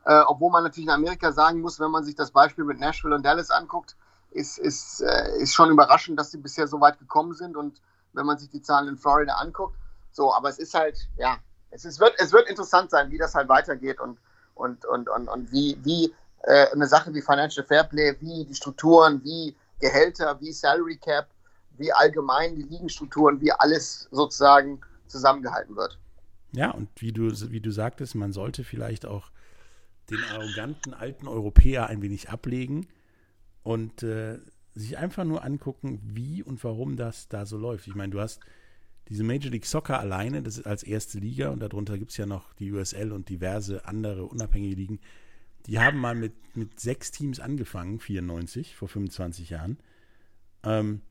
äh, 0.04 0.20
obwohl 0.26 0.50
man 0.50 0.62
natürlich 0.62 0.86
in 0.86 0.94
Amerika 0.94 1.32
sagen 1.32 1.60
muss, 1.60 1.80
wenn 1.80 1.90
man 1.90 2.04
sich 2.04 2.14
das 2.14 2.30
Beispiel 2.30 2.64
mit 2.64 2.78
Nashville 2.78 3.14
und 3.14 3.24
Dallas 3.24 3.50
anguckt, 3.50 3.96
ist, 4.30 4.58
ist, 4.58 5.00
äh, 5.00 5.38
ist 5.38 5.54
schon 5.54 5.70
überraschend, 5.70 6.18
dass 6.18 6.30
sie 6.30 6.38
bisher 6.38 6.68
so 6.68 6.80
weit 6.80 6.98
gekommen 6.98 7.34
sind 7.34 7.56
und 7.56 7.80
wenn 8.12 8.26
man 8.26 8.38
sich 8.38 8.50
die 8.50 8.62
Zahlen 8.62 8.88
in 8.88 8.96
Florida 8.96 9.34
anguckt. 9.34 9.76
So, 10.12 10.32
aber 10.32 10.48
es 10.48 10.58
ist 10.58 10.74
halt, 10.74 11.08
ja, 11.16 11.38
es, 11.70 11.84
ist, 11.84 11.98
wird, 11.98 12.14
es 12.18 12.32
wird 12.32 12.48
interessant 12.48 12.90
sein, 12.90 13.10
wie 13.10 13.18
das 13.18 13.34
halt 13.34 13.48
weitergeht 13.48 14.00
und 14.00 14.18
und, 14.54 14.84
und, 14.84 15.08
und, 15.08 15.28
und 15.28 15.52
wie, 15.52 15.78
wie 15.82 16.12
äh, 16.42 16.66
eine 16.72 16.86
Sache 16.86 17.12
wie 17.14 17.22
Financial 17.22 17.64
Fairplay, 17.66 18.16
wie 18.20 18.44
die 18.44 18.54
Strukturen, 18.54 19.22
wie 19.24 19.54
Gehälter, 19.80 20.40
wie 20.40 20.52
Salary 20.52 20.96
Cap, 20.96 21.28
wie 21.76 21.92
allgemein 21.92 22.54
die 22.54 22.62
Ligenstrukturen, 22.62 23.40
wie 23.40 23.52
alles 23.52 24.08
sozusagen 24.10 24.80
zusammengehalten 25.06 25.76
wird. 25.76 25.98
Ja, 26.52 26.70
und 26.70 26.88
wie 26.96 27.12
du, 27.12 27.30
wie 27.50 27.60
du 27.60 27.70
sagtest, 27.70 28.14
man 28.14 28.32
sollte 28.32 28.62
vielleicht 28.62 29.06
auch 29.06 29.30
den 30.10 30.22
arroganten 30.32 30.94
alten 30.94 31.26
Europäer 31.26 31.88
ein 31.88 32.02
wenig 32.02 32.30
ablegen 32.30 32.86
und 33.62 34.02
äh, 34.02 34.38
sich 34.74 34.98
einfach 34.98 35.24
nur 35.24 35.44
angucken, 35.44 36.00
wie 36.04 36.42
und 36.42 36.62
warum 36.62 36.96
das 36.96 37.28
da 37.28 37.46
so 37.46 37.56
läuft. 37.56 37.86
Ich 37.86 37.94
meine, 37.94 38.12
du 38.12 38.20
hast 38.20 38.40
diese 39.08 39.24
Major 39.24 39.50
League 39.50 39.66
Soccer 39.66 40.00
alleine, 40.00 40.42
das 40.42 40.58
ist 40.58 40.66
als 40.66 40.82
erste 40.82 41.18
Liga 41.18 41.50
und 41.50 41.60
darunter 41.60 41.98
gibt 41.98 42.10
es 42.10 42.16
ja 42.16 42.26
noch 42.26 42.54
die 42.54 42.72
USL 42.72 43.12
und 43.12 43.28
diverse 43.28 43.84
andere 43.86 44.24
unabhängige 44.24 44.76
Ligen. 44.76 45.00
Die 45.66 45.78
haben 45.78 45.98
mal 45.98 46.14
mit, 46.14 46.56
mit 46.56 46.80
sechs 46.80 47.10
Teams 47.10 47.40
angefangen, 47.40 48.00
94, 48.00 48.74
vor 48.76 48.88
25 48.88 49.50
Jahren. 49.50 49.78
Ähm, 50.62 51.02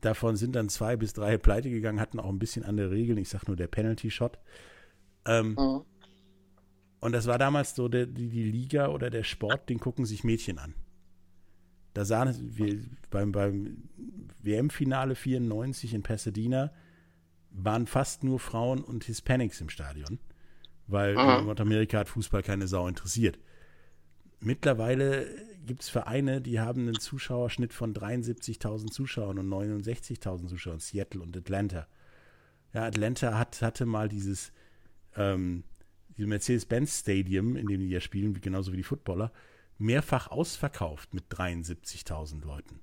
davon 0.00 0.36
sind 0.36 0.54
dann 0.54 0.68
zwei 0.68 0.96
bis 0.96 1.12
drei 1.12 1.38
pleite 1.38 1.70
gegangen, 1.70 2.00
hatten 2.00 2.20
auch 2.20 2.28
ein 2.28 2.38
bisschen 2.38 2.64
andere 2.64 2.90
Regeln. 2.90 3.18
Ich 3.18 3.28
sag 3.28 3.46
nur 3.46 3.56
der 3.56 3.68
Penalty 3.68 4.10
Shot. 4.10 4.38
Ähm, 5.24 5.56
mhm. 5.58 5.82
Und 7.00 7.12
das 7.12 7.26
war 7.26 7.38
damals 7.38 7.74
so 7.74 7.88
der, 7.88 8.06
die, 8.06 8.28
die 8.28 8.50
Liga 8.50 8.88
oder 8.88 9.10
der 9.10 9.22
Sport, 9.22 9.68
den 9.68 9.78
gucken 9.78 10.04
sich 10.04 10.24
Mädchen 10.24 10.58
an. 10.58 10.74
Da 11.94 12.04
sahen 12.04 12.56
wir 12.56 12.80
beim, 13.10 13.32
beim 13.32 13.88
WM-Finale 14.42 15.14
94 15.14 15.94
in 15.94 16.02
Pasadena, 16.02 16.72
waren 17.50 17.86
fast 17.86 18.24
nur 18.24 18.38
Frauen 18.38 18.82
und 18.82 19.04
Hispanics 19.04 19.60
im 19.60 19.68
Stadion, 19.68 20.18
weil 20.86 21.10
in 21.10 21.46
Nordamerika 21.46 21.98
hat 21.98 22.08
Fußball 22.08 22.42
keine 22.42 22.68
Sau 22.68 22.86
interessiert. 22.88 23.38
Mittlerweile 24.40 25.26
gibt 25.66 25.82
es 25.82 25.88
Vereine, 25.88 26.40
die 26.40 26.60
haben 26.60 26.82
einen 26.82 26.98
Zuschauerschnitt 26.98 27.72
von 27.72 27.94
73.000 27.94 28.90
Zuschauern 28.90 29.38
und 29.38 29.48
69.000 29.48 30.46
Zuschauern, 30.48 30.80
Seattle 30.80 31.20
und 31.20 31.36
Atlanta. 31.36 31.86
Ja, 32.72 32.84
Atlanta 32.84 33.38
hat, 33.38 33.60
hatte 33.62 33.86
mal 33.86 34.08
dieses, 34.08 34.52
ähm, 35.16 35.64
dieses 36.16 36.28
Mercedes-Benz 36.28 37.00
Stadium, 37.00 37.56
in 37.56 37.66
dem 37.66 37.80
die 37.80 37.88
ja 37.88 38.00
spielen, 38.00 38.40
genauso 38.40 38.72
wie 38.72 38.78
die 38.78 38.82
Footballer, 38.82 39.32
mehrfach 39.78 40.28
ausverkauft 40.30 41.14
mit 41.14 41.24
73.000 41.30 42.44
Leuten. 42.44 42.80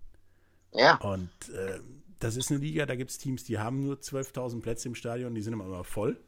Ja. 0.73 0.95
Und 0.97 1.29
äh, 1.49 1.79
das 2.19 2.35
ist 2.35 2.51
eine 2.51 2.59
Liga, 2.59 2.85
da 2.85 2.95
gibt 2.95 3.11
es 3.11 3.17
Teams, 3.17 3.43
die 3.43 3.59
haben 3.59 3.83
nur 3.83 3.95
12.000 3.95 4.61
Plätze 4.61 4.87
im 4.87 4.95
Stadion, 4.95 5.35
die 5.35 5.41
sind 5.41 5.53
immer 5.53 5.83
voll. 5.83 6.19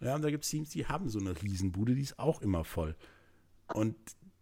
Ja, 0.00 0.14
und 0.14 0.22
da 0.22 0.30
gibt 0.30 0.44
es 0.44 0.50
Teams, 0.50 0.70
die 0.70 0.86
haben 0.86 1.08
so 1.08 1.18
eine 1.18 1.40
Riesenbude, 1.42 1.94
die 1.94 2.02
ist 2.02 2.18
auch 2.18 2.40
immer 2.40 2.64
voll. 2.64 2.96
Und 3.74 3.96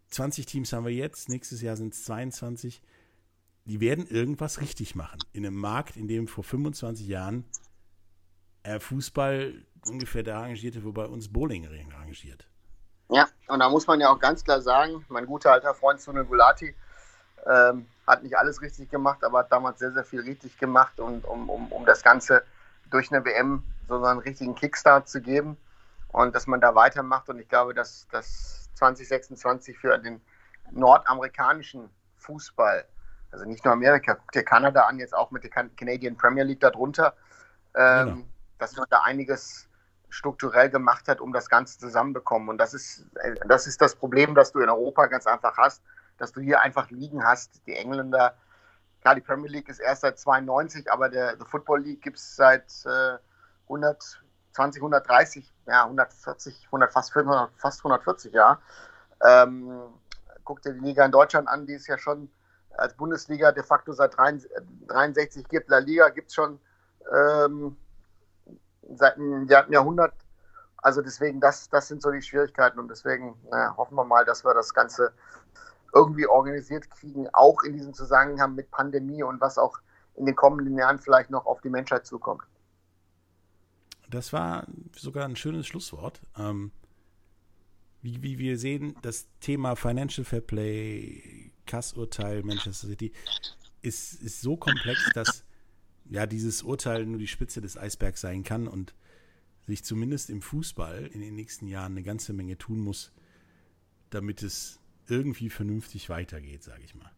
20 0.08 0.46
Teams 0.46 0.72
haben 0.72 0.84
wir 0.84 0.92
jetzt, 0.92 1.28
nächstes 1.28 1.60
Jahr 1.60 1.76
sind 1.76 1.94
es 1.94 2.04
22. 2.04 2.80
Die 3.64 3.80
werden 3.80 4.06
irgendwas 4.06 4.60
richtig 4.60 4.94
machen. 4.94 5.18
In 5.32 5.44
einem 5.44 5.56
Markt, 5.56 5.96
in 5.96 6.08
dem 6.08 6.28
vor 6.28 6.44
25 6.44 7.06
Jahren 7.06 7.44
äh, 8.62 8.80
Fußball 8.80 9.66
ungefähr 9.86 10.22
da 10.22 10.38
arrangierte, 10.38 10.84
wo 10.84 10.92
bei 10.92 11.06
uns 11.06 11.32
Bowling 11.32 11.66
arrangiert. 11.92 12.48
Ja, 13.10 13.28
und 13.48 13.60
da 13.60 13.68
muss 13.68 13.86
man 13.86 14.00
ja 14.00 14.10
auch 14.10 14.18
ganz 14.18 14.44
klar 14.44 14.60
sagen, 14.60 15.04
mein 15.08 15.26
guter 15.26 15.52
alter 15.52 15.74
Freund 15.74 16.00
Sunil 16.00 16.24
Gulati 16.24 16.74
ähm, 17.46 17.86
hat 18.08 18.22
nicht 18.22 18.36
alles 18.36 18.62
richtig 18.62 18.90
gemacht, 18.90 19.22
aber 19.22 19.40
hat 19.40 19.52
damals 19.52 19.78
sehr, 19.78 19.92
sehr 19.92 20.04
viel 20.04 20.20
richtig 20.22 20.58
gemacht, 20.58 20.98
und, 20.98 21.24
um, 21.24 21.48
um, 21.50 21.70
um 21.70 21.84
das 21.84 22.02
Ganze 22.02 22.42
durch 22.90 23.12
eine 23.12 23.24
WM 23.24 23.62
so 23.86 24.02
einen 24.02 24.20
richtigen 24.20 24.54
Kickstart 24.54 25.08
zu 25.08 25.20
geben 25.20 25.56
und 26.08 26.34
dass 26.34 26.46
man 26.46 26.60
da 26.60 26.74
weitermacht. 26.74 27.28
Und 27.28 27.38
ich 27.38 27.48
glaube, 27.48 27.74
dass 27.74 28.08
das 28.10 28.70
2026 28.74 29.78
für 29.78 29.98
den 29.98 30.20
nordamerikanischen 30.70 31.90
Fußball, 32.16 32.84
also 33.30 33.44
nicht 33.44 33.64
nur 33.64 33.72
Amerika, 33.74 34.14
guckt 34.14 34.34
dir 34.34 34.42
Kanada 34.42 34.84
an, 34.84 34.98
jetzt 34.98 35.14
auch 35.14 35.30
mit 35.30 35.44
der 35.44 35.50
Canadian 35.50 36.16
Premier 36.16 36.44
League 36.44 36.60
darunter, 36.60 37.14
ähm, 37.74 38.06
genau. 38.06 38.24
dass 38.58 38.76
man 38.76 38.86
da 38.90 39.02
einiges 39.02 39.68
strukturell 40.10 40.70
gemacht 40.70 41.08
hat, 41.08 41.20
um 41.20 41.34
das 41.34 41.50
Ganze 41.50 41.78
zusammenbekommen. 41.78 42.48
Und 42.48 42.58
das 42.58 42.72
ist, 42.72 43.04
das 43.46 43.66
ist 43.66 43.80
das 43.82 43.94
Problem, 43.94 44.34
das 44.34 44.52
du 44.52 44.60
in 44.60 44.70
Europa 44.70 45.06
ganz 45.06 45.26
einfach 45.26 45.58
hast, 45.58 45.82
dass 46.18 46.32
du 46.32 46.40
hier 46.40 46.60
einfach 46.60 46.90
Ligen 46.90 47.24
hast. 47.24 47.66
Die 47.66 47.74
Engländer, 47.74 48.34
klar, 49.00 49.14
die 49.14 49.20
Premier 49.20 49.48
League 49.48 49.68
ist 49.68 49.80
erst 49.80 50.02
seit 50.02 50.18
92, 50.18 50.90
aber 50.90 51.08
der 51.08 51.36
The 51.38 51.44
Football 51.48 51.82
League 51.82 52.02
gibt 52.02 52.18
es 52.18 52.36
seit 52.36 52.70
äh, 52.84 53.18
120, 53.64 54.82
130, 54.82 55.54
ja, 55.66 55.84
140, 55.84 56.66
100, 56.66 56.92
fast, 56.92 57.12
500, 57.12 57.50
fast 57.56 57.80
140 57.80 58.32
Jahre. 58.32 58.58
Ähm, 59.24 59.80
guck 60.44 60.62
dir 60.62 60.72
die 60.72 60.80
Liga 60.80 61.04
in 61.04 61.12
Deutschland 61.12 61.48
an, 61.48 61.66
die 61.66 61.74
ist 61.74 61.86
ja 61.86 61.98
schon 61.98 62.30
als 62.76 62.94
Bundesliga 62.94 63.52
de 63.52 63.62
facto 63.62 63.92
seit 63.92 64.16
63 64.16 65.48
gibt. 65.48 65.68
La 65.68 65.78
Liga 65.78 66.08
gibt 66.10 66.28
es 66.28 66.34
schon 66.34 66.60
ähm, 67.12 67.76
seit 68.94 69.16
einem 69.16 69.46
Jahrhundert. 69.46 70.14
Also 70.80 71.02
deswegen, 71.02 71.40
das, 71.40 71.68
das 71.68 71.88
sind 71.88 72.02
so 72.02 72.10
die 72.10 72.22
Schwierigkeiten 72.22 72.78
und 72.78 72.88
deswegen 72.88 73.36
naja, 73.50 73.76
hoffen 73.76 73.96
wir 73.96 74.04
mal, 74.04 74.24
dass 74.24 74.44
wir 74.44 74.54
das 74.54 74.72
Ganze 74.72 75.12
irgendwie 75.94 76.26
organisiert 76.26 76.90
kriegen, 76.90 77.28
auch 77.32 77.62
in 77.62 77.72
diesem 77.72 77.94
Zusammenhang 77.94 78.54
mit 78.54 78.70
Pandemie 78.70 79.22
und 79.22 79.40
was 79.40 79.58
auch 79.58 79.78
in 80.14 80.26
den 80.26 80.36
kommenden 80.36 80.76
Jahren 80.76 80.98
vielleicht 80.98 81.30
noch 81.30 81.46
auf 81.46 81.60
die 81.60 81.70
Menschheit 81.70 82.06
zukommt. 82.06 82.42
Das 84.10 84.32
war 84.32 84.66
sogar 84.96 85.24
ein 85.24 85.36
schönes 85.36 85.66
Schlusswort. 85.66 86.20
Ähm, 86.36 86.72
wie, 88.02 88.22
wie 88.22 88.38
wir 88.38 88.58
sehen, 88.58 88.96
das 89.02 89.26
Thema 89.40 89.76
Financial 89.76 90.24
Fair 90.24 90.40
Play, 90.40 91.52
Kassurteil 91.66 92.42
Manchester 92.42 92.88
City 92.88 93.12
ist, 93.82 94.14
ist 94.22 94.40
so 94.40 94.56
komplex, 94.56 95.10
dass 95.14 95.44
ja 96.08 96.26
dieses 96.26 96.62
Urteil 96.62 97.06
nur 97.06 97.18
die 97.18 97.26
Spitze 97.26 97.60
des 97.60 97.76
Eisbergs 97.76 98.22
sein 98.22 98.44
kann 98.44 98.66
und 98.66 98.94
sich 99.66 99.84
zumindest 99.84 100.30
im 100.30 100.40
Fußball 100.40 101.06
in 101.06 101.20
den 101.20 101.34
nächsten 101.34 101.66
Jahren 101.66 101.92
eine 101.92 102.02
ganze 102.02 102.32
Menge 102.32 102.56
tun 102.56 102.80
muss, 102.80 103.12
damit 104.10 104.42
es 104.42 104.80
irgendwie 105.08 105.50
vernünftig 105.50 106.08
weitergeht, 106.08 106.62
sage 106.62 106.82
ich 106.84 106.94
mal. 106.94 107.10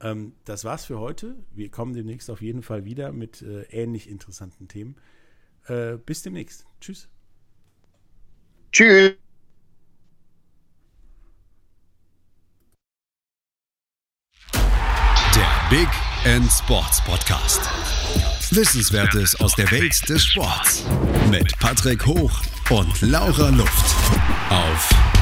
Ähm, 0.00 0.34
das 0.44 0.64
war's 0.64 0.84
für 0.84 0.98
heute. 0.98 1.36
Wir 1.52 1.70
kommen 1.70 1.94
demnächst 1.94 2.30
auf 2.30 2.42
jeden 2.42 2.62
Fall 2.62 2.84
wieder 2.84 3.12
mit 3.12 3.42
äh, 3.42 3.62
ähnlich 3.70 4.08
interessanten 4.08 4.68
Themen. 4.68 4.96
Äh, 5.66 5.96
bis 5.96 6.22
demnächst. 6.22 6.66
Tschüss. 6.80 7.08
Tschüss. 8.72 9.12
Der 15.34 15.68
Big 15.70 15.88
End 16.24 16.50
Sports 16.50 17.02
Podcast. 17.04 17.60
Wissenswertes 18.54 19.40
aus 19.40 19.54
der 19.54 19.70
Welt 19.70 20.08
des 20.08 20.24
Sports. 20.24 20.84
Mit 21.30 21.58
Patrick 21.58 22.04
Hoch 22.04 22.42
und 22.70 23.00
Laura 23.00 23.48
Luft. 23.48 23.96
Auf 24.50 25.21